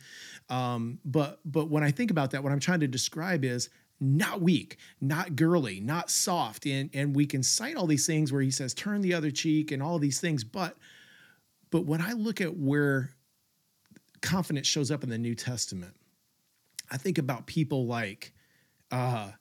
Um, 0.50 1.00
but 1.06 1.40
but 1.46 1.70
when 1.70 1.84
I 1.84 1.92
think 1.92 2.12
about 2.12 2.32
that, 2.32 2.44
what 2.44 2.52
I'm 2.52 2.60
trying 2.60 2.82
to 2.82 2.88
describe 2.88 3.44
is 3.46 3.70
not 4.04 4.42
weak, 4.42 4.78
not 5.00 5.36
girly, 5.36 5.80
not 5.80 6.10
soft. 6.10 6.66
And, 6.66 6.90
and 6.94 7.16
we 7.16 7.26
can 7.26 7.42
cite 7.42 7.76
all 7.76 7.88
these 7.88 8.06
things 8.06 8.32
where 8.32 8.42
he 8.42 8.52
says, 8.52 8.74
turn 8.74 9.02
the 9.02 9.14
other 9.14 9.32
cheek 9.32 9.72
and 9.72 9.82
all 9.82 9.98
these 10.00 10.20
things. 10.20 10.44
But, 10.44 10.76
but 11.72 11.86
when 11.86 12.02
I 12.02 12.14
look 12.14 12.42
at 12.42 12.58
where 12.58 13.12
confidence 14.22 14.68
shows 14.68 14.92
up 14.92 15.04
in 15.04 15.10
the 15.10 15.18
New 15.18 15.36
Testament, 15.36 15.96
I 16.92 16.98
think 16.98 17.18
about 17.18 17.48
people 17.48 17.88
like 17.88 18.34
uh, 18.92 19.32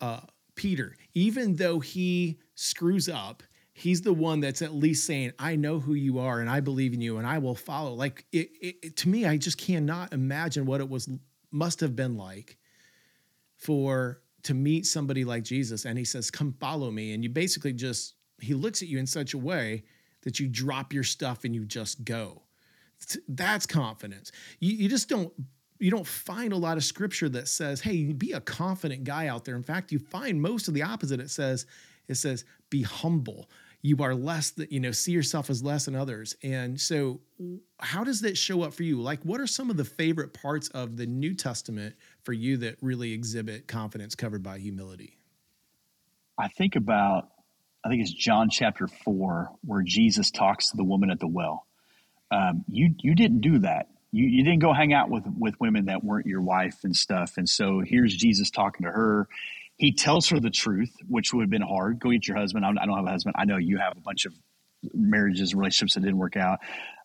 uh, 0.00 0.20
Peter. 0.54 0.96
Even 1.14 1.56
though 1.56 1.80
he 1.80 2.38
screws 2.54 3.08
up, 3.08 3.42
he's 3.72 4.02
the 4.02 4.12
one 4.12 4.40
that's 4.40 4.62
at 4.62 4.74
least 4.74 5.06
saying, 5.06 5.32
I 5.38 5.56
know 5.56 5.80
who 5.80 5.94
you 5.94 6.18
are 6.18 6.40
and 6.40 6.50
I 6.50 6.60
believe 6.60 6.92
in 6.92 7.00
you 7.00 7.18
and 7.18 7.26
I 7.26 7.38
will 7.38 7.54
follow. 7.54 7.94
Like 7.94 8.26
it, 8.32 8.50
it, 8.60 8.96
to 8.98 9.08
me, 9.08 9.26
I 9.26 9.36
just 9.36 9.58
cannot 9.58 10.12
imagine 10.12 10.66
what 10.66 10.80
it 10.80 10.88
was 10.88 11.08
must 11.50 11.80
have 11.80 11.96
been 11.96 12.16
like 12.16 12.58
for 13.56 14.22
to 14.42 14.54
meet 14.54 14.86
somebody 14.86 15.24
like 15.24 15.42
Jesus 15.42 15.84
and 15.84 15.98
he 15.98 16.04
says, 16.04 16.30
Come 16.30 16.52
follow 16.60 16.90
me. 16.90 17.14
And 17.14 17.22
you 17.22 17.30
basically 17.30 17.72
just, 17.72 18.14
he 18.40 18.54
looks 18.54 18.82
at 18.82 18.88
you 18.88 18.98
in 18.98 19.06
such 19.06 19.34
a 19.34 19.38
way 19.38 19.82
that 20.22 20.38
you 20.40 20.48
drop 20.48 20.92
your 20.92 21.04
stuff 21.04 21.44
and 21.44 21.54
you 21.54 21.64
just 21.64 22.04
go. 22.04 22.42
That's 23.28 23.66
confidence. 23.66 24.32
You, 24.60 24.72
you 24.72 24.88
just 24.88 25.08
don't 25.08 25.32
you 25.78 25.90
don't 25.90 26.06
find 26.06 26.52
a 26.52 26.56
lot 26.56 26.78
of 26.78 26.84
scripture 26.84 27.28
that 27.28 27.48
says, 27.48 27.80
"Hey, 27.80 28.04
be 28.12 28.32
a 28.32 28.40
confident 28.40 29.04
guy 29.04 29.28
out 29.28 29.44
there." 29.44 29.56
In 29.56 29.62
fact, 29.62 29.92
you 29.92 29.98
find 29.98 30.40
most 30.40 30.68
of 30.68 30.74
the 30.74 30.82
opposite. 30.82 31.20
It 31.20 31.30
says, 31.30 31.66
"It 32.08 32.14
says, 32.14 32.44
be 32.70 32.82
humble." 32.82 33.50
You 33.86 34.02
are 34.02 34.16
less 34.16 34.50
that 34.50 34.72
you 34.72 34.80
know. 34.80 34.90
See 34.90 35.12
yourself 35.12 35.48
as 35.48 35.62
less 35.62 35.84
than 35.84 35.94
others. 35.94 36.34
And 36.42 36.80
so, 36.80 37.20
how 37.78 38.02
does 38.02 38.22
that 38.22 38.36
show 38.36 38.62
up 38.62 38.74
for 38.74 38.82
you? 38.82 39.00
Like, 39.00 39.22
what 39.22 39.40
are 39.40 39.46
some 39.46 39.70
of 39.70 39.76
the 39.76 39.84
favorite 39.84 40.34
parts 40.34 40.68
of 40.70 40.96
the 40.96 41.06
New 41.06 41.34
Testament 41.34 41.94
for 42.24 42.32
you 42.32 42.56
that 42.56 42.78
really 42.80 43.12
exhibit 43.12 43.68
confidence 43.68 44.16
covered 44.16 44.42
by 44.42 44.58
humility? 44.58 45.18
I 46.36 46.48
think 46.48 46.74
about, 46.74 47.28
I 47.84 47.88
think 47.88 48.02
it's 48.02 48.12
John 48.12 48.48
chapter 48.50 48.88
four, 48.88 49.50
where 49.64 49.82
Jesus 49.82 50.32
talks 50.32 50.70
to 50.72 50.76
the 50.76 50.84
woman 50.84 51.08
at 51.10 51.20
the 51.20 51.28
well. 51.28 51.64
Um, 52.32 52.64
you 52.68 52.92
you 52.98 53.14
didn't 53.14 53.40
do 53.40 53.60
that. 53.60 53.86
You, 54.10 54.26
you 54.26 54.42
didn't 54.42 54.62
go 54.62 54.72
hang 54.72 54.94
out 54.94 55.10
with 55.10 55.22
with 55.38 55.54
women 55.60 55.84
that 55.84 56.02
weren't 56.02 56.26
your 56.26 56.42
wife 56.42 56.78
and 56.82 56.96
stuff. 56.96 57.34
And 57.36 57.48
so 57.48 57.82
here's 57.86 58.16
Jesus 58.16 58.50
talking 58.50 58.84
to 58.84 58.90
her. 58.90 59.28
He 59.76 59.92
tells 59.92 60.28
her 60.30 60.40
the 60.40 60.50
truth, 60.50 60.92
which 61.06 61.32
would 61.32 61.42
have 61.42 61.50
been 61.50 61.62
hard. 61.62 61.98
Go 61.98 62.12
eat 62.12 62.26
your 62.26 62.36
husband. 62.36 62.64
I 62.64 62.72
don't 62.72 62.96
have 62.96 63.06
a 63.06 63.10
husband. 63.10 63.36
I 63.38 63.44
know 63.44 63.56
you 63.58 63.78
have 63.78 63.96
a 63.96 64.00
bunch 64.00 64.24
of 64.24 64.34
marriages, 64.94 65.54
relationships 65.54 65.94
that 65.94 66.00
didn't 66.00 66.18
work 66.18 66.36
out 66.36 66.60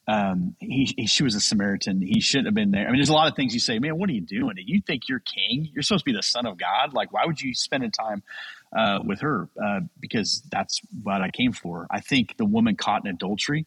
um, 0.07 0.55
he, 0.60 0.93
he, 0.97 1.07
she 1.07 1.23
was 1.23 1.36
a 1.36 1.39
Samaritan. 1.39 2.01
He 2.01 2.19
shouldn't 2.21 2.47
have 2.47 2.55
been 2.55 2.71
there. 2.71 2.88
I 2.88 2.88
mean, 2.88 2.97
there's 2.97 3.10
a 3.10 3.13
lot 3.13 3.29
of 3.29 3.36
things 3.36 3.53
you 3.53 3.60
say, 3.60 3.79
man, 3.79 3.97
what 3.97 4.10
are 4.10 4.13
you 4.13 4.21
doing? 4.21 4.55
You 4.57 4.81
think 4.86 5.07
you're 5.07 5.19
king? 5.21 5.69
You're 5.73 5.84
supposed 5.84 6.05
to 6.05 6.12
be 6.12 6.15
the 6.15 6.23
son 6.23 6.45
of 6.45 6.57
God. 6.57 6.93
Like, 6.93 7.13
why 7.13 7.25
would 7.25 7.39
you 7.39 7.53
spend 7.53 7.84
time 7.93 8.23
uh, 8.75 8.99
with 9.05 9.21
her? 9.21 9.47
Uh, 9.63 9.81
because 9.99 10.41
that's 10.51 10.81
what 11.03 11.21
I 11.21 11.29
came 11.29 11.53
for. 11.53 11.88
I 11.91 12.01
think 12.01 12.36
the 12.38 12.45
woman 12.45 12.75
caught 12.75 13.05
in 13.05 13.12
adultery. 13.12 13.65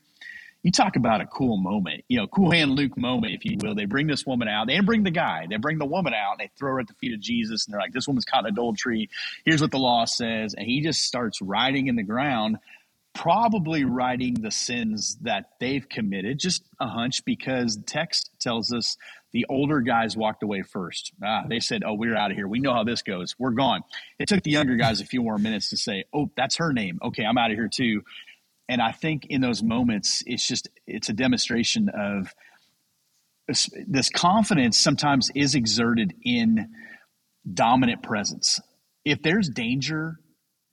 You 0.65 0.73
talk 0.73 0.97
about 0.97 1.21
a 1.21 1.27
cool 1.27 1.59
moment, 1.59 2.05
you 2.09 2.19
know, 2.19 2.27
cool 2.27 2.51
hand 2.51 2.73
Luke 2.73 2.99
moment, 2.99 3.35
if 3.35 3.45
you 3.45 3.59
will. 3.63 3.77
They 3.77 3.85
bring 3.85 4.09
this 4.09 4.27
woman 4.27 4.49
out. 4.49 4.67
They 4.67 4.81
bring 4.81 5.05
the 5.05 5.13
guy. 5.13 5.47
They 5.49 5.59
bring 5.59 5.79
the 5.79 5.87
woman 5.87 6.15
out. 6.15 6.33
And 6.33 6.41
they 6.41 6.51
throw 6.59 6.73
her 6.73 6.81
at 6.81 6.89
the 6.89 6.95
feet 6.95 7.15
of 7.15 7.21
Jesus, 7.21 7.67
and 7.67 7.73
they're 7.73 7.81
like, 7.81 7.93
"This 7.93 8.09
woman's 8.09 8.27
caught 8.27 8.47
in 8.47 8.53
adultery. 8.55 9.11
Here's 9.45 9.63
what 9.63 9.71
the 9.71 9.79
law 9.79 10.07
says." 10.07 10.55
And 10.55 10.67
he 10.67 10.83
just 10.83 11.03
starts 11.03 11.41
writing 11.43 11.87
in 11.89 11.97
the 11.97 12.03
ground 12.03 12.59
probably 13.15 13.85
writing 13.85 14.35
the 14.35 14.51
sins 14.51 15.17
that 15.23 15.51
they've 15.61 15.89
committed, 15.89 16.39
just 16.39 16.65
a 16.81 16.89
hunch, 16.89 17.25
because 17.25 17.79
text 17.87 18.31
tells 18.41 18.73
us 18.73 18.97
the 19.33 19.47
older 19.49 19.81
guys 19.81 20.17
walked 20.17 20.43
away 20.43 20.63
first. 20.63 21.13
Ah, 21.25 21.45
they 21.49 21.61
said, 21.61 21.83
Oh, 21.87 21.95
we're 21.95 22.17
out 22.17 22.33
of 22.33 22.37
here. 22.37 22.49
We 22.49 22.61
know 22.61 22.75
how 22.75 22.85
this 22.85 23.03
goes. 23.03 23.35
We're 23.39 23.53
gone. 23.53 23.83
It 24.19 24.29
took 24.29 24.43
the 24.43 24.51
younger 24.51 24.77
guys 24.77 25.01
a 25.01 25.07
few 25.07 25.23
more 25.23 25.39
minutes 25.39 25.71
to 25.71 25.77
say, 25.77 26.05
Oh, 26.13 26.31
that's 26.37 26.57
her 26.57 26.73
name. 26.73 26.99
Okay, 27.03 27.25
I'm 27.25 27.39
out 27.39 27.51
of 27.51 27.57
here 27.57 27.69
too. 27.69 28.03
And 28.69 28.81
I 28.81 28.93
think 28.93 29.27
in 29.29 29.41
those 29.41 29.63
moments, 29.63 30.23
it's 30.27 30.47
just, 30.47 30.69
it's 30.87 31.09
a 31.09 31.13
demonstration 31.13 31.89
of 31.91 32.35
this, 33.47 33.69
this 33.87 34.09
confidence 34.09 34.79
sometimes 34.79 35.31
is 35.35 35.55
exerted 35.55 36.15
in 36.23 36.71
dominant 37.53 38.03
presence. 38.03 38.61
If 39.05 39.23
there's 39.23 39.51
danger, 39.51 40.19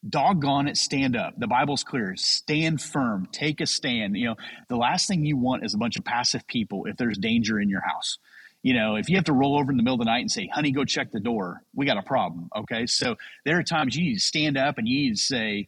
doggone 0.08 0.70
it, 0.70 0.78
stand 0.78 1.18
up. 1.18 1.34
The 1.38 1.48
Bible's 1.48 1.84
clear. 1.84 2.16
Stand 2.16 2.82
firm. 2.82 3.28
Take 3.32 3.60
a 3.60 3.66
stand. 3.66 4.16
You 4.16 4.30
know, 4.30 4.36
the 4.70 4.78
last 4.78 5.08
thing 5.08 5.26
you 5.26 5.36
want 5.36 5.66
is 5.66 5.74
a 5.74 5.78
bunch 5.78 5.98
of 5.98 6.06
passive 6.06 6.48
people 6.48 6.86
if 6.86 6.96
there's 6.96 7.18
danger 7.18 7.60
in 7.60 7.70
your 7.70 7.82
house. 7.82 8.18
You 8.64 8.74
know, 8.74 8.96
if 8.96 9.10
you 9.10 9.16
have 9.18 9.26
to 9.26 9.34
roll 9.34 9.58
over 9.58 9.72
in 9.72 9.78
the 9.78 9.84
middle 9.84 9.96
of 9.96 10.00
the 10.00 10.06
night 10.06 10.20
and 10.20 10.32
say, 10.32 10.48
honey, 10.48 10.72
go 10.72 10.86
check 10.86 11.12
the 11.12 11.20
door, 11.20 11.64
we 11.76 11.86
got 11.86 11.98
a 11.98 12.04
problem. 12.04 12.50
Okay. 12.56 12.86
So 12.86 13.18
there 13.44 13.58
are 13.58 13.64
times 13.64 13.96
you 13.96 14.04
need 14.06 14.14
to 14.14 14.20
stand 14.20 14.58
up 14.58 14.78
and 14.78 14.88
you 14.88 15.10
need 15.10 15.16
to 15.18 15.22
say, 15.22 15.68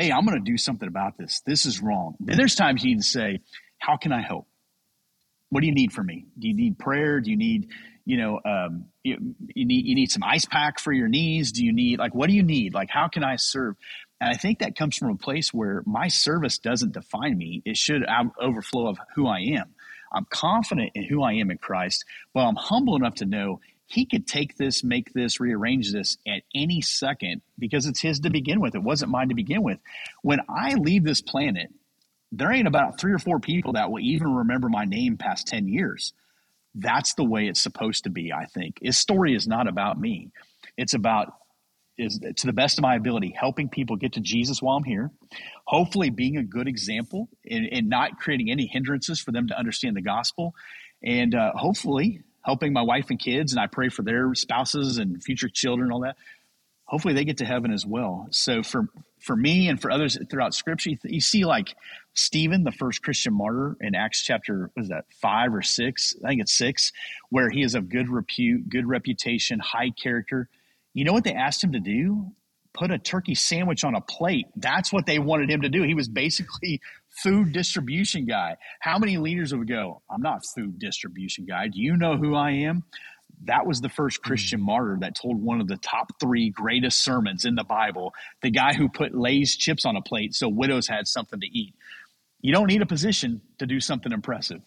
hey, 0.00 0.12
I'm 0.12 0.24
going 0.24 0.42
to 0.42 0.50
do 0.50 0.56
something 0.56 0.88
about 0.88 1.18
this. 1.18 1.42
This 1.44 1.66
is 1.66 1.80
wrong. 1.80 2.16
Then 2.20 2.36
there's 2.36 2.54
times 2.54 2.82
you 2.82 2.90
need 2.90 3.02
to 3.02 3.08
say, 3.08 3.40
how 3.78 3.96
can 3.96 4.12
I 4.12 4.22
help? 4.22 4.46
What 5.50 5.60
do 5.60 5.66
you 5.66 5.74
need 5.74 5.92
from 5.92 6.06
me? 6.06 6.26
Do 6.38 6.48
you 6.48 6.54
need 6.54 6.78
prayer? 6.78 7.20
Do 7.20 7.30
you 7.30 7.36
need 7.36 7.68
you 8.06 8.16
know, 8.16 8.40
um, 8.44 8.86
you, 9.04 9.36
you 9.54 9.64
need 9.64 9.86
you 9.86 9.94
need 9.94 10.10
some 10.10 10.24
ice 10.24 10.44
pack 10.44 10.80
for 10.80 10.92
your 10.92 11.06
knees. 11.06 11.52
Do 11.52 11.64
you 11.64 11.72
need 11.72 12.00
like 12.00 12.14
what 12.14 12.28
do 12.28 12.34
you 12.34 12.42
need? 12.42 12.74
Like 12.74 12.90
how 12.90 13.06
can 13.06 13.22
I 13.22 13.36
serve? 13.36 13.76
And 14.20 14.30
I 14.30 14.34
think 14.36 14.58
that 14.58 14.74
comes 14.74 14.96
from 14.96 15.10
a 15.10 15.16
place 15.16 15.54
where 15.54 15.82
my 15.86 16.08
service 16.08 16.58
doesn't 16.58 16.92
define 16.92 17.38
me. 17.38 17.62
It 17.64 17.76
should 17.76 18.04
overflow 18.40 18.88
of 18.88 18.98
who 19.14 19.28
I 19.28 19.40
am. 19.58 19.74
I'm 20.12 20.26
confident 20.28 20.90
in 20.94 21.04
who 21.04 21.22
I 21.22 21.34
am 21.34 21.52
in 21.52 21.58
Christ, 21.58 22.04
but 22.34 22.40
I'm 22.40 22.56
humble 22.56 22.96
enough 22.96 23.14
to 23.16 23.26
know 23.26 23.60
he 23.90 24.06
could 24.06 24.28
take 24.28 24.56
this, 24.56 24.84
make 24.84 25.12
this, 25.14 25.40
rearrange 25.40 25.90
this 25.90 26.16
at 26.24 26.42
any 26.54 26.80
second 26.80 27.42
because 27.58 27.86
it's 27.86 28.00
his 28.00 28.20
to 28.20 28.30
begin 28.30 28.60
with. 28.60 28.76
It 28.76 28.84
wasn't 28.84 29.10
mine 29.10 29.30
to 29.30 29.34
begin 29.34 29.64
with. 29.64 29.80
When 30.22 30.38
I 30.48 30.74
leave 30.74 31.02
this 31.02 31.20
planet, 31.20 31.70
there 32.30 32.52
ain't 32.52 32.68
about 32.68 33.00
three 33.00 33.12
or 33.12 33.18
four 33.18 33.40
people 33.40 33.72
that 33.72 33.90
will 33.90 33.98
even 33.98 34.32
remember 34.32 34.68
my 34.68 34.84
name 34.84 35.16
past 35.16 35.48
10 35.48 35.66
years. 35.66 36.12
That's 36.72 37.14
the 37.14 37.24
way 37.24 37.48
it's 37.48 37.60
supposed 37.60 38.04
to 38.04 38.10
be, 38.10 38.32
I 38.32 38.46
think. 38.46 38.78
His 38.80 38.96
story 38.96 39.34
is 39.34 39.48
not 39.48 39.66
about 39.66 39.98
me. 39.98 40.30
It's 40.76 40.94
about 40.94 41.34
is 41.98 42.20
to 42.36 42.46
the 42.46 42.52
best 42.52 42.78
of 42.78 42.82
my 42.82 42.94
ability 42.94 43.34
helping 43.36 43.68
people 43.68 43.96
get 43.96 44.12
to 44.12 44.20
Jesus 44.20 44.62
while 44.62 44.76
I'm 44.76 44.84
here, 44.84 45.10
hopefully 45.64 46.10
being 46.10 46.36
a 46.36 46.44
good 46.44 46.68
example 46.68 47.28
and, 47.44 47.66
and 47.72 47.88
not 47.88 48.18
creating 48.20 48.52
any 48.52 48.66
hindrances 48.66 49.20
for 49.20 49.32
them 49.32 49.48
to 49.48 49.58
understand 49.58 49.96
the 49.96 50.00
gospel, 50.00 50.54
and 51.02 51.34
uh, 51.34 51.52
hopefully 51.56 52.22
helping 52.42 52.72
my 52.72 52.82
wife 52.82 53.10
and 53.10 53.18
kids, 53.18 53.52
and 53.52 53.60
I 53.60 53.66
pray 53.66 53.88
for 53.88 54.02
their 54.02 54.34
spouses 54.34 54.98
and 54.98 55.22
future 55.22 55.48
children, 55.48 55.92
all 55.92 56.00
that. 56.00 56.16
Hopefully, 56.84 57.14
they 57.14 57.24
get 57.24 57.38
to 57.38 57.44
heaven 57.44 57.72
as 57.72 57.86
well. 57.86 58.26
So 58.30 58.62
for 58.62 58.88
for 59.20 59.36
me 59.36 59.68
and 59.68 59.80
for 59.80 59.90
others 59.90 60.18
throughout 60.28 60.54
Scripture, 60.54 60.90
you 61.04 61.20
see 61.20 61.44
like 61.44 61.74
Stephen, 62.14 62.64
the 62.64 62.72
first 62.72 63.02
Christian 63.02 63.34
martyr 63.34 63.76
in 63.80 63.94
Acts 63.94 64.22
chapter 64.22 64.70
was 64.76 64.88
that 64.88 65.04
five 65.20 65.54
or 65.54 65.62
six? 65.62 66.16
I 66.24 66.28
think 66.28 66.40
it's 66.40 66.52
six, 66.52 66.92
where 67.28 67.48
he 67.50 67.62
is 67.62 67.74
of 67.74 67.88
good 67.88 68.08
repute, 68.08 68.68
good 68.68 68.86
reputation, 68.88 69.60
high 69.60 69.90
character. 69.90 70.48
You 70.92 71.04
know 71.04 71.12
what 71.12 71.24
they 71.24 71.34
asked 71.34 71.62
him 71.62 71.72
to 71.72 71.80
do? 71.80 72.32
Put 72.72 72.90
a 72.90 72.98
turkey 72.98 73.34
sandwich 73.34 73.84
on 73.84 73.94
a 73.94 74.00
plate. 74.00 74.46
That's 74.56 74.92
what 74.92 75.06
they 75.06 75.18
wanted 75.18 75.50
him 75.50 75.62
to 75.62 75.68
do. 75.68 75.82
He 75.82 75.94
was 75.94 76.08
basically 76.08 76.80
food 77.10 77.52
distribution 77.52 78.24
guy. 78.24 78.56
How 78.80 78.98
many 78.98 79.18
leaders 79.18 79.54
would 79.54 79.68
go, 79.68 80.02
I'm 80.10 80.22
not 80.22 80.44
food 80.54 80.78
distribution 80.78 81.44
guy. 81.44 81.68
Do 81.68 81.80
you 81.80 81.96
know 81.96 82.16
who 82.16 82.34
I 82.34 82.50
am? 82.52 82.84
That 83.44 83.66
was 83.66 83.80
the 83.80 83.88
first 83.88 84.20
hmm. 84.22 84.28
Christian 84.28 84.60
martyr 84.60 84.98
that 85.00 85.16
told 85.16 85.42
one 85.42 85.60
of 85.60 85.68
the 85.68 85.76
top 85.76 86.20
three 86.20 86.50
greatest 86.50 87.02
sermons 87.02 87.44
in 87.44 87.54
the 87.54 87.64
Bible. 87.64 88.12
The 88.42 88.50
guy 88.50 88.74
who 88.74 88.88
put 88.88 89.14
Lay's 89.14 89.56
chips 89.56 89.84
on 89.84 89.96
a 89.96 90.02
plate 90.02 90.34
so 90.34 90.48
widows 90.48 90.86
had 90.86 91.06
something 91.06 91.40
to 91.40 91.46
eat. 91.46 91.74
You 92.40 92.52
don't 92.52 92.68
need 92.68 92.82
a 92.82 92.86
position 92.86 93.42
to 93.58 93.66
do 93.66 93.80
something 93.80 94.12
impressive. 94.12 94.62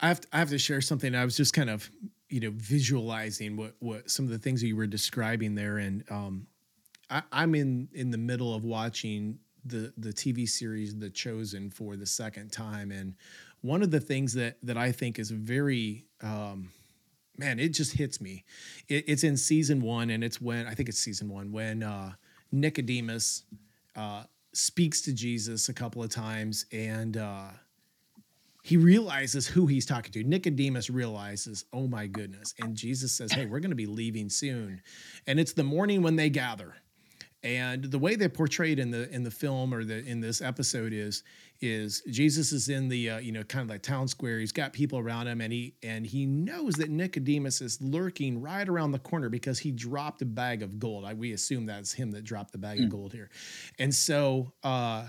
I 0.00 0.08
have 0.08 0.20
to, 0.20 0.28
I 0.32 0.38
have 0.38 0.50
to 0.50 0.58
share 0.58 0.80
something. 0.80 1.14
I 1.14 1.24
was 1.24 1.36
just 1.36 1.54
kind 1.54 1.70
of 1.70 1.88
you 2.28 2.40
know 2.40 2.50
visualizing 2.52 3.56
what 3.56 3.74
what 3.78 4.10
some 4.10 4.24
of 4.24 4.30
the 4.30 4.38
things 4.38 4.60
that 4.60 4.66
you 4.66 4.76
were 4.76 4.86
describing 4.86 5.54
there, 5.54 5.78
and 5.78 6.04
um, 6.10 6.46
I, 7.08 7.22
I'm 7.30 7.54
in 7.54 7.88
in 7.92 8.10
the 8.10 8.18
middle 8.18 8.54
of 8.54 8.64
watching 8.64 9.38
the 9.64 9.92
the 9.96 10.12
TV 10.12 10.48
series 10.48 10.96
The 10.98 11.10
Chosen 11.10 11.70
for 11.70 11.96
the 11.96 12.06
second 12.06 12.52
time, 12.52 12.90
and 12.90 13.14
one 13.60 13.82
of 13.82 13.90
the 13.90 14.00
things 14.00 14.34
that 14.34 14.56
that 14.62 14.76
I 14.76 14.92
think 14.92 15.18
is 15.18 15.30
very 15.30 16.04
um, 16.22 16.70
man, 17.38 17.58
it 17.58 17.70
just 17.70 17.92
hits 17.92 18.20
me. 18.20 18.44
It, 18.88 19.04
it's 19.06 19.24
in 19.24 19.36
season 19.36 19.80
one, 19.80 20.10
and 20.10 20.22
it's 20.22 20.40
when 20.40 20.66
I 20.66 20.74
think 20.74 20.88
it's 20.88 20.98
season 20.98 21.28
one 21.28 21.52
when 21.52 21.82
uh, 21.82 22.12
Nicodemus 22.50 23.44
uh, 23.96 24.24
speaks 24.52 25.00
to 25.02 25.12
Jesus 25.12 25.68
a 25.68 25.72
couple 25.72 26.02
of 26.02 26.10
times, 26.10 26.66
and 26.72 27.16
uh, 27.16 27.48
he 28.62 28.76
realizes 28.76 29.46
who 29.46 29.66
he's 29.66 29.86
talking 29.86 30.12
to. 30.12 30.22
Nicodemus 30.22 30.90
realizes, 30.90 31.64
oh 31.72 31.86
my 31.86 32.06
goodness, 32.06 32.54
and 32.60 32.76
Jesus 32.76 33.12
says, 33.12 33.32
"Hey, 33.32 33.46
we're 33.46 33.60
going 33.60 33.70
to 33.70 33.76
be 33.76 33.86
leaving 33.86 34.28
soon," 34.28 34.82
and 35.26 35.40
it's 35.40 35.52
the 35.52 35.64
morning 35.64 36.02
when 36.02 36.16
they 36.16 36.30
gather 36.30 36.74
and 37.44 37.84
the 37.84 37.98
way 37.98 38.14
they 38.14 38.28
portrayed 38.28 38.78
in 38.78 38.90
the 38.90 39.10
in 39.10 39.24
the 39.24 39.30
film 39.30 39.74
or 39.74 39.84
the 39.84 40.04
in 40.04 40.20
this 40.20 40.40
episode 40.40 40.92
is 40.92 41.24
is 41.60 42.02
Jesus 42.08 42.52
is 42.52 42.68
in 42.68 42.88
the 42.88 43.10
uh, 43.10 43.18
you 43.18 43.32
know 43.32 43.42
kind 43.42 43.62
of 43.64 43.68
like 43.68 43.82
town 43.82 44.06
square. 44.06 44.38
He's 44.38 44.52
got 44.52 44.72
people 44.72 44.98
around 44.98 45.26
him, 45.26 45.40
and 45.40 45.52
he 45.52 45.74
and 45.82 46.06
he 46.06 46.24
knows 46.24 46.74
that 46.74 46.88
Nicodemus 46.88 47.60
is 47.60 47.80
lurking 47.80 48.40
right 48.40 48.68
around 48.68 48.92
the 48.92 48.98
corner 48.98 49.28
because 49.28 49.58
he 49.58 49.72
dropped 49.72 50.22
a 50.22 50.24
bag 50.24 50.62
of 50.62 50.78
gold. 50.78 51.04
I, 51.04 51.14
we 51.14 51.32
assume 51.32 51.66
that's 51.66 51.92
him 51.92 52.12
that 52.12 52.22
dropped 52.22 52.52
the 52.52 52.58
bag 52.58 52.78
mm. 52.78 52.84
of 52.84 52.90
hmm. 52.90 52.96
gold 52.96 53.12
here, 53.12 53.30
and 53.78 53.92
so 53.92 54.52
uh, 54.62 55.06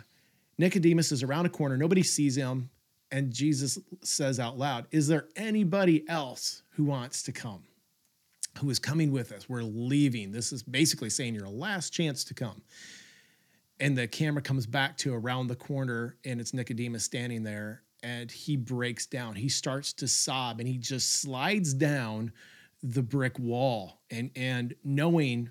Nicodemus 0.58 1.12
is 1.12 1.22
around 1.22 1.46
a 1.46 1.50
corner. 1.50 1.78
Nobody 1.78 2.04
sees 2.04 2.36
him, 2.36 2.70
and 3.12 3.32
Jesus 3.32 3.78
says 4.02 4.40
out 4.40 4.58
loud, 4.58 4.88
"Is 4.90 5.08
there 5.08 5.28
anybody 5.36 6.04
else 6.10 6.64
who 6.72 6.84
wants 6.86 7.22
to 7.24 7.32
come?" 7.32 7.64
Who 8.60 8.70
is 8.70 8.80
coming 8.80 9.12
with 9.12 9.32
us. 9.32 9.50
We're 9.50 9.64
leaving. 9.64 10.32
This 10.32 10.52
is 10.52 10.64
basically 10.64 11.10
saying 11.10 11.36
your 11.36 11.50
last 11.50 11.92
chance 11.92 12.24
to 12.26 12.34
come. 12.34 12.62
And 13.80 13.98
the 13.98 14.08
camera 14.08 14.42
comes 14.42 14.66
back 14.66 14.98
to 15.00 15.14
around 15.14 15.48
the 15.48 15.56
corner, 15.56 16.18
and 16.24 16.40
it's 16.40 16.54
Nicodemus 16.54 17.04
standing 17.04 17.44
there, 17.44 17.82
and 18.04 18.32
he 18.32 18.56
breaks 18.56 19.06
down. 19.06 19.36
He 19.36 19.50
starts 19.50 19.94
to 19.94 20.08
sob, 20.08 20.60
and 20.60 20.68
he 20.68 20.78
just 20.78 21.22
slides 21.22 21.74
down 21.74 22.32
the 22.84 23.02
brick 23.02 23.40
wall. 23.40 24.02
And 24.12 24.30
and 24.36 24.76
knowing 24.84 25.50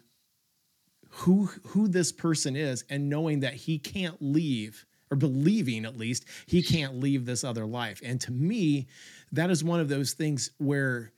who 1.09 1.46
who 1.66 1.88
this 1.88 2.12
person 2.12 2.55
is, 2.55 2.84
and 2.88 3.09
knowing 3.09 3.40
that 3.40 3.55
he 3.55 3.78
can't 3.78 4.16
leave, 4.20 4.86
or 5.11 5.16
believing 5.16 5.84
at 5.84 5.98
least 5.98 6.24
he 6.46 6.62
can't 6.62 7.00
leave 7.00 7.26
this 7.26 7.42
other 7.42 7.66
life. 7.66 8.00
And 8.05 8.20
to 8.22 8.32
me, 8.32 8.86
that 9.32 9.50
is 9.50 9.64
one 9.64 9.80
of 9.80 9.88
those 9.88 10.12
things 10.12 10.53
where 10.59 11.12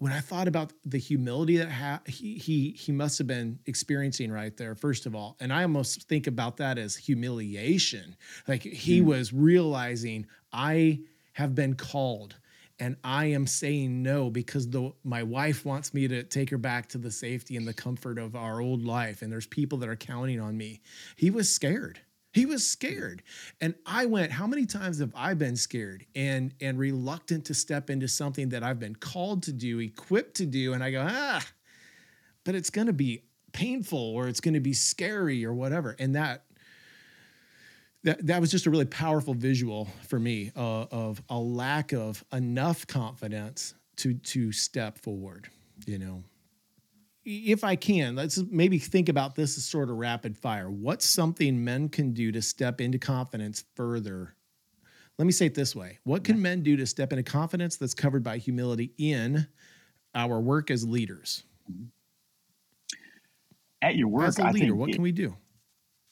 when 0.00 0.12
I 0.12 0.20
thought 0.20 0.48
about 0.48 0.72
the 0.86 0.96
humility 0.96 1.58
that 1.58 1.70
ha- 1.70 2.00
he 2.06 2.38
he 2.38 2.70
he 2.70 2.90
must 2.90 3.18
have 3.18 3.26
been 3.26 3.58
experiencing 3.66 4.32
right 4.32 4.56
there, 4.56 4.74
first 4.74 5.04
of 5.04 5.14
all, 5.14 5.36
and 5.40 5.52
I 5.52 5.62
almost 5.62 6.08
think 6.08 6.26
about 6.26 6.56
that 6.56 6.78
as 6.78 6.96
humiliation. 6.96 8.16
Like 8.48 8.62
he 8.62 9.02
mm. 9.02 9.04
was 9.04 9.34
realizing 9.34 10.26
I 10.54 11.00
have 11.34 11.54
been 11.54 11.74
called, 11.74 12.36
and 12.78 12.96
I 13.04 13.26
am 13.26 13.46
saying 13.46 14.02
no 14.02 14.30
because 14.30 14.70
the 14.70 14.90
my 15.04 15.22
wife 15.22 15.66
wants 15.66 15.92
me 15.92 16.08
to 16.08 16.22
take 16.22 16.48
her 16.48 16.58
back 16.58 16.88
to 16.88 16.98
the 16.98 17.10
safety 17.10 17.56
and 17.56 17.68
the 17.68 17.74
comfort 17.74 18.18
of 18.18 18.34
our 18.34 18.62
old 18.62 18.82
life, 18.82 19.20
and 19.20 19.30
there's 19.30 19.46
people 19.46 19.76
that 19.78 19.88
are 19.90 19.96
counting 19.96 20.40
on 20.40 20.56
me. 20.56 20.80
He 21.16 21.28
was 21.30 21.54
scared. 21.54 22.00
He 22.32 22.46
was 22.46 22.66
scared. 22.66 23.22
And 23.60 23.74
I 23.84 24.06
went, 24.06 24.30
how 24.30 24.46
many 24.46 24.64
times 24.64 25.00
have 25.00 25.12
I 25.14 25.34
been 25.34 25.56
scared 25.56 26.06
and 26.14 26.54
and 26.60 26.78
reluctant 26.78 27.44
to 27.46 27.54
step 27.54 27.90
into 27.90 28.08
something 28.08 28.50
that 28.50 28.62
I've 28.62 28.78
been 28.78 28.94
called 28.94 29.42
to 29.44 29.52
do, 29.52 29.80
equipped 29.80 30.36
to 30.36 30.46
do 30.46 30.72
and 30.72 30.82
I 30.82 30.90
go, 30.90 31.06
"Ah, 31.08 31.44
but 32.44 32.54
it's 32.54 32.70
going 32.70 32.86
to 32.86 32.92
be 32.92 33.24
painful 33.52 33.98
or 33.98 34.28
it's 34.28 34.40
going 34.40 34.54
to 34.54 34.60
be 34.60 34.72
scary 34.72 35.44
or 35.44 35.52
whatever." 35.52 35.96
And 35.98 36.14
that 36.14 36.44
that, 38.02 38.26
that 38.26 38.40
was 38.40 38.50
just 38.50 38.64
a 38.64 38.70
really 38.70 38.86
powerful 38.86 39.34
visual 39.34 39.88
for 40.08 40.18
me 40.18 40.52
uh, 40.56 40.86
of 40.90 41.22
a 41.28 41.38
lack 41.38 41.92
of 41.92 42.24
enough 42.32 42.86
confidence 42.86 43.74
to 43.96 44.14
to 44.14 44.52
step 44.52 44.98
forward, 44.98 45.48
you 45.84 45.98
know 45.98 46.22
if 47.30 47.64
I 47.64 47.76
can, 47.76 48.16
let's 48.16 48.42
maybe 48.50 48.78
think 48.78 49.08
about 49.08 49.34
this 49.34 49.56
as 49.56 49.64
sort 49.64 49.90
of 49.90 49.96
rapid 49.96 50.36
fire. 50.36 50.70
What's 50.70 51.06
something 51.06 51.62
men 51.62 51.88
can 51.88 52.12
do 52.12 52.32
to 52.32 52.42
step 52.42 52.80
into 52.80 52.98
confidence 52.98 53.64
further? 53.74 54.34
Let 55.18 55.26
me 55.26 55.32
say 55.32 55.46
it 55.46 55.54
this 55.54 55.76
way 55.76 55.98
What 56.04 56.24
can 56.24 56.40
men 56.40 56.62
do 56.62 56.76
to 56.76 56.86
step 56.86 57.12
into 57.12 57.22
confidence 57.22 57.76
that's 57.76 57.94
covered 57.94 58.22
by 58.22 58.38
humility 58.38 58.92
in 58.98 59.46
our 60.14 60.40
work 60.40 60.70
as 60.70 60.86
leaders? 60.86 61.44
At 63.82 63.96
your 63.96 64.08
work, 64.08 64.28
as 64.28 64.38
a 64.38 64.50
leader, 64.50 64.74
what 64.74 64.90
it, 64.90 64.94
can 64.94 65.02
we 65.02 65.12
do? 65.12 65.36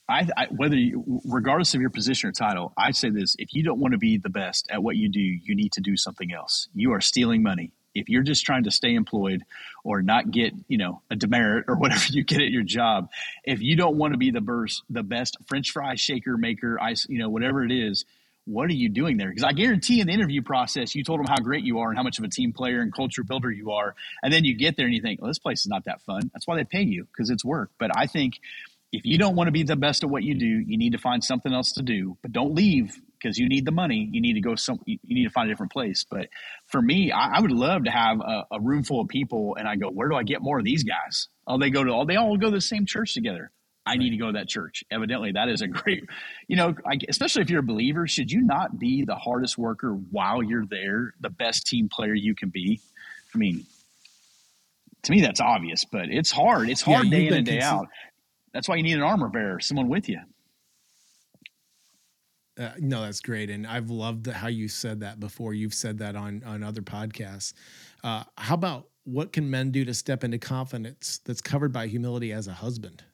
I, 0.08 0.26
I, 0.36 0.46
whether 0.46 0.76
you, 0.76 1.20
regardless 1.26 1.74
of 1.74 1.82
your 1.82 1.90
position 1.90 2.30
or 2.30 2.32
title, 2.32 2.72
I 2.78 2.92
say 2.92 3.10
this: 3.10 3.34
if 3.38 3.52
you 3.52 3.62
don't 3.62 3.78
want 3.78 3.92
to 3.92 3.98
be 3.98 4.16
the 4.16 4.30
best 4.30 4.68
at 4.70 4.82
what 4.82 4.96
you 4.96 5.10
do, 5.10 5.20
you 5.20 5.54
need 5.54 5.72
to 5.72 5.80
do 5.80 5.96
something 5.96 6.32
else. 6.32 6.68
You 6.74 6.92
are 6.92 7.00
stealing 7.00 7.42
money 7.42 7.72
if 7.98 8.08
you're 8.08 8.22
just 8.22 8.44
trying 8.44 8.64
to 8.64 8.70
stay 8.70 8.94
employed 8.94 9.44
or 9.84 10.02
not 10.02 10.30
get 10.30 10.52
you 10.68 10.78
know 10.78 11.02
a 11.10 11.16
demerit 11.16 11.64
or 11.68 11.76
whatever 11.78 12.06
you 12.10 12.24
get 12.24 12.40
at 12.40 12.50
your 12.50 12.62
job 12.62 13.08
if 13.44 13.60
you 13.60 13.76
don't 13.76 13.96
want 13.96 14.12
to 14.12 14.18
be 14.18 14.30
the 14.30 14.40
burst 14.40 14.82
the 14.90 15.02
best 15.02 15.36
french 15.46 15.70
fry 15.70 15.94
shaker 15.94 16.36
maker 16.36 16.78
ice 16.80 17.06
you 17.08 17.18
know 17.18 17.28
whatever 17.28 17.64
it 17.64 17.72
is 17.72 18.04
what 18.44 18.70
are 18.70 18.74
you 18.74 18.88
doing 18.88 19.18
there? 19.18 19.28
Because 19.28 19.44
i 19.44 19.52
guarantee 19.52 20.00
in 20.00 20.06
the 20.06 20.12
interview 20.12 20.42
process 20.42 20.94
you 20.94 21.04
told 21.04 21.20
them 21.20 21.26
how 21.26 21.36
great 21.36 21.64
you 21.64 21.80
are 21.80 21.90
and 21.90 21.98
how 21.98 22.02
much 22.02 22.18
of 22.18 22.24
a 22.24 22.28
team 22.28 22.52
player 22.52 22.80
and 22.80 22.92
culture 22.94 23.22
builder 23.22 23.50
you 23.50 23.72
are 23.72 23.94
and 24.22 24.32
then 24.32 24.44
you 24.44 24.56
get 24.56 24.76
there 24.76 24.86
and 24.86 24.94
you 24.94 25.02
think 25.02 25.20
well, 25.20 25.28
this 25.28 25.38
place 25.38 25.60
is 25.60 25.66
not 25.66 25.84
that 25.84 26.00
fun. 26.02 26.30
That's 26.32 26.46
why 26.46 26.56
they 26.56 26.64
pay 26.64 26.82
you 26.82 27.04
because 27.04 27.30
it's 27.30 27.44
work. 27.44 27.70
But 27.78 27.90
i 27.96 28.06
think 28.06 28.40
if 28.90 29.04
you 29.04 29.18
don't 29.18 29.36
want 29.36 29.48
to 29.48 29.52
be 29.52 29.62
the 29.62 29.76
best 29.76 30.02
at 30.02 30.10
what 30.10 30.22
you 30.22 30.34
do 30.34 30.46
you 30.46 30.78
need 30.78 30.92
to 30.92 30.98
find 30.98 31.22
something 31.22 31.52
else 31.52 31.72
to 31.72 31.82
do 31.82 32.16
but 32.22 32.32
don't 32.32 32.54
leave 32.54 32.98
because 33.20 33.38
you 33.38 33.48
need 33.48 33.64
the 33.64 33.72
money. 33.72 34.08
You 34.10 34.20
need 34.20 34.34
to 34.34 34.40
go 34.40 34.54
some. 34.54 34.80
You 34.86 34.98
need 35.04 35.24
to 35.24 35.30
find 35.30 35.48
a 35.48 35.52
different 35.52 35.72
place. 35.72 36.04
But 36.08 36.28
for 36.66 36.80
me, 36.80 37.12
I, 37.12 37.36
I 37.36 37.40
would 37.40 37.52
love 37.52 37.84
to 37.84 37.90
have 37.90 38.20
a, 38.20 38.46
a, 38.52 38.60
room 38.60 38.82
full 38.82 39.00
of 39.00 39.08
people, 39.08 39.56
and 39.58 39.68
I 39.68 39.76
go, 39.76 39.88
where 39.88 40.08
do 40.08 40.16
I 40.16 40.22
get 40.22 40.42
more 40.42 40.58
of 40.58 40.64
these 40.64 40.84
guys? 40.84 41.28
Oh, 41.46 41.58
they 41.58 41.70
go 41.70 41.84
to. 41.84 41.90
all. 41.90 42.06
they 42.06 42.16
all 42.16 42.36
go 42.36 42.50
to 42.50 42.56
the 42.56 42.60
same 42.60 42.86
church 42.86 43.14
together. 43.14 43.50
I 43.86 43.92
right. 43.92 44.00
need 44.00 44.10
to 44.10 44.16
go 44.18 44.26
to 44.26 44.32
that 44.32 44.48
church. 44.48 44.84
Evidently, 44.90 45.32
that 45.32 45.48
is 45.48 45.62
a 45.62 45.66
great, 45.68 46.04
you 46.46 46.56
know, 46.56 46.74
I, 46.86 46.98
especially 47.08 47.42
if 47.42 47.50
you're 47.50 47.60
a 47.60 47.64
believer, 47.64 48.06
should 48.06 48.30
you 48.30 48.42
not 48.42 48.78
be 48.78 49.04
the 49.04 49.16
hardest 49.16 49.56
worker 49.56 49.92
while 49.92 50.42
you're 50.42 50.66
there, 50.66 51.14
the 51.20 51.30
best 51.30 51.66
team 51.66 51.88
player 51.88 52.14
you 52.14 52.34
can 52.34 52.50
be? 52.50 52.80
I 53.34 53.38
mean, 53.38 53.64
to 55.04 55.12
me, 55.12 55.20
that's 55.20 55.40
obvious, 55.40 55.84
but 55.84 56.10
it's 56.10 56.30
hard. 56.30 56.68
It's 56.68 56.82
hard 56.82 57.06
yeah, 57.06 57.10
day 57.10 57.26
in 57.28 57.34
and 57.34 57.46
day 57.46 57.60
out. 57.60 57.88
That's 58.52 58.68
why 58.68 58.76
you 58.76 58.82
need 58.82 58.94
an 58.94 59.02
armor 59.02 59.28
bearer, 59.28 59.60
someone 59.60 59.88
with 59.88 60.08
you. 60.08 60.20
Uh, 62.58 62.72
no, 62.78 63.02
that's 63.02 63.20
great, 63.20 63.50
and 63.50 63.66
I've 63.66 63.88
loved 63.88 64.26
how 64.26 64.48
you 64.48 64.66
said 64.68 65.00
that 65.00 65.20
before. 65.20 65.54
You've 65.54 65.74
said 65.74 65.98
that 65.98 66.16
on 66.16 66.42
on 66.44 66.62
other 66.62 66.82
podcasts. 66.82 67.52
Uh, 68.02 68.24
how 68.36 68.54
about 68.54 68.88
what 69.04 69.32
can 69.32 69.48
men 69.48 69.70
do 69.70 69.84
to 69.84 69.94
step 69.94 70.24
into 70.24 70.38
confidence 70.38 71.20
that's 71.24 71.40
covered 71.40 71.72
by 71.72 71.86
humility 71.86 72.32
as 72.32 72.48
a 72.48 72.52
husband? 72.52 73.04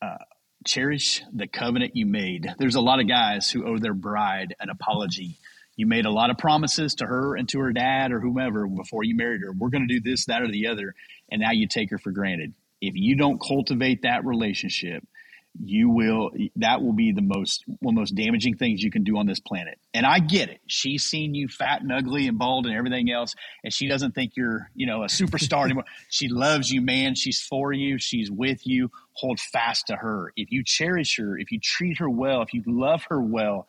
Uh, 0.00 0.18
cherish 0.66 1.22
the 1.32 1.46
covenant 1.46 1.96
you 1.96 2.06
made. 2.06 2.48
There's 2.58 2.76
a 2.76 2.80
lot 2.80 3.00
of 3.00 3.08
guys 3.08 3.50
who 3.50 3.66
owe 3.66 3.78
their 3.78 3.94
bride 3.94 4.54
an 4.60 4.70
apology. 4.70 5.36
You 5.76 5.86
made 5.86 6.06
a 6.06 6.10
lot 6.10 6.30
of 6.30 6.38
promises 6.38 6.94
to 6.96 7.06
her 7.06 7.36
and 7.36 7.48
to 7.48 7.58
her 7.60 7.72
dad 7.72 8.12
or 8.12 8.20
whomever 8.20 8.66
before 8.66 9.04
you 9.04 9.16
married 9.16 9.40
her. 9.42 9.52
We're 9.52 9.70
going 9.70 9.86
to 9.88 9.94
do 9.94 10.00
this, 10.00 10.26
that, 10.26 10.42
or 10.42 10.48
the 10.48 10.68
other, 10.68 10.94
and 11.30 11.40
now 11.40 11.52
you 11.52 11.66
take 11.66 11.90
her 11.90 11.98
for 11.98 12.12
granted. 12.12 12.54
If 12.80 12.94
you 12.94 13.16
don't 13.16 13.40
cultivate 13.40 14.02
that 14.02 14.24
relationship, 14.24 15.06
you 15.60 15.90
will 15.90 16.30
that 16.56 16.82
will 16.82 16.94
be 16.94 17.12
the 17.12 17.22
most 17.22 17.64
one 17.80 17.92
of 17.92 17.96
the 17.96 18.00
most 18.00 18.14
damaging 18.14 18.56
things 18.56 18.82
you 18.82 18.90
can 18.90 19.04
do 19.04 19.18
on 19.18 19.26
this 19.26 19.40
planet. 19.40 19.78
And 19.92 20.06
i 20.06 20.18
get 20.18 20.48
it. 20.48 20.60
She's 20.66 21.04
seen 21.04 21.34
you 21.34 21.48
fat 21.48 21.82
and 21.82 21.92
ugly 21.92 22.26
and 22.26 22.38
bald 22.38 22.66
and 22.66 22.74
everything 22.74 23.10
else 23.10 23.34
and 23.62 23.72
she 23.72 23.86
doesn't 23.86 24.14
think 24.14 24.32
you're 24.34 24.70
you 24.74 24.86
know 24.86 25.02
a 25.02 25.06
superstar 25.06 25.64
anymore. 25.66 25.84
She 26.08 26.28
loves 26.28 26.70
you 26.70 26.80
man. 26.80 27.14
She's 27.14 27.42
for 27.42 27.72
you. 27.72 27.98
She's 27.98 28.30
with 28.30 28.66
you. 28.66 28.90
Hold 29.14 29.40
fast 29.40 29.88
to 29.88 29.96
her. 29.96 30.32
If 30.36 30.50
you 30.50 30.64
cherish 30.64 31.18
her 31.18 31.38
if 31.38 31.52
you 31.52 31.60
treat 31.60 31.98
her 31.98 32.08
well 32.08 32.42
if 32.42 32.54
you 32.54 32.62
love 32.66 33.04
her 33.10 33.20
well 33.20 33.68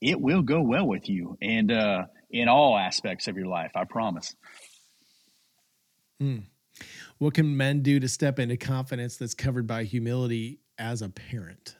it 0.00 0.20
will 0.20 0.42
go 0.42 0.62
well 0.62 0.86
with 0.86 1.08
you 1.08 1.36
and 1.40 1.70
uh 1.70 2.04
in 2.30 2.48
all 2.48 2.76
aspects 2.76 3.28
of 3.28 3.36
your 3.36 3.46
life 3.46 3.72
i 3.74 3.84
promise. 3.84 4.34
Mm. 6.20 6.44
what 7.18 7.34
can 7.34 7.56
men 7.56 7.80
do 7.80 7.98
to 7.98 8.08
step 8.08 8.38
into 8.38 8.56
confidence 8.56 9.16
that's 9.16 9.34
covered 9.34 9.66
by 9.66 9.84
humility 9.84 10.60
as 10.80 11.02
a 11.02 11.08
parent? 11.08 11.76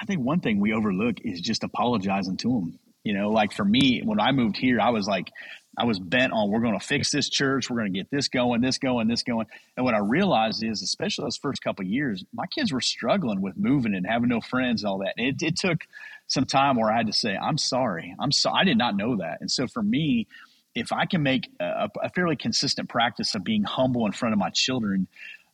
I 0.00 0.04
think 0.06 0.22
one 0.22 0.40
thing 0.40 0.58
we 0.58 0.72
overlook 0.72 1.20
is 1.20 1.40
just 1.40 1.62
apologizing 1.62 2.38
to 2.38 2.48
them. 2.48 2.78
You 3.04 3.14
know, 3.14 3.30
like 3.30 3.52
for 3.52 3.64
me, 3.64 4.00
when 4.04 4.18
I 4.18 4.32
moved 4.32 4.56
here, 4.56 4.80
I 4.80 4.90
was 4.90 5.06
like, 5.06 5.30
I 5.78 5.84
was 5.84 6.00
bent 6.00 6.32
on 6.32 6.50
we're 6.50 6.60
going 6.60 6.78
to 6.78 6.84
fix 6.84 7.12
this 7.12 7.28
church, 7.28 7.68
we're 7.68 7.76
going 7.76 7.92
to 7.92 7.98
get 7.98 8.10
this 8.10 8.28
going, 8.28 8.62
this 8.62 8.78
going, 8.78 9.08
this 9.08 9.22
going. 9.22 9.46
And 9.76 9.84
what 9.84 9.94
I 9.94 9.98
realized 9.98 10.64
is, 10.64 10.82
especially 10.82 11.24
those 11.24 11.36
first 11.36 11.62
couple 11.62 11.84
years, 11.84 12.24
my 12.32 12.46
kids 12.46 12.72
were 12.72 12.80
struggling 12.80 13.42
with 13.42 13.56
moving 13.56 13.94
and 13.94 14.06
having 14.06 14.30
no 14.30 14.40
friends 14.40 14.82
and 14.82 14.90
all 14.90 14.98
that. 14.98 15.14
It, 15.18 15.36
it 15.42 15.56
took 15.56 15.82
some 16.26 16.46
time 16.46 16.76
where 16.76 16.90
I 16.90 16.96
had 16.96 17.06
to 17.06 17.12
say, 17.12 17.36
I'm 17.36 17.58
sorry, 17.58 18.14
I'm 18.18 18.32
so 18.32 18.50
I 18.50 18.64
did 18.64 18.78
not 18.78 18.96
know 18.96 19.18
that. 19.18 19.38
And 19.40 19.50
so 19.50 19.66
for 19.66 19.82
me, 19.82 20.26
if 20.74 20.92
I 20.92 21.06
can 21.06 21.22
make 21.22 21.48
a, 21.60 21.88
a 22.02 22.10
fairly 22.10 22.36
consistent 22.36 22.88
practice 22.88 23.34
of 23.34 23.44
being 23.44 23.62
humble 23.62 24.06
in 24.06 24.12
front 24.12 24.32
of 24.32 24.38
my 24.38 24.50
children, 24.50 25.06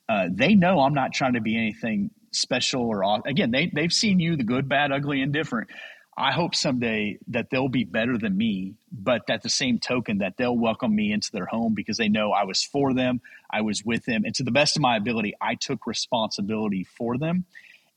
uh, 0.08 0.28
they 0.30 0.54
know 0.54 0.80
I'm 0.80 0.94
not 0.94 1.12
trying 1.12 1.34
to 1.34 1.40
be 1.40 1.56
anything 1.56 2.10
special 2.32 2.82
or 2.82 3.04
off. 3.04 3.22
again 3.26 3.50
they 3.50 3.70
they've 3.72 3.92
seen 3.92 4.20
you 4.20 4.36
the 4.36 4.44
good 4.44 4.68
bad 4.68 4.92
ugly 4.92 5.20
and 5.22 5.32
different 5.32 5.68
i 6.16 6.32
hope 6.32 6.54
someday 6.54 7.18
that 7.28 7.50
they'll 7.50 7.68
be 7.68 7.84
better 7.84 8.18
than 8.18 8.36
me 8.36 8.74
but 8.90 9.22
at 9.30 9.42
the 9.42 9.48
same 9.48 9.78
token 9.78 10.18
that 10.18 10.36
they'll 10.36 10.56
welcome 10.56 10.94
me 10.94 11.12
into 11.12 11.30
their 11.32 11.46
home 11.46 11.74
because 11.74 11.96
they 11.96 12.08
know 12.08 12.32
i 12.32 12.44
was 12.44 12.62
for 12.62 12.94
them 12.94 13.20
i 13.50 13.60
was 13.60 13.84
with 13.84 14.04
them 14.04 14.24
and 14.24 14.34
to 14.34 14.42
the 14.42 14.50
best 14.50 14.76
of 14.76 14.82
my 14.82 14.96
ability 14.96 15.34
i 15.40 15.54
took 15.54 15.86
responsibility 15.86 16.84
for 16.84 17.18
them 17.18 17.44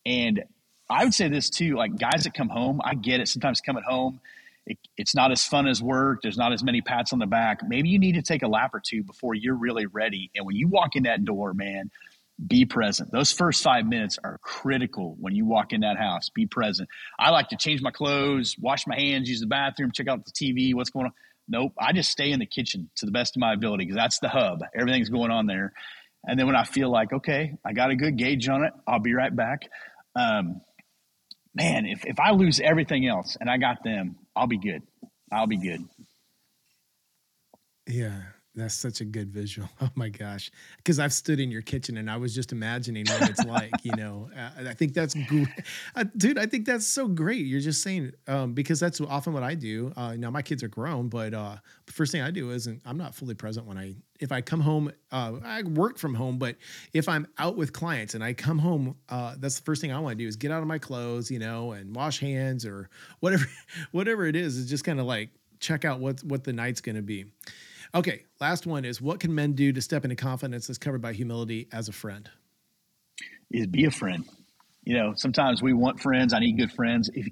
and 0.06 0.44
i 0.90 1.04
would 1.04 1.14
say 1.14 1.28
this 1.28 1.50
too 1.50 1.76
like 1.76 1.98
guys 1.98 2.24
that 2.24 2.34
come 2.34 2.50
home 2.50 2.82
i 2.84 2.94
get 2.94 3.20
it 3.20 3.28
sometimes 3.28 3.62
coming 3.62 3.84
home 3.84 4.20
it, 4.66 4.78
it's 4.98 5.14
not 5.14 5.32
as 5.32 5.46
fun 5.46 5.68
as 5.68 5.82
work. 5.82 6.22
There's 6.22 6.38
not 6.38 6.52
as 6.52 6.64
many 6.64 6.82
pats 6.82 7.14
on 7.14 7.20
the 7.20 7.28
back. 7.28 7.60
Maybe 7.68 7.90
you 7.90 8.00
need 8.00 8.16
to 8.16 8.22
take 8.22 8.44
a 8.44 8.48
lap 8.48 8.74
or 8.74 8.82
two 8.84 9.04
before 9.04 9.36
you're 9.36 9.56
really 9.56 9.86
ready. 9.86 10.32
And 10.36 10.46
when 10.46 10.56
you 10.56 10.68
walk 10.68 10.96
in 10.96 11.04
that 11.04 11.24
door, 11.24 11.54
man, 11.54 11.92
be 12.44 12.66
present. 12.66 13.12
Those 13.12 13.32
first 13.32 13.64
five 13.64 13.86
minutes 13.86 14.18
are 14.24 14.38
critical 14.42 15.16
when 15.20 15.36
you 15.36 15.46
walk 15.46 15.72
in 15.72 15.82
that 15.82 15.98
house. 15.98 16.30
Be 16.30 16.46
present. 16.46 16.90
I 17.18 17.30
like 17.30 17.50
to 17.50 17.58
change 17.58 17.82
my 17.82 17.92
clothes, 17.92 18.56
wash 18.60 18.86
my 18.88 18.96
hands, 18.96 19.30
use 19.30 19.40
the 19.40 19.48
bathroom, 19.48 19.92
check 19.92 20.08
out 20.08 20.26
the 20.26 20.32
TV, 20.32 20.74
what's 20.74 20.90
going 20.90 21.08
on. 21.08 21.14
Nope. 21.48 21.74
I 21.80 21.94
just 21.94 22.12
stay 22.12 22.32
in 22.32 22.40
the 22.40 22.46
kitchen 22.46 22.90
to 22.98 23.06
the 23.06 23.12
best 23.12 23.38
of 23.38 23.40
my 23.40 23.54
ability 23.54 23.86
because 23.86 23.96
that's 23.96 24.20
the 24.20 24.30
hub. 24.30 24.64
Everything's 24.78 25.10
going 25.10 25.32
on 25.32 25.46
there. 25.46 25.74
And 26.26 26.40
then 26.40 26.48
when 26.48 26.56
I 26.56 26.64
feel 26.64 26.92
like, 26.92 27.14
okay, 27.14 27.54
I 27.64 27.74
got 27.74 27.92
a 27.92 27.96
good 27.96 28.18
gauge 28.18 28.50
on 28.50 28.64
it, 28.64 28.74
I'll 28.88 29.00
be 29.00 29.14
right 29.14 29.34
back. 29.34 29.70
Um, 30.16 30.62
man, 31.54 31.86
if, 31.86 32.06
if 32.06 32.20
I 32.20 32.32
lose 32.32 32.60
everything 32.60 33.08
else 33.08 33.38
and 33.40 33.50
I 33.50 33.58
got 33.58 33.84
them, 33.84 34.18
I'll 34.36 34.48
be 34.48 34.58
good. 34.58 34.82
I'll 35.32 35.48
be 35.48 35.58
good. 35.58 35.86
Yeah. 37.88 38.22
That's 38.56 38.74
such 38.74 39.02
a 39.02 39.06
good 39.06 39.30
visual. 39.30 39.70
Oh 39.82 39.90
my 39.96 40.10
gosh. 40.10 40.50
Because 40.78 41.00
I've 41.00 41.14
stood 41.14 41.40
in 41.40 41.52
your 41.52 41.62
kitchen 41.62 41.98
and 41.98 42.10
I 42.10 42.18
was 42.18 42.34
just 42.34 42.52
imagining 42.52 43.06
what 43.08 43.30
it's 43.30 43.44
like, 43.46 43.72
you 43.84 43.92
know. 43.96 44.30
Uh, 44.36 44.70
I 44.70 44.74
think 44.74 44.94
that's. 44.94 45.16
Uh, 45.96 46.04
dude, 46.18 46.38
I 46.38 46.46
think 46.46 46.66
that's 46.66 46.86
so 46.86 47.08
great. 47.08 47.46
You're 47.46 47.62
just 47.62 47.82
saying, 47.82 48.12
um, 48.28 48.54
because 48.54 48.80
that's 48.80 49.00
often 49.00 49.34
what 49.34 49.44
I 49.44 49.54
do. 49.56 49.94
Uh, 49.96 50.16
now, 50.16 50.30
my 50.30 50.42
kids 50.42 50.62
are 50.64 50.68
grown, 50.68 51.08
but 51.08 51.34
uh, 51.34 51.56
the 51.86 51.92
first 51.94 52.12
thing 52.12 52.22
I 52.22 52.32
do 52.32 52.52
is 52.52 52.68
I'm 52.86 52.98
not 52.98 53.16
fully 53.16 53.34
present 53.34 53.66
when 53.66 53.78
I, 53.78 53.96
if 54.20 54.32
I 54.32 54.42
come 54.42 54.60
home, 54.60 54.92
uh, 55.12 55.34
I 55.44 55.64
work 55.64 55.98
from 55.98 56.16
home, 56.16 56.38
but 56.38 56.58
if 56.94 57.08
I'm 57.08 57.28
out 57.38 57.56
with 57.56 57.72
clients 57.74 58.14
and 58.14 58.24
I 58.24 58.34
come 58.34 58.60
home, 58.60 58.96
uh, 59.10 59.36
that's 59.38 59.58
the 59.58 59.64
first 59.64 59.82
thing 59.82 59.92
I 59.92 60.00
want 60.00 60.18
to 60.18 60.24
do 60.24 60.28
is 60.28 60.36
get 60.36 60.52
out 60.52 60.62
of 60.62 60.68
my 60.68 60.80
clothes, 60.80 61.32
you 61.32 61.40
know, 61.40 61.72
and 61.72 61.96
wash 61.96 62.20
hands 62.20 62.66
or 62.66 62.90
whatever, 63.20 63.46
whatever 63.92 64.26
it 64.26 64.36
is, 64.36 64.58
is 64.58 64.70
just 64.70 64.84
kind 64.84 65.00
of 65.00 65.06
like 65.06 65.30
check 65.60 65.86
out 65.86 66.00
what, 66.00 66.24
what 66.24 66.44
the 66.44 66.54
night's 66.54 66.82
going 66.82 66.98
to 66.98 67.02
be. 67.02 67.26
Okay, 67.96 68.26
last 68.42 68.68
one 68.68 68.84
is 68.84 69.02
what 69.02 69.22
can 69.22 69.34
men 69.34 69.54
do 69.54 69.72
to 69.72 69.82
step 69.82 70.04
into 70.04 70.18
confidence 70.18 70.68
that's 70.68 70.78
covered 70.78 71.02
by 71.02 71.14
humility 71.14 71.70
as 71.72 71.88
a 71.88 71.94
friend? 71.94 72.30
Is 73.50 73.68
be 73.68 73.86
a 73.86 73.92
friend. 73.92 74.26
You 74.84 74.98
know, 74.98 75.14
sometimes 75.16 75.64
we 75.64 75.72
want 75.72 76.02
friends. 76.02 76.34
I 76.34 76.40
need 76.40 76.58
good 76.58 76.74
friends. 76.74 77.10
If 77.14 77.28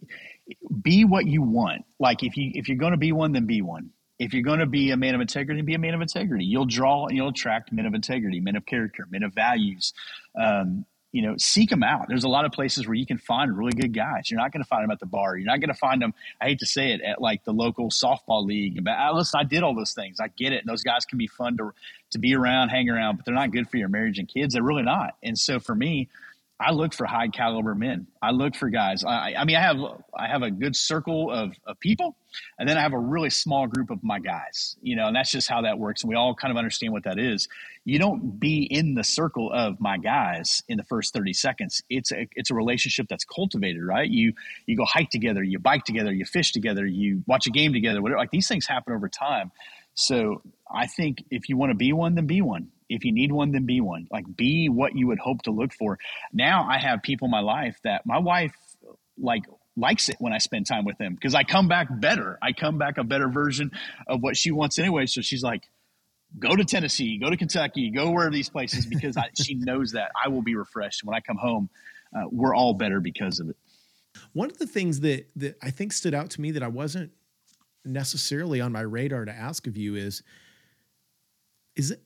be 0.82 1.04
what 1.04 1.28
you 1.28 1.42
want. 1.42 1.84
Like 2.00 2.24
if 2.24 2.38
you 2.38 2.52
if 2.56 2.70
you're 2.70 2.78
going 2.78 2.94
to 2.94 2.98
be 2.98 3.12
one, 3.12 3.34
then 3.34 3.46
be 3.46 3.62
one. 3.62 3.90
If 4.20 4.34
you're 4.34 4.44
going 4.44 4.60
to 4.60 4.66
be 4.66 4.92
a 4.92 4.98
man 4.98 5.16
of 5.16 5.22
integrity, 5.22 5.62
be 5.64 5.74
a 5.74 5.80
man 5.80 5.96
of 5.96 6.02
integrity. 6.02 6.46
You'll 6.46 6.66
draw 6.66 7.08
and 7.08 7.18
you'll 7.18 7.30
attract 7.30 7.74
men 7.74 7.86
of 7.86 7.94
integrity, 7.94 8.40
men 8.40 8.56
of 8.56 8.66
character, 8.66 9.06
men 9.10 9.24
of 9.24 9.34
values. 9.34 9.94
Um, 10.40 10.86
you 11.14 11.22
know, 11.22 11.36
seek 11.38 11.70
them 11.70 11.84
out. 11.84 12.08
There's 12.10 12.24
a 12.24 12.28
lot 12.28 12.44
of 12.44 12.52
places 12.52 12.88
where 12.88 12.96
you 12.96 13.06
can 13.06 13.20
find 13.20 13.56
really 13.56 13.72
good 13.72 13.94
guys. 13.94 14.30
You're 14.30 14.40
not 14.40 14.52
going 14.52 14.64
to 14.64 14.68
find 14.68 14.84
them 14.84 14.90
at 14.90 15.00
the 15.00 15.06
bar. 15.06 15.38
You're 15.38 15.46
not 15.46 15.60
going 15.60 15.70
to 15.70 15.76
find 15.76 16.02
them. 16.02 16.14
I 16.42 16.46
hate 16.46 16.60
to 16.60 16.66
say 16.66 16.92
it 16.92 17.02
at 17.02 17.22
like 17.22 17.44
the 17.46 17.54
local 17.54 17.90
softball 17.90 18.44
league. 18.46 18.84
But 18.84 18.98
uh, 18.98 19.14
listen, 19.14 19.40
I 19.40 19.44
did 19.44 19.62
all 19.62 19.76
those 19.76 19.94
things. 19.94 20.20
I 20.20 20.28
get 20.28 20.54
it. 20.54 20.62
And 20.62 20.68
those 20.68 20.82
guys 20.82 21.06
can 21.06 21.20
be 21.20 21.28
fun 21.28 21.56
to 21.58 21.72
to 22.12 22.20
be 22.20 22.36
around, 22.36 22.70
hang 22.70 22.90
around, 22.90 23.18
but 23.18 23.26
they're 23.26 23.34
not 23.34 23.52
good 23.52 23.70
for 23.70 23.78
your 23.78 23.90
marriage 23.90 24.20
and 24.20 24.28
kids. 24.28 24.54
They're 24.54 24.64
really 24.64 24.84
not. 24.84 25.16
And 25.24 25.38
so 25.38 25.60
for 25.60 25.76
me, 25.76 26.10
I 26.60 26.72
look 26.72 26.94
for 26.94 27.06
high 27.06 27.28
caliber 27.28 27.76
men. 27.76 28.08
I 28.22 28.32
look 28.32 28.56
for 28.56 28.70
guys. 28.70 29.04
I, 29.04 29.34
I 29.38 29.44
mean, 29.44 29.58
I 29.58 29.62
have 29.62 29.78
I 30.18 30.28
have 30.28 30.44
a 30.44 30.52
good 30.52 30.76
circle 30.76 31.32
of, 31.32 31.54
of 31.66 31.80
people, 31.80 32.16
and 32.58 32.70
then 32.70 32.78
I 32.78 32.82
have 32.82 32.94
a 32.94 33.00
really 33.00 33.32
small 33.32 33.68
group 33.68 33.90
of 33.90 34.04
my 34.04 34.20
guys. 34.20 34.78
You 34.82 34.96
know, 34.96 35.08
and 35.08 35.16
that's 35.16 35.32
just 35.32 35.50
how 35.50 35.64
that 35.64 35.78
works. 35.78 36.04
And 36.04 36.10
we 36.10 36.16
all 36.16 36.36
kind 36.36 36.52
of 36.52 36.58
understand 36.58 36.94
what 36.94 37.04
that 37.04 37.20
is. 37.20 37.50
You 37.86 38.00
don't 38.00 38.40
be 38.40 38.64
in 38.64 38.94
the 38.94 39.04
circle 39.04 39.52
of 39.52 39.82
my 39.82 39.98
guys 39.98 40.64
in 40.70 40.78
the 40.78 40.84
first 40.84 41.14
thirty 41.14 41.34
seconds. 41.34 41.82
It's 41.90 42.12
a 42.12 42.28
it's 42.36 42.52
a 42.52 42.56
relationship 42.56 43.08
that's 43.10 43.26
cultivated, 43.26 43.84
right? 43.84 44.10
You 44.10 44.34
you 44.66 44.78
go 44.78 44.86
hike 44.86 45.10
together, 45.10 45.44
you 45.44 45.60
bike 45.60 45.84
together, 45.84 46.14
you 46.14 46.24
fish 46.24 46.54
together, 46.54 46.86
you 46.86 47.24
watch 47.28 47.48
a 47.48 47.52
game 47.52 47.74
together. 47.74 48.02
Whatever. 48.02 48.20
Like 48.20 48.32
these 48.32 48.48
things 48.48 48.68
happen 48.68 48.94
over 48.94 49.10
time. 49.10 49.52
So 49.96 50.42
I 50.74 50.88
think 50.88 51.24
if 51.30 51.50
you 51.50 51.58
want 51.58 51.72
to 51.72 51.76
be 51.78 51.94
one, 51.94 52.16
then 52.16 52.26
be 52.26 52.42
one. 52.42 52.70
If 52.90 53.06
you 53.06 53.12
need 53.12 53.32
one, 53.32 53.52
then 53.52 53.66
be 53.66 53.82
one. 53.82 54.08
Like 54.12 54.26
be 54.36 54.70
what 54.70 54.96
you 54.96 55.08
would 55.08 55.20
hope 55.20 55.44
to 55.44 55.52
look 55.52 55.74
for. 55.74 55.98
Now 56.32 56.68
I 56.70 56.78
have 56.78 57.02
people 57.02 57.26
in 57.26 57.32
my 57.32 57.42
life 57.42 57.78
that 57.84 58.06
my 58.06 58.20
wife 58.20 58.54
like 59.18 59.44
likes 59.76 60.10
it 60.10 60.18
when 60.20 60.34
I 60.34 60.38
spend 60.38 60.68
time 60.68 60.86
with 60.86 60.98
them 60.98 61.16
because 61.16 61.36
I 61.36 61.44
come 61.44 61.68
back 61.68 61.88
better. 61.90 62.38
I 62.42 62.52
come 62.54 62.78
back 62.78 62.98
a 62.98 63.04
better 63.04 63.28
version 63.28 63.72
of 64.08 64.22
what 64.22 64.38
she 64.38 64.52
wants 64.52 64.78
anyway. 64.78 65.06
So 65.08 65.22
she's 65.22 65.44
like, 65.44 65.64
go 66.38 66.56
to 66.56 66.64
Tennessee, 66.64 67.18
go 67.18 67.30
to 67.30 67.38
Kentucky, 67.38 67.92
go 67.92 68.12
where 68.12 68.30
these 68.30 68.50
places 68.50 68.86
because 68.86 69.18
I, 69.18 69.30
she 69.34 69.56
knows 69.56 69.92
that 69.92 70.12
I 70.24 70.30
will 70.30 70.42
be 70.42 70.56
refreshed 70.56 71.04
when 71.04 71.16
I 71.16 71.22
come 71.22 71.38
home. 71.38 71.70
Uh, 72.16 72.26
we're 72.32 72.56
all 72.56 72.74
better 72.74 73.00
because 73.00 73.40
of 73.40 73.50
it. 73.50 73.58
One 74.34 74.52
of 74.52 74.60
the 74.60 74.68
things 74.68 75.00
that 75.02 75.28
that 75.38 75.58
I 75.62 75.72
think 75.72 75.92
stood 75.92 76.14
out 76.14 76.30
to 76.32 76.42
me 76.42 76.52
that 76.52 76.64
I 76.64 76.68
wasn't 76.68 77.12
necessarily 77.86 78.62
on 78.62 78.72
my 78.72 78.82
radar 78.82 79.26
to 79.26 79.32
ask 79.32 79.68
of 79.68 79.76
you 79.76 79.96
is 79.96 80.24
is 81.76 81.92
it 81.92 82.04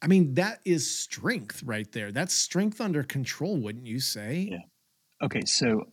I 0.00 0.06
mean, 0.06 0.34
that 0.34 0.60
is 0.64 0.90
strength 0.90 1.62
right 1.64 1.90
there. 1.92 2.12
That's 2.12 2.34
strength 2.34 2.80
under 2.80 3.02
control, 3.02 3.56
wouldn't 3.56 3.86
you 3.86 4.00
say? 4.00 4.48
Yeah. 4.50 4.58
Okay, 5.26 5.42
so 5.44 5.86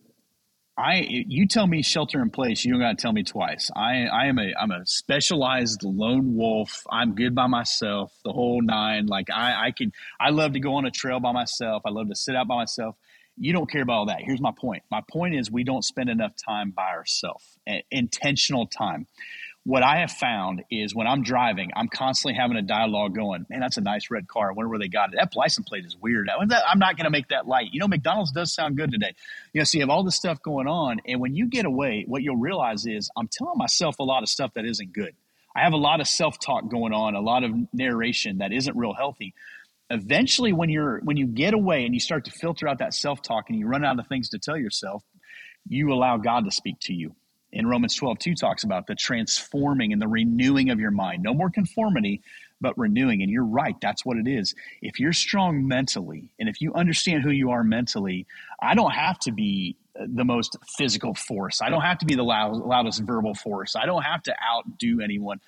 I 0.78 1.06
you 1.08 1.48
tell 1.48 1.66
me 1.66 1.82
shelter 1.82 2.20
in 2.22 2.30
place, 2.30 2.64
you 2.64 2.72
don't 2.72 2.80
got 2.80 2.98
to 2.98 3.02
tell 3.02 3.12
me 3.12 3.24
twice. 3.24 3.70
I 3.74 4.04
I 4.04 4.26
am 4.26 4.38
a 4.38 4.52
I'm 4.60 4.70
a 4.70 4.84
specialized 4.84 5.82
lone 5.82 6.36
wolf. 6.36 6.84
I'm 6.90 7.14
good 7.14 7.34
by 7.34 7.46
myself, 7.46 8.12
the 8.24 8.32
whole 8.32 8.60
nine. 8.62 9.06
Like 9.06 9.28
I 9.30 9.68
I 9.68 9.70
can 9.70 9.92
I 10.20 10.30
love 10.30 10.52
to 10.52 10.60
go 10.60 10.74
on 10.74 10.84
a 10.84 10.90
trail 10.90 11.18
by 11.18 11.32
myself. 11.32 11.82
I 11.86 11.90
love 11.90 12.08
to 12.08 12.14
sit 12.14 12.36
out 12.36 12.46
by 12.46 12.56
myself. 12.56 12.96
You 13.38 13.52
don't 13.52 13.70
care 13.70 13.82
about 13.82 13.94
all 13.94 14.06
that. 14.06 14.20
Here's 14.20 14.40
my 14.40 14.52
point. 14.56 14.82
My 14.90 15.02
point 15.10 15.34
is 15.34 15.50
we 15.50 15.64
don't 15.64 15.82
spend 15.82 16.08
enough 16.08 16.32
time 16.36 16.70
by 16.70 16.90
ourselves. 16.90 17.58
Intentional 17.90 18.66
time 18.66 19.06
what 19.66 19.82
I 19.82 19.98
have 19.98 20.12
found 20.12 20.62
is 20.70 20.94
when 20.94 21.08
I'm 21.08 21.24
driving, 21.24 21.72
I'm 21.74 21.88
constantly 21.88 22.38
having 22.40 22.56
a 22.56 22.62
dialogue 22.62 23.16
going, 23.16 23.46
man, 23.50 23.58
that's 23.58 23.76
a 23.76 23.80
nice 23.80 24.12
red 24.12 24.28
car. 24.28 24.50
I 24.50 24.52
wonder 24.52 24.68
where 24.68 24.78
they 24.78 24.86
got 24.86 25.12
it. 25.12 25.16
That 25.18 25.34
license 25.34 25.68
plate 25.68 25.84
is 25.84 25.96
weird. 25.96 26.30
I'm 26.30 26.78
not 26.78 26.96
going 26.96 27.06
to 27.06 27.10
make 27.10 27.28
that 27.30 27.48
light. 27.48 27.70
You 27.72 27.80
know, 27.80 27.88
McDonald's 27.88 28.30
does 28.30 28.54
sound 28.54 28.76
good 28.76 28.92
today. 28.92 29.12
You 29.52 29.60
know, 29.60 29.64
so 29.64 29.78
you 29.78 29.82
have 29.82 29.90
all 29.90 30.04
this 30.04 30.14
stuff 30.14 30.40
going 30.40 30.68
on. 30.68 31.00
And 31.04 31.20
when 31.20 31.34
you 31.34 31.46
get 31.46 31.66
away, 31.66 32.04
what 32.06 32.22
you'll 32.22 32.36
realize 32.36 32.86
is 32.86 33.10
I'm 33.16 33.26
telling 33.26 33.58
myself 33.58 33.98
a 33.98 34.04
lot 34.04 34.22
of 34.22 34.28
stuff 34.28 34.54
that 34.54 34.64
isn't 34.64 34.92
good. 34.92 35.16
I 35.56 35.62
have 35.62 35.72
a 35.72 35.78
lot 35.78 36.00
of 36.00 36.06
self 36.06 36.38
talk 36.38 36.70
going 36.70 36.92
on, 36.92 37.16
a 37.16 37.20
lot 37.20 37.42
of 37.42 37.50
narration 37.72 38.38
that 38.38 38.52
isn't 38.52 38.76
real 38.76 38.94
healthy. 38.94 39.34
Eventually, 39.90 40.52
when 40.52 40.70
you're 40.70 41.00
when 41.00 41.16
you 41.16 41.26
get 41.26 41.54
away 41.54 41.84
and 41.84 41.92
you 41.92 41.98
start 41.98 42.26
to 42.26 42.30
filter 42.30 42.68
out 42.68 42.78
that 42.78 42.94
self 42.94 43.20
talk 43.20 43.46
and 43.48 43.58
you 43.58 43.66
run 43.66 43.84
out 43.84 43.98
of 43.98 44.06
things 44.06 44.28
to 44.28 44.38
tell 44.38 44.56
yourself, 44.56 45.02
you 45.66 45.92
allow 45.92 46.18
God 46.18 46.44
to 46.44 46.52
speak 46.52 46.76
to 46.82 46.94
you 46.94 47.16
in 47.56 47.66
Romans 47.66 47.96
12, 47.96 48.18
2 48.18 48.34
talks 48.34 48.64
about 48.64 48.86
the 48.86 48.94
transforming 48.94 49.90
and 49.90 50.00
the 50.00 50.06
renewing 50.06 50.68
of 50.68 50.78
your 50.78 50.90
mind. 50.90 51.22
No 51.22 51.32
more 51.32 51.48
conformity, 51.48 52.20
but 52.60 52.76
renewing. 52.76 53.22
And 53.22 53.30
you're 53.30 53.46
right, 53.46 53.74
that's 53.80 54.04
what 54.04 54.18
it 54.18 54.28
is. 54.28 54.54
If 54.82 55.00
you're 55.00 55.14
strong 55.14 55.66
mentally, 55.66 56.30
and 56.38 56.50
if 56.50 56.60
you 56.60 56.74
understand 56.74 57.22
who 57.22 57.30
you 57.30 57.50
are 57.50 57.64
mentally, 57.64 58.26
I 58.60 58.74
don't 58.74 58.90
have 58.90 59.18
to 59.20 59.32
be 59.32 59.76
uh, 59.98 60.04
the 60.06 60.24
most 60.24 60.58
physical 60.76 61.14
force. 61.14 61.62
I 61.62 61.70
don't 61.70 61.80
have 61.80 61.96
to 61.98 62.06
be 62.06 62.14
the 62.14 62.22
loud, 62.22 62.56
loudest 62.56 63.02
verbal 63.02 63.34
force. 63.34 63.74
I 63.74 63.86
don't 63.86 64.02
have 64.02 64.22
to 64.24 64.34
outdo 64.38 65.00
anyone. 65.00 65.40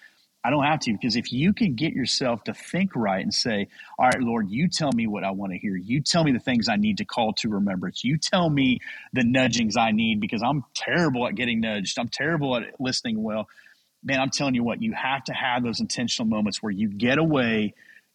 I 0.44 0.50
don't 0.50 0.64
have 0.64 0.80
to 0.80 0.92
because 0.92 1.16
if 1.16 1.32
you 1.32 1.52
can 1.52 1.74
get 1.74 1.92
yourself 1.92 2.44
to 2.44 2.54
think 2.54 2.96
right 2.96 3.22
and 3.22 3.34
say, 3.34 3.68
All 3.98 4.06
right, 4.06 4.20
Lord, 4.20 4.50
you 4.50 4.68
tell 4.68 4.92
me 4.92 5.06
what 5.06 5.24
I 5.24 5.32
want 5.32 5.52
to 5.52 5.58
hear. 5.58 5.76
You 5.76 6.00
tell 6.00 6.24
me 6.24 6.32
the 6.32 6.40
things 6.40 6.68
I 6.68 6.76
need 6.76 6.98
to 6.98 7.04
call 7.04 7.34
to 7.34 7.48
remembrance. 7.50 8.04
You 8.04 8.18
tell 8.18 8.48
me 8.48 8.80
the 9.12 9.24
nudgings 9.24 9.76
I 9.76 9.92
need 9.92 10.20
because 10.20 10.42
I'm 10.42 10.64
terrible 10.74 11.26
at 11.28 11.34
getting 11.34 11.60
nudged. 11.60 11.98
I'm 11.98 12.08
terrible 12.08 12.56
at 12.56 12.80
listening 12.80 13.22
well. 13.22 13.48
Man, 14.04 14.20
I'm 14.20 14.30
telling 14.30 14.54
you 14.54 14.64
what, 14.64 14.82
you 14.82 14.92
have 14.94 15.24
to 15.24 15.34
have 15.34 15.62
those 15.62 15.80
intentional 15.80 16.28
moments 16.28 16.62
where 16.62 16.72
you 16.72 16.88
get 16.88 17.18
away 17.18 17.74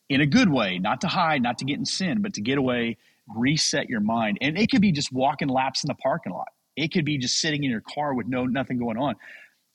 in 0.09 0.21
a 0.21 0.26
good 0.26 0.51
way, 0.51 0.80
not 0.80 1.01
to 1.01 1.07
hide, 1.07 1.43
not 1.43 1.59
to 1.59 1.65
get 1.65 1.78
in 1.78 1.86
sin, 1.86 2.21
but 2.21 2.36
to 2.36 2.41
get 2.41 2.57
away, 2.57 2.97
reset 3.28 3.89
your 3.89 4.01
mind. 4.01 4.39
And 4.41 4.57
it 4.57 4.71
could 4.71 4.82
be 4.82 4.91
just 4.91 5.11
walking 5.11 5.49
laps 5.49 5.84
in 5.84 5.89
the 5.89 5.95
parking 5.95 6.34
lot. 6.34 6.49
It 6.76 6.91
could 6.93 7.05
be 7.05 7.17
just 7.19 7.39
sitting 7.39 7.63
in 7.63 7.69
your 7.71 7.84
car 7.84 8.13
with 8.15 8.28
no 8.28 8.45
nothing 8.45 8.80
going 8.80 8.97
on 8.97 9.15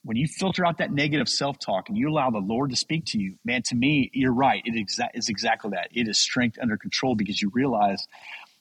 when 0.08 0.16
you 0.16 0.26
filter 0.26 0.64
out 0.64 0.78
that 0.78 0.90
negative 0.90 1.28
self-talk 1.28 1.90
and 1.90 1.98
you 1.98 2.08
allow 2.08 2.30
the 2.30 2.38
Lord 2.38 2.70
to 2.70 2.76
speak 2.76 3.04
to 3.08 3.18
you, 3.20 3.34
man, 3.44 3.60
to 3.64 3.74
me, 3.74 4.10
you're 4.14 4.32
right. 4.32 4.62
It 4.64 4.72
exa- 4.72 5.10
is 5.12 5.28
exactly 5.28 5.72
that. 5.74 5.88
It 5.92 6.08
is 6.08 6.18
strength 6.18 6.58
under 6.62 6.78
control 6.78 7.14
because 7.14 7.42
you 7.42 7.50
realize 7.52 8.06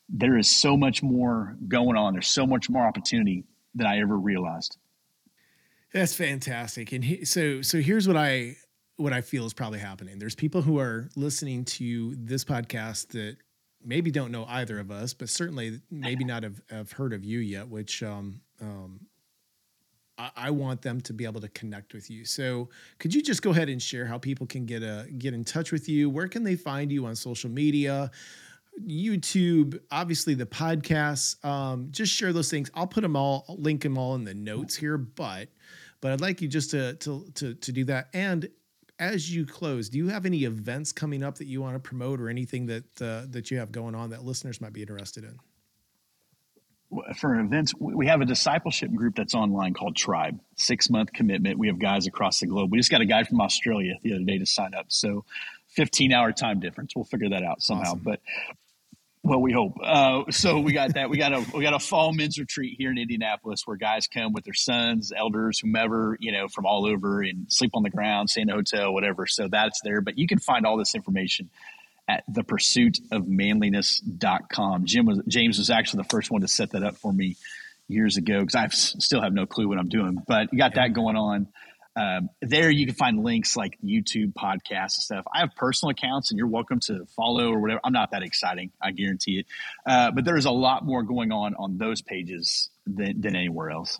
there 0.09 0.37
is 0.37 0.53
so 0.53 0.75
much 0.75 1.01
more 1.01 1.55
going 1.69 1.95
on. 1.95 2.11
There's 2.11 2.27
so 2.27 2.45
much 2.45 2.69
more 2.69 2.85
opportunity 2.85 3.45
than 3.73 3.87
I 3.87 4.01
ever 4.01 4.17
realized. 4.17 4.75
That's 5.93 6.13
fantastic. 6.13 6.91
And 6.91 7.01
he, 7.01 7.23
so, 7.23 7.61
so 7.61 7.79
here's 7.79 8.09
what 8.09 8.17
I 8.17 8.57
what 8.97 9.13
I 9.13 9.21
feel 9.21 9.45
is 9.45 9.53
probably 9.53 9.79
happening. 9.79 10.19
There's 10.19 10.35
people 10.35 10.61
who 10.61 10.79
are 10.79 11.07
listening 11.15 11.63
to 11.63 12.13
this 12.17 12.43
podcast 12.43 13.09
that 13.09 13.37
maybe 13.81 14.11
don't 14.11 14.33
know 14.33 14.43
either 14.49 14.79
of 14.79 14.91
us, 14.91 15.13
but 15.13 15.29
certainly 15.29 15.79
maybe 15.89 16.25
not 16.25 16.43
have, 16.43 16.61
have 16.69 16.91
heard 16.91 17.13
of 17.13 17.23
you 17.23 17.39
yet, 17.39 17.69
which 17.69 18.03
um, 18.03 18.41
um, 18.59 18.99
I 20.35 20.51
want 20.51 20.81
them 20.81 20.99
to 21.01 21.13
be 21.13 21.25
able 21.25 21.41
to 21.41 21.49
connect 21.49 21.93
with 21.93 22.09
you. 22.09 22.25
So, 22.25 22.69
could 22.99 23.13
you 23.13 23.21
just 23.21 23.41
go 23.41 23.51
ahead 23.51 23.69
and 23.69 23.81
share 23.81 24.05
how 24.05 24.17
people 24.17 24.47
can 24.47 24.65
get 24.65 24.81
a 24.83 25.07
get 25.17 25.33
in 25.33 25.43
touch 25.43 25.71
with 25.71 25.87
you? 25.87 26.09
Where 26.09 26.27
can 26.27 26.43
they 26.43 26.55
find 26.55 26.91
you 26.91 27.05
on 27.05 27.15
social 27.15 27.49
media? 27.49 28.11
YouTube, 28.85 29.79
obviously 29.91 30.33
the 30.33 30.45
podcasts. 30.45 31.43
Um, 31.43 31.87
just 31.91 32.13
share 32.13 32.33
those 32.33 32.49
things. 32.49 32.69
I'll 32.75 32.87
put 32.87 33.01
them 33.01 33.15
all, 33.15 33.45
I'll 33.49 33.57
link 33.57 33.81
them 33.81 33.97
all 33.97 34.15
in 34.15 34.23
the 34.23 34.33
notes 34.33 34.75
here. 34.75 34.97
But, 34.97 35.49
but 36.01 36.11
I'd 36.11 36.21
like 36.21 36.41
you 36.41 36.47
just 36.47 36.71
to 36.71 36.95
to 36.95 37.25
to 37.35 37.53
to 37.53 37.71
do 37.71 37.85
that. 37.85 38.09
And 38.13 38.49
as 38.99 39.33
you 39.33 39.45
close, 39.45 39.89
do 39.89 39.97
you 39.97 40.07
have 40.07 40.25
any 40.25 40.43
events 40.43 40.91
coming 40.91 41.23
up 41.23 41.37
that 41.37 41.45
you 41.45 41.61
want 41.61 41.75
to 41.75 41.79
promote, 41.79 42.19
or 42.19 42.29
anything 42.29 42.65
that 42.67 43.01
uh, 43.01 43.25
that 43.29 43.51
you 43.51 43.57
have 43.57 43.71
going 43.71 43.95
on 43.95 44.09
that 44.11 44.23
listeners 44.23 44.61
might 44.61 44.73
be 44.73 44.81
interested 44.81 45.23
in? 45.23 45.37
For 47.17 47.39
events, 47.39 47.73
we 47.79 48.07
have 48.07 48.21
a 48.21 48.25
discipleship 48.25 48.93
group 48.93 49.15
that's 49.15 49.35
online 49.35 49.73
called 49.73 49.95
Tribe, 49.95 50.39
six 50.55 50.89
month 50.89 51.11
commitment. 51.13 51.57
We 51.57 51.67
have 51.67 51.79
guys 51.79 52.07
across 52.07 52.39
the 52.39 52.47
globe. 52.47 52.71
We 52.71 52.77
just 52.77 52.91
got 52.91 53.01
a 53.01 53.05
guy 53.05 53.23
from 53.23 53.41
Australia 53.41 53.95
the 54.03 54.13
other 54.13 54.23
day 54.23 54.37
to 54.37 54.45
sign 54.45 54.73
up. 54.73 54.85
So 54.89 55.25
15 55.69 56.13
hour 56.13 56.31
time 56.31 56.59
difference. 56.59 56.95
We'll 56.95 57.05
figure 57.05 57.29
that 57.29 57.43
out 57.43 57.61
somehow. 57.61 57.91
Awesome. 57.91 58.01
But 58.03 58.21
well, 59.23 59.41
we 59.41 59.51
hope. 59.51 59.73
Uh, 59.83 60.23
so 60.31 60.59
we 60.59 60.71
got 60.71 60.93
that. 60.93 61.09
We 61.09 61.17
got 61.17 61.33
a 61.33 61.45
we 61.53 61.61
got 61.61 61.73
a 61.73 61.79
fall 61.79 62.13
men's 62.13 62.39
retreat 62.39 62.75
here 62.77 62.91
in 62.91 62.97
Indianapolis 62.97 63.63
where 63.65 63.75
guys 63.75 64.07
come 64.07 64.31
with 64.31 64.45
their 64.45 64.53
sons, 64.53 65.11
elders, 65.15 65.59
whomever 65.59 66.15
you 66.21 66.31
know 66.31 66.47
from 66.47 66.65
all 66.65 66.85
over, 66.85 67.21
and 67.21 67.51
sleep 67.51 67.71
on 67.73 67.83
the 67.83 67.89
ground, 67.89 68.29
stay 68.29 68.41
in 68.41 68.49
a 68.49 68.53
hotel, 68.53 68.93
whatever. 68.93 69.27
So 69.27 69.49
that's 69.49 69.81
there. 69.83 69.99
But 69.99 70.17
you 70.17 70.27
can 70.27 70.39
find 70.39 70.65
all 70.65 70.77
this 70.77 70.95
information 70.95 71.49
at 72.07 72.23
thepursuitofmanliness.com. 72.31 74.85
Jim 74.85 75.05
was 75.05 75.21
James 75.27 75.57
was 75.57 75.69
actually 75.69 76.03
the 76.03 76.09
first 76.09 76.31
one 76.31 76.41
to 76.41 76.47
set 76.47 76.71
that 76.71 76.83
up 76.83 76.95
for 76.97 77.11
me 77.11 77.35
years 77.87 78.17
ago 78.17 78.41
because 78.41 78.55
I 78.55 78.67
still 78.67 79.21
have 79.21 79.33
no 79.33 79.45
clue 79.45 79.67
what 79.67 79.77
I'm 79.77 79.89
doing, 79.89 80.21
but 80.27 80.51
you 80.51 80.57
got 80.57 80.75
that 80.75 80.93
going 80.93 81.15
on. 81.15 81.47
Um, 81.95 82.29
there 82.43 82.69
you 82.69 82.85
can 82.85 82.93
find 82.93 83.23
links 83.23 83.57
like 83.57 83.75
YouTube 83.83 84.33
podcasts 84.33 84.97
and 84.97 85.03
stuff. 85.03 85.25
I 85.33 85.39
have 85.39 85.55
personal 85.55 85.89
accounts 85.89 86.29
and 86.29 86.37
you're 86.37 86.47
welcome 86.47 86.79
to 86.81 87.07
follow 87.15 87.51
or 87.51 87.59
whatever. 87.59 87.79
I'm 87.83 87.93
not 87.93 88.11
that 88.11 88.21
exciting. 88.21 88.71
I 88.79 88.91
guarantee 88.91 89.39
it. 89.39 89.47
Uh, 89.83 90.11
but 90.11 90.23
there 90.23 90.37
is 90.37 90.45
a 90.45 90.51
lot 90.51 90.85
more 90.85 91.01
going 91.01 91.31
on 91.31 91.55
on 91.55 91.79
those 91.79 92.03
pages 92.03 92.69
than, 92.85 93.21
than 93.21 93.35
anywhere 93.35 93.71
else. 93.71 93.99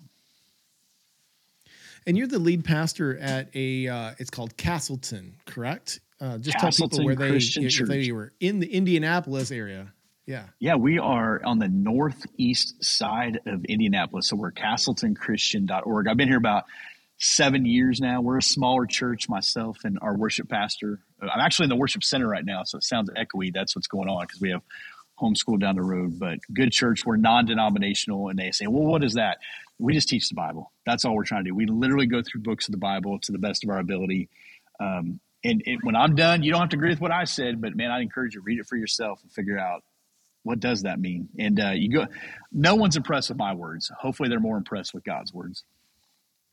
And 2.06 2.16
you're 2.16 2.28
the 2.28 2.38
lead 2.38 2.64
pastor 2.64 3.18
at 3.18 3.48
a, 3.54 3.88
uh, 3.88 4.14
it's 4.18 4.30
called 4.30 4.56
Castleton, 4.56 5.34
correct? 5.44 5.98
Uh, 6.20 6.38
just 6.38 6.58
Castleton 6.58 7.04
tell 7.04 7.08
people 7.08 7.24
where 7.26 7.30
they 7.32 7.36
if 7.38 7.88
they 7.88 8.12
were 8.12 8.32
in 8.40 8.60
the 8.60 8.66
Indianapolis 8.66 9.50
area. 9.50 9.92
Yeah. 10.26 10.44
Yeah, 10.58 10.74
we 10.74 10.98
are 10.98 11.40
on 11.42 11.58
the 11.58 11.68
northeast 11.68 12.84
side 12.84 13.40
of 13.46 13.64
Indianapolis. 13.64 14.28
So 14.28 14.36
we're 14.36 14.52
castletonchristian.org. 14.52 16.06
I've 16.06 16.16
been 16.18 16.28
here 16.28 16.36
about 16.36 16.64
seven 17.18 17.64
years 17.64 17.98
now. 18.00 18.20
We're 18.20 18.38
a 18.38 18.42
smaller 18.42 18.84
church, 18.84 19.28
myself 19.28 19.78
and 19.84 19.98
our 20.02 20.14
worship 20.14 20.50
pastor. 20.50 21.00
I'm 21.22 21.40
actually 21.40 21.64
in 21.64 21.70
the 21.70 21.76
worship 21.76 22.04
center 22.04 22.28
right 22.28 22.44
now, 22.44 22.64
so 22.64 22.76
it 22.76 22.84
sounds 22.84 23.10
echoey. 23.10 23.52
That's 23.54 23.74
what's 23.74 23.88
going 23.88 24.08
on 24.08 24.26
because 24.26 24.40
we 24.40 24.50
have 24.50 24.62
homeschool 25.18 25.58
down 25.60 25.76
the 25.76 25.82
road. 25.82 26.18
But 26.18 26.40
good 26.52 26.72
church, 26.72 27.06
we're 27.06 27.16
non 27.16 27.46
denominational. 27.46 28.28
And 28.28 28.38
they 28.38 28.50
say, 28.52 28.66
well, 28.66 28.84
what 28.84 29.02
is 29.02 29.14
that? 29.14 29.38
We 29.78 29.94
just 29.94 30.08
teach 30.08 30.28
the 30.28 30.34
Bible. 30.34 30.72
That's 30.84 31.04
all 31.04 31.14
we're 31.14 31.24
trying 31.24 31.44
to 31.44 31.50
do. 31.50 31.54
We 31.54 31.66
literally 31.66 32.06
go 32.06 32.22
through 32.22 32.42
books 32.42 32.68
of 32.68 32.72
the 32.72 32.78
Bible 32.78 33.18
to 33.20 33.32
the 33.32 33.38
best 33.38 33.64
of 33.64 33.70
our 33.70 33.78
ability. 33.78 34.28
Um, 34.78 35.20
and 35.44 35.62
it, 35.64 35.78
when 35.82 35.94
I'm 35.94 36.14
done, 36.14 36.42
you 36.42 36.50
don't 36.50 36.60
have 36.60 36.70
to 36.70 36.76
agree 36.76 36.90
with 36.90 37.00
what 37.00 37.12
I 37.12 37.24
said, 37.24 37.60
but 37.60 37.76
man, 37.76 37.90
I'd 37.90 38.02
encourage 38.02 38.34
you 38.34 38.40
to 38.40 38.44
read 38.44 38.58
it 38.58 38.66
for 38.66 38.76
yourself 38.76 39.20
and 39.22 39.30
figure 39.32 39.58
out 39.58 39.82
what 40.42 40.60
does 40.60 40.82
that 40.82 40.98
mean. 40.98 41.28
And 41.38 41.60
uh, 41.60 41.70
you 41.70 41.92
go, 41.92 42.06
no 42.52 42.74
one's 42.74 42.96
impressed 42.96 43.28
with 43.28 43.38
my 43.38 43.54
words. 43.54 43.90
Hopefully, 43.98 44.28
they're 44.28 44.40
more 44.40 44.56
impressed 44.56 44.94
with 44.94 45.04
God's 45.04 45.32
words. 45.32 45.64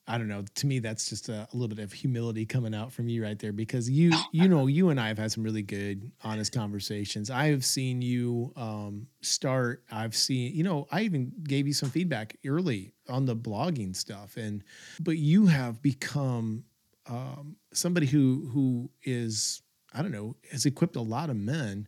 I 0.07 0.19
don't 0.19 0.27
know. 0.27 0.43
To 0.55 0.67
me, 0.67 0.79
that's 0.79 1.09
just 1.09 1.29
a, 1.29 1.47
a, 1.51 1.57
little 1.57 1.75
bit 1.75 1.83
of 1.83 1.91
humility 1.91 2.45
coming 2.45 2.75
out 2.75 2.93
from 2.93 3.07
you 3.07 3.23
right 3.23 3.39
there, 3.39 3.51
because 3.51 3.89
you, 3.89 4.11
you 4.31 4.47
know, 4.47 4.67
you 4.67 4.89
and 4.89 4.99
I 4.99 5.07
have 5.07 5.17
had 5.17 5.31
some 5.31 5.43
really 5.43 5.63
good, 5.63 6.11
honest 6.23 6.51
conversations. 6.51 7.31
I've 7.31 7.65
seen 7.65 8.03
you 8.03 8.53
um, 8.55 9.07
start. 9.21 9.83
I've 9.91 10.15
seen, 10.15 10.53
you 10.53 10.63
know, 10.63 10.87
I 10.91 11.01
even 11.01 11.31
gave 11.43 11.65
you 11.65 11.73
some 11.73 11.89
feedback 11.89 12.37
early 12.45 12.93
on 13.09 13.25
the 13.25 13.35
blogging 13.35 13.95
stuff, 13.95 14.37
and 14.37 14.63
but 14.99 15.17
you 15.17 15.47
have 15.47 15.81
become 15.81 16.65
um, 17.07 17.57
somebody 17.73 18.07
who 18.07 18.49
who 18.51 18.89
is 19.03 19.61
I 19.93 20.01
don't 20.01 20.11
know 20.11 20.35
has 20.51 20.65
equipped 20.65 20.95
a 20.95 21.01
lot 21.01 21.29
of 21.29 21.35
men 21.35 21.87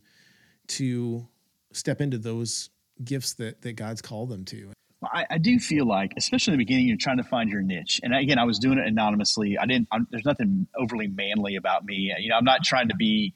to 0.68 1.26
step 1.72 2.00
into 2.00 2.18
those 2.18 2.70
gifts 3.02 3.34
that 3.34 3.62
that 3.62 3.76
God's 3.76 4.02
called 4.02 4.30
them 4.30 4.44
to. 4.46 4.72
I, 5.02 5.26
I, 5.30 5.38
do 5.38 5.60
feel 5.60 5.86
like, 5.86 6.14
especially 6.16 6.54
in 6.54 6.58
the 6.58 6.64
beginning, 6.64 6.88
you're 6.88 6.96
trying 6.96 7.18
to 7.18 7.22
find 7.22 7.48
your 7.50 7.62
niche. 7.62 8.00
And 8.02 8.12
again, 8.12 8.36
I 8.36 8.44
was 8.44 8.58
doing 8.58 8.78
it 8.78 8.86
anonymously. 8.86 9.56
I 9.56 9.64
didn't. 9.64 9.86
I'm, 9.92 10.08
there's 10.10 10.24
nothing 10.24 10.66
overly 10.76 11.06
manly 11.06 11.54
about 11.54 11.84
me. 11.84 12.12
You 12.18 12.30
know, 12.30 12.36
I'm 12.36 12.44
not 12.44 12.64
trying 12.64 12.88
to 12.88 12.96
be 12.96 13.34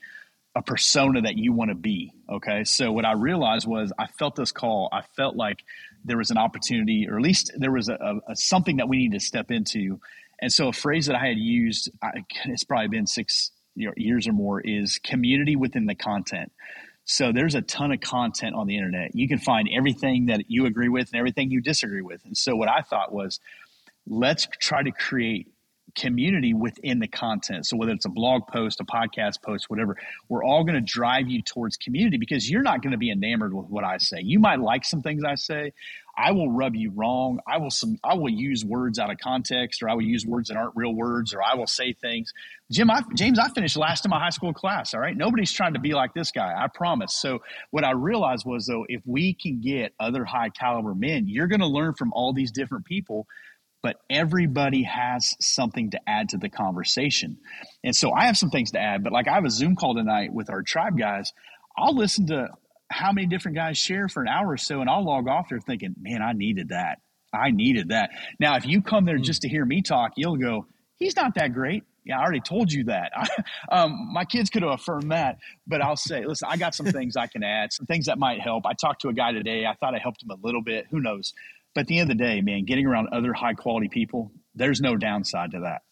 a 0.55 0.63
persona 0.63 1.23
that 1.23 1.37
you 1.39 1.53
want 1.53 1.71
to 1.71 1.75
be. 1.75 2.13
Okay. 2.31 2.65
So 2.65 2.93
what 2.93 3.05
I 3.05 3.13
realized 3.13 3.67
was 3.67 3.93
I 3.99 4.07
felt 4.07 4.35
this 4.35 4.53
call. 4.53 4.89
I 4.93 5.03
felt 5.17 5.37
like 5.37 5.63
there 6.05 6.19
was 6.19 6.31
an 6.31 6.37
opportunity, 6.37 7.07
or 7.09 7.17
at 7.17 7.23
least 7.23 7.53
there 7.57 7.73
was 7.73 7.89
a, 7.89 7.95
a, 7.95 8.33
a 8.33 8.37
something 8.37 8.79
that 8.79 8.89
we 8.89 8.99
need 8.99 9.13
to 9.13 9.21
step 9.21 9.51
into. 9.51 10.01
And 10.43 10.53
so 10.53 10.69
a 10.69 10.73
phrase 10.73 11.07
that 11.07 11.17
I 11.17 11.27
had 11.29 11.39
used, 11.39 11.91
I, 12.03 12.25
it's 12.47 12.65
probably 12.65 12.89
been 12.89 13.07
six 13.07 13.53
years 13.75 14.27
or 14.29 14.33
more, 14.33 14.61
is 14.61 14.99
community 14.99 15.57
within 15.57 15.87
the 15.87 15.95
content. 15.95 16.53
So 17.05 17.33
there's 17.33 17.55
a 17.55 17.63
ton 17.63 17.93
of 17.93 18.01
content 18.01 18.55
on 18.55 18.67
the 18.67 18.77
internet. 18.77 19.15
You 19.15 19.29
can 19.29 19.39
find 19.39 19.69
everything 19.73 20.27
that 20.27 20.51
you 20.51 20.67
agree 20.67 20.89
with 20.89 21.09
and 21.13 21.19
everything 21.19 21.51
you 21.51 21.61
disagree 21.61 22.03
with. 22.03 22.25
And 22.25 22.37
so 22.37 22.55
what 22.57 22.69
I 22.69 22.83
thought 22.83 23.13
was, 23.13 23.41
let's 24.07 24.49
try 24.61 24.83
to 24.83 24.91
create 24.91 25.49
community 25.95 26.55
within 26.55 26.99
the 26.99 27.09
content. 27.09 27.67
So 27.67 27.77
whether 27.77 27.93
it's 27.93 28.05
a 28.05 28.11
blog 28.11 28.47
post, 28.49 28.81
a 28.81 28.85
podcast 28.85 29.43
post, 29.43 29.69
whatever, 29.69 29.97
we're 30.29 30.45
all 30.45 30.65
going 30.65 30.75
to 30.75 30.81
drive 30.81 31.29
you 31.29 31.43
towards 31.43 31.77
community 31.77 32.19
because 32.19 32.51
you're 32.51 32.63
not 32.63 32.83
going 32.83 32.93
to 32.93 32.99
be 32.99 33.11
enamored 33.11 33.53
with 33.55 33.67
what 33.67 33.85
I 33.85 33.99
say. 33.99 34.21
You 34.23 34.39
might 34.41 34.61
like 34.61 34.85
some 34.85 35.03
things 35.03 35.23
I 35.23 35.35
say. 35.35 35.73
I 36.17 36.33
will 36.33 36.51
rub 36.51 36.75
you 36.75 36.91
wrong. 36.95 37.41
I 37.47 37.59
will 37.59 37.71
some 37.71 37.99
I 38.05 38.15
will 38.15 38.29
use 38.31 38.65
words 38.65 38.99
out 38.99 39.11
of 39.11 39.19
context 39.19 39.83
or 39.83 39.89
I 39.89 39.95
will 39.95 40.03
use 40.03 40.27
words 40.27 40.49
that 40.49 40.57
aren't 40.57 40.77
real 40.77 40.95
words 40.95 41.33
or 41.33 41.43
I 41.43 41.55
will 41.55 41.67
say 41.67 41.95
things. 41.95 42.33
Jim, 42.71 42.91
I, 42.91 43.03
James, 43.15 43.39
I 43.39 43.49
finished 43.49 43.77
last 43.77 44.05
in 44.05 44.11
my 44.11 44.19
high 44.19 44.31
school 44.31 44.53
class. 44.53 44.95
All 44.95 45.01
right. 45.01 45.17
Nobody's 45.17 45.53
trying 45.53 45.75
to 45.75 45.81
be 45.81 45.95
like 45.95 46.15
this 46.15 46.31
guy. 46.31 46.53
I 46.57 46.69
promise. 46.69 47.15
So 47.15 47.41
what 47.71 47.85
I 47.85 47.93
realized 47.93 48.45
was 48.47 48.67
though, 48.67 48.85
if 48.89 49.03
we 49.07 49.35
can 49.35 49.61
get 49.61 49.95
other 49.99 50.25
high 50.25 50.51
caliber 50.51 50.95
men, 50.95 51.29
you're 51.29 51.49
going 51.49 51.61
to 51.61 51.67
learn 51.67 51.95
from 51.95 52.13
all 52.13 52.33
these 52.33 52.53
different 52.53 52.85
people 52.85 53.27
but 53.83 53.97
everybody 54.09 54.85
has 54.85 55.35
something 55.41 55.91
to 55.91 56.01
add 56.07 56.29
to 56.29 56.39
the 56.39 56.49
conversation. 56.49 57.39
And 57.83 57.95
so 57.95 58.13
I 58.13 58.27
have 58.27 58.37
some 58.37 58.51
things 58.51 58.71
to 58.73 58.79
add, 58.79 59.03
but 59.03 59.13
like 59.13 59.27
I 59.29 59.35
have 59.35 59.45
a 59.45 59.51
Zoom 59.51 59.75
call 59.75 59.97
tonight 59.97 60.33
with 60.33 60.51
our 60.51 60.63
tribe 60.63 60.97
guys. 60.97 61.33
I'll 61.77 61.97
listen 61.97 62.27
to 62.29 62.49
how 62.93 63.13
many 63.13 63.27
different 63.27 63.57
guys 63.57 63.79
share 63.79 64.09
for 64.09 64.23
an 64.23 64.29
hour 64.29 64.51
or 64.51 64.57
so, 64.57 64.81
and 64.81 64.89
I'll 64.89 65.05
log 65.05 65.29
off 65.29 65.49
there 65.49 65.61
thinking, 65.61 65.95
man, 66.01 66.23
I 66.23 66.33
needed 66.33 66.69
that. 66.69 66.99
I 67.33 67.51
needed 67.51 67.89
that. 67.89 68.11
Now, 68.39 68.57
if 68.57 68.67
you 68.67 68.83
come 68.83 69.05
there 69.05 69.17
hmm. 69.17 69.23
just 69.23 69.43
to 69.43 69.49
hear 69.49 69.65
me 69.65 69.83
talk, 69.83 70.13
you'll 70.17 70.37
go, 70.37 70.67
he's 70.99 71.17
not 71.17 71.35
that 71.37 71.53
great. 71.55 71.85
Yeah, 72.05 72.19
I 72.19 72.23
already 72.23 72.41
told 72.41 72.73
you 72.73 72.85
that. 72.85 73.13
um, 73.73 74.11
my 74.13 74.25
kids 74.25 74.51
could 74.51 74.63
have 74.63 74.73
affirmed 74.73 75.13
that, 75.13 75.39
but 75.67 75.81
I'll 75.81 75.97
say, 75.97 76.25
listen, 76.27 76.49
I 76.51 76.57
got 76.57 76.75
some 76.75 76.87
things 76.93 77.17
I 77.17 77.29
can 77.29 77.43
add, 77.43 77.73
some 77.73 77.87
things 77.87 78.07
that 78.07 78.19
might 78.19 78.41
help. 78.41 78.67
I 78.67 78.73
talked 78.75 79.03
to 79.03 79.09
a 79.09 79.13
guy 79.13 79.33
today. 79.33 79.67
I 79.67 79.75
thought 79.75 79.95
I 79.95 79.99
helped 79.99 80.23
him 80.23 80.31
a 80.31 80.37
little 80.45 80.63
bit. 80.63 80.87
Who 80.91 81.01
knows? 81.01 81.33
But 81.75 81.83
at 81.83 81.87
the 81.87 82.01
end 82.01 82.11
of 82.11 82.19
the 82.19 82.23
day, 82.23 82.41
man, 82.41 82.65
getting 82.65 82.87
around 82.87 83.09
other 83.13 83.33
high 83.33 83.55
quality 83.55 83.89
people, 83.89 84.33
there's 84.55 84.81
no 84.81 84.97
downside 84.97 85.53
to 85.53 85.61
that. 85.61 85.83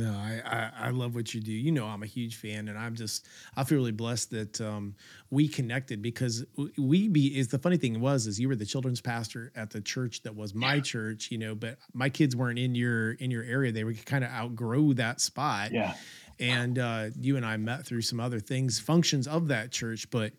No, 0.00 0.12
I, 0.12 0.40
I, 0.46 0.86
I, 0.86 0.90
love 0.90 1.14
what 1.14 1.34
you 1.34 1.42
do. 1.42 1.52
You 1.52 1.72
know, 1.72 1.84
I'm 1.84 2.02
a 2.02 2.06
huge 2.06 2.36
fan, 2.36 2.68
and 2.68 2.78
I'm 2.78 2.94
just 2.94 3.26
I 3.54 3.64
feel 3.64 3.76
really 3.76 3.92
blessed 3.92 4.30
that 4.30 4.58
um, 4.58 4.94
we 5.28 5.46
connected 5.46 6.00
because 6.00 6.42
we 6.78 7.08
be 7.08 7.38
is 7.38 7.48
the 7.48 7.58
funny 7.58 7.76
thing 7.76 8.00
was 8.00 8.26
is 8.26 8.40
you 8.40 8.48
were 8.48 8.56
the 8.56 8.64
children's 8.64 9.02
pastor 9.02 9.52
at 9.54 9.68
the 9.68 9.82
church 9.82 10.22
that 10.22 10.34
was 10.34 10.54
my 10.54 10.80
church, 10.80 11.30
you 11.30 11.36
know, 11.36 11.54
but 11.54 11.76
my 11.92 12.08
kids 12.08 12.34
weren't 12.34 12.58
in 12.58 12.74
your 12.74 13.12
in 13.12 13.30
your 13.30 13.42
area. 13.42 13.72
They 13.72 13.84
were 13.84 13.92
kind 13.92 14.24
of 14.24 14.30
outgrow 14.30 14.94
that 14.94 15.20
spot. 15.20 15.70
Yeah, 15.70 15.92
and 16.38 16.78
uh, 16.78 17.06
you 17.20 17.36
and 17.36 17.44
I 17.44 17.58
met 17.58 17.84
through 17.84 18.02
some 18.02 18.20
other 18.20 18.40
things, 18.40 18.80
functions 18.80 19.28
of 19.28 19.48
that 19.48 19.70
church, 19.70 20.10
but 20.10 20.32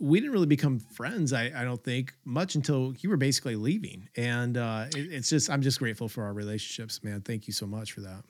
we 0.00 0.18
didn't 0.18 0.32
really 0.32 0.46
become 0.46 0.80
friends. 0.80 1.32
I, 1.32 1.52
I 1.54 1.62
don't 1.62 1.82
think 1.82 2.14
much 2.24 2.56
until 2.56 2.94
you 2.98 3.10
were 3.10 3.16
basically 3.16 3.54
leaving, 3.54 4.08
and 4.16 4.56
uh, 4.56 4.86
it, 4.96 5.12
it's 5.12 5.30
just 5.30 5.50
I'm 5.50 5.62
just 5.62 5.78
grateful 5.78 6.08
for 6.08 6.24
our 6.24 6.32
relationships, 6.32 7.04
man. 7.04 7.20
Thank 7.20 7.46
you 7.46 7.52
so 7.52 7.66
much 7.66 7.92
for 7.92 8.00
that. 8.00 8.24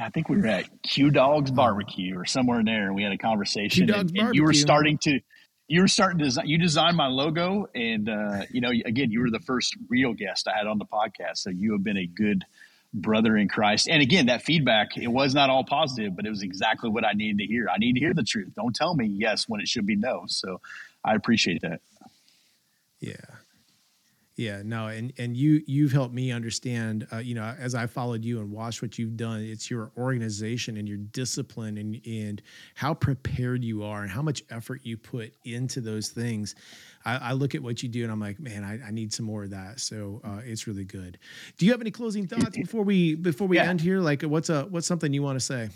I 0.00 0.10
think 0.10 0.28
we 0.28 0.38
were 0.38 0.46
at 0.46 0.82
Q 0.82 1.10
Dogs 1.10 1.50
Barbecue 1.50 2.18
or 2.18 2.24
somewhere 2.24 2.60
in 2.60 2.66
there, 2.66 2.86
and 2.86 2.94
we 2.94 3.02
had 3.02 3.12
a 3.12 3.18
conversation. 3.18 3.86
Q 3.86 3.94
Dogs 3.94 4.12
and, 4.12 4.20
and 4.20 4.34
you 4.34 4.42
were 4.42 4.52
starting 4.52 4.98
to, 5.02 5.20
you 5.68 5.82
were 5.82 5.88
starting 5.88 6.18
to 6.18 6.24
design. 6.24 6.48
You 6.48 6.58
designed 6.58 6.96
my 6.96 7.06
logo, 7.06 7.68
and 7.74 8.08
uh, 8.08 8.42
you 8.50 8.60
know, 8.60 8.70
again, 8.70 9.10
you 9.10 9.20
were 9.20 9.30
the 9.30 9.40
first 9.40 9.76
real 9.88 10.14
guest 10.14 10.48
I 10.48 10.56
had 10.56 10.66
on 10.66 10.78
the 10.78 10.86
podcast, 10.86 11.38
so 11.38 11.50
you 11.50 11.72
have 11.72 11.84
been 11.84 11.98
a 11.98 12.06
good 12.06 12.44
brother 12.92 13.36
in 13.36 13.48
Christ. 13.48 13.88
And 13.88 14.02
again, 14.02 14.26
that 14.26 14.42
feedback, 14.42 14.96
it 14.96 15.08
was 15.08 15.34
not 15.34 15.48
all 15.48 15.64
positive, 15.64 16.16
but 16.16 16.26
it 16.26 16.30
was 16.30 16.42
exactly 16.42 16.90
what 16.90 17.04
I 17.04 17.12
needed 17.12 17.38
to 17.38 17.46
hear. 17.46 17.68
I 17.68 17.78
need 17.78 17.92
to 17.94 18.00
hear 18.00 18.14
the 18.14 18.24
truth. 18.24 18.52
Don't 18.56 18.74
tell 18.74 18.94
me 18.94 19.06
yes 19.06 19.48
when 19.48 19.60
it 19.60 19.68
should 19.68 19.86
be 19.86 19.96
no. 19.96 20.24
So 20.26 20.60
I 21.04 21.14
appreciate 21.14 21.62
that. 21.62 21.80
Yeah. 22.98 23.14
Yeah, 24.40 24.62
no, 24.64 24.86
and 24.86 25.12
and 25.18 25.36
you 25.36 25.62
you've 25.66 25.92
helped 25.92 26.14
me 26.14 26.32
understand. 26.32 27.06
Uh, 27.12 27.18
you 27.18 27.34
know, 27.34 27.54
as 27.58 27.74
I 27.74 27.86
followed 27.86 28.24
you 28.24 28.40
and 28.40 28.50
watched 28.50 28.80
what 28.80 28.98
you've 28.98 29.14
done, 29.14 29.42
it's 29.42 29.70
your 29.70 29.92
organization 29.98 30.78
and 30.78 30.88
your 30.88 30.96
discipline 30.96 31.76
and 31.76 32.00
and 32.06 32.40
how 32.74 32.94
prepared 32.94 33.62
you 33.62 33.84
are 33.84 34.00
and 34.00 34.10
how 34.10 34.22
much 34.22 34.42
effort 34.48 34.80
you 34.82 34.96
put 34.96 35.34
into 35.44 35.82
those 35.82 36.08
things. 36.08 36.54
I, 37.04 37.16
I 37.16 37.32
look 37.32 37.54
at 37.54 37.62
what 37.62 37.82
you 37.82 37.90
do 37.90 38.02
and 38.02 38.10
I'm 38.10 38.18
like, 38.18 38.40
man, 38.40 38.64
I, 38.64 38.88
I 38.88 38.90
need 38.92 39.12
some 39.12 39.26
more 39.26 39.44
of 39.44 39.50
that. 39.50 39.78
So 39.78 40.22
uh, 40.24 40.40
it's 40.42 40.66
really 40.66 40.86
good. 40.86 41.18
Do 41.58 41.66
you 41.66 41.72
have 41.72 41.82
any 41.82 41.90
closing 41.90 42.26
thoughts 42.26 42.56
before 42.56 42.82
we 42.82 43.16
before 43.16 43.46
we 43.46 43.56
yeah. 43.56 43.64
end 43.64 43.82
here? 43.82 44.00
Like, 44.00 44.22
what's 44.22 44.48
a 44.48 44.62
what's 44.70 44.86
something 44.86 45.12
you 45.12 45.22
want 45.22 45.38
to 45.38 45.44
say? 45.44 45.68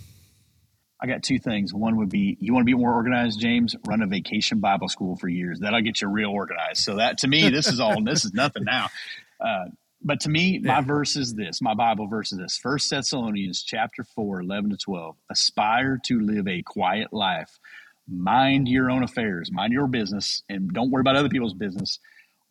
I 1.04 1.06
got 1.06 1.22
two 1.22 1.38
things. 1.38 1.74
One 1.74 1.96
would 1.98 2.08
be 2.08 2.38
you 2.40 2.54
want 2.54 2.62
to 2.62 2.64
be 2.64 2.72
more 2.72 2.94
organized, 2.94 3.38
James. 3.38 3.76
Run 3.86 4.00
a 4.00 4.06
vacation 4.06 4.60
Bible 4.60 4.88
school 4.88 5.16
for 5.16 5.28
years. 5.28 5.60
That'll 5.60 5.82
get 5.82 6.00
you 6.00 6.08
real 6.08 6.30
organized. 6.30 6.80
So 6.80 6.96
that 6.96 7.18
to 7.18 7.28
me, 7.28 7.50
this 7.50 7.66
is 7.66 7.78
all. 7.78 8.02
this 8.02 8.24
is 8.24 8.32
nothing 8.32 8.64
now. 8.64 8.88
Uh, 9.38 9.66
but 10.00 10.20
to 10.20 10.30
me, 10.30 10.60
my 10.60 10.80
verse 10.80 11.16
is 11.16 11.34
this. 11.34 11.60
My 11.60 11.74
Bible 11.74 12.06
verse 12.06 12.32
is 12.32 12.38
this. 12.38 12.56
First 12.56 12.88
Thessalonians 12.88 13.62
chapter 13.62 14.02
4, 14.02 14.40
11 14.40 14.70
to 14.70 14.76
12. 14.78 15.16
Aspire 15.30 16.00
to 16.06 16.20
live 16.20 16.48
a 16.48 16.62
quiet 16.62 17.12
life. 17.12 17.58
Mind 18.08 18.66
your 18.66 18.90
own 18.90 19.02
affairs. 19.02 19.52
Mind 19.52 19.74
your 19.74 19.86
business 19.86 20.42
and 20.48 20.72
don't 20.72 20.90
worry 20.90 21.02
about 21.02 21.16
other 21.16 21.28
people's 21.28 21.52
business. 21.52 21.98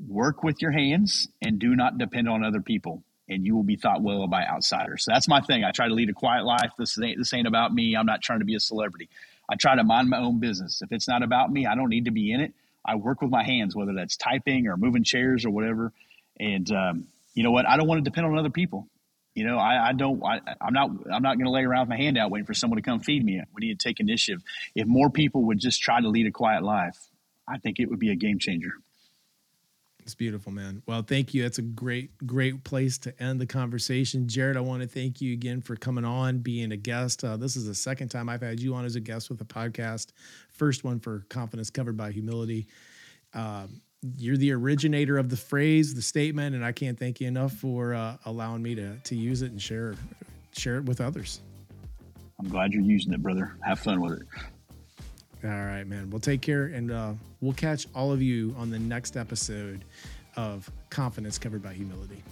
Work 0.08 0.44
with 0.44 0.62
your 0.62 0.72
hands 0.72 1.28
and 1.42 1.58
do 1.58 1.76
not 1.76 1.98
depend 1.98 2.30
on 2.30 2.44
other 2.44 2.62
people 2.62 3.04
and 3.34 3.46
you 3.46 3.56
will 3.56 3.64
be 3.64 3.76
thought 3.76 4.02
well 4.02 4.28
by 4.28 4.46
outsiders. 4.46 5.06
So 5.06 5.12
that's 5.12 5.28
my 5.28 5.42
thing. 5.42 5.64
I 5.64 5.72
try 5.72 5.88
to 5.88 5.94
lead 5.94 6.10
a 6.10 6.14
quiet 6.14 6.46
life. 6.46 6.72
This 6.78 6.98
ain't 7.02 7.18
this 7.18 7.34
ain't 7.34 7.48
about 7.48 7.74
me. 7.74 7.96
I'm 7.96 8.06
not 8.06 8.22
trying 8.22 8.40
to 8.40 8.46
be 8.46 8.56
a 8.56 8.60
celebrity. 8.60 9.10
I 9.50 9.56
try 9.56 9.76
to 9.76 9.84
mind 9.84 10.10
my 10.10 10.20
own 10.20 10.40
business. 10.40 10.82
If 10.82 10.92
it's 10.92 11.08
not 11.08 11.24
about 11.24 11.52
me, 11.52 11.66
I 11.66 11.76
don't 11.76 11.90
need 11.90 12.06
to 12.06 12.12
be 12.12 12.32
in 12.32 12.42
it. 12.42 12.54
I 12.86 12.96
work 12.96 13.22
with 13.22 13.32
my 13.32 13.44
hands, 13.44 13.76
whether 13.76 13.94
that's 13.94 14.18
typing 14.18 14.68
or 14.68 14.78
moving 14.78 15.04
chairs 15.04 15.46
or 15.46 15.52
whatever. 15.52 15.94
And 16.40 16.70
um, 16.72 17.08
you 17.34 17.44
know 17.44 17.52
what? 17.52 17.68
I 17.68 17.78
don't 17.78 17.88
want 17.88 18.04
to 18.04 18.10
depend 18.10 18.28
on 18.28 18.38
other 18.38 18.50
people. 18.50 18.88
You 19.36 19.46
know, 19.46 19.58
I, 19.58 19.90
I 19.90 19.94
don't. 19.94 20.24
I, 20.24 20.40
am 20.62 20.74
not. 20.74 20.90
I'm 21.12 21.24
not 21.24 21.38
going 21.38 21.46
to 21.46 21.52
lay 21.52 21.64
around 21.64 21.88
with 21.88 21.90
my 21.90 21.98
hand 21.98 22.18
out 22.18 22.30
waiting 22.30 22.46
for 22.46 22.54
someone 22.54 22.78
to 22.78 22.84
come 22.84 23.00
feed 23.00 23.26
me. 23.26 23.42
We 23.54 23.68
need 23.68 23.80
to 23.80 23.84
take 23.84 24.00
initiative. 24.00 24.44
If 24.76 24.86
more 24.86 25.10
people 25.10 25.46
would 25.46 25.60
just 25.60 25.82
try 25.82 26.00
to 26.00 26.08
lead 26.08 26.28
a 26.28 26.32
quiet 26.32 26.64
life, 26.64 26.98
I 27.48 27.58
think 27.58 27.80
it 27.80 27.90
would 27.90 28.00
be 28.00 28.12
a 28.12 28.16
game 28.16 28.38
changer. 28.38 28.74
It's 30.04 30.16
beautiful, 30.16 30.52
man. 30.52 30.84
Well, 30.86 31.02
thank 31.02 31.34
you. 31.34 31.44
That's 31.44 31.60
a 31.60 31.64
great, 31.64 32.12
great 32.28 32.64
place 32.66 32.98
to 33.00 33.24
end 33.24 33.40
the 33.40 33.46
conversation. 33.46 34.28
Jarrett, 34.28 34.58
I 34.58 34.60
want 34.60 34.82
to 34.82 34.88
thank 34.88 35.22
you 35.22 35.32
again 35.32 35.62
for 35.62 35.78
coming 35.78 36.04
on, 36.04 36.40
being 36.40 36.74
a 36.74 36.78
guest. 36.78 37.24
Uh, 37.24 37.38
this 37.38 37.56
is 37.56 37.66
the 37.66 37.76
second 37.76 38.10
time 38.10 38.28
I've 38.28 38.42
had 38.42 38.60
you 38.60 38.76
on 38.76 38.84
as 38.84 38.98
a 38.98 39.00
guest 39.00 39.30
with 39.30 39.40
a 39.40 39.46
podcast. 39.46 40.08
First 40.50 40.84
one 40.84 41.00
for 41.00 41.26
Confidence 41.30 41.70
Covered 41.70 41.96
by 41.96 42.12
Humility. 42.12 42.68
Um, 43.34 43.82
you're 44.18 44.36
the 44.36 44.52
originator 44.52 45.18
of 45.18 45.30
the 45.30 45.38
phrase, 45.38 45.94
the 45.94 46.02
statement, 46.02 46.54
and 46.54 46.66
I 46.66 46.74
can't 46.74 47.00
thank 47.00 47.22
you 47.22 47.28
enough 47.30 47.54
for 47.54 47.94
uh, 47.94 48.18
allowing 48.26 48.62
me 48.62 48.76
to 48.76 48.98
to 48.98 49.16
use 49.16 49.42
it 49.42 49.52
and 49.52 49.62
share 49.62 49.96
share 50.52 50.76
it 50.76 50.84
with 50.84 51.00
others. 51.00 51.40
I'm 52.40 52.50
glad 52.50 52.74
you're 52.74 52.84
using 52.84 53.14
it, 53.14 53.24
brother. 53.24 53.56
Have 53.62 53.80
fun 53.80 54.02
with 54.02 54.20
it. 54.20 54.28
All 55.44 55.50
right, 55.50 55.86
man. 55.86 56.10
We'll 56.10 56.22
take 56.22 56.42
care, 56.42 56.66
and 56.68 56.90
uh, 56.90 57.14
we'll 57.42 57.54
catch 57.54 57.88
all 57.94 58.14
of 58.14 58.22
you 58.22 58.56
on 58.58 58.70
the 58.70 58.80
next 58.80 59.18
episode 59.18 59.84
of 60.38 60.72
Confidence 60.90 61.38
Covered 61.38 61.62
by 61.62 61.74
Humility. 61.74 62.24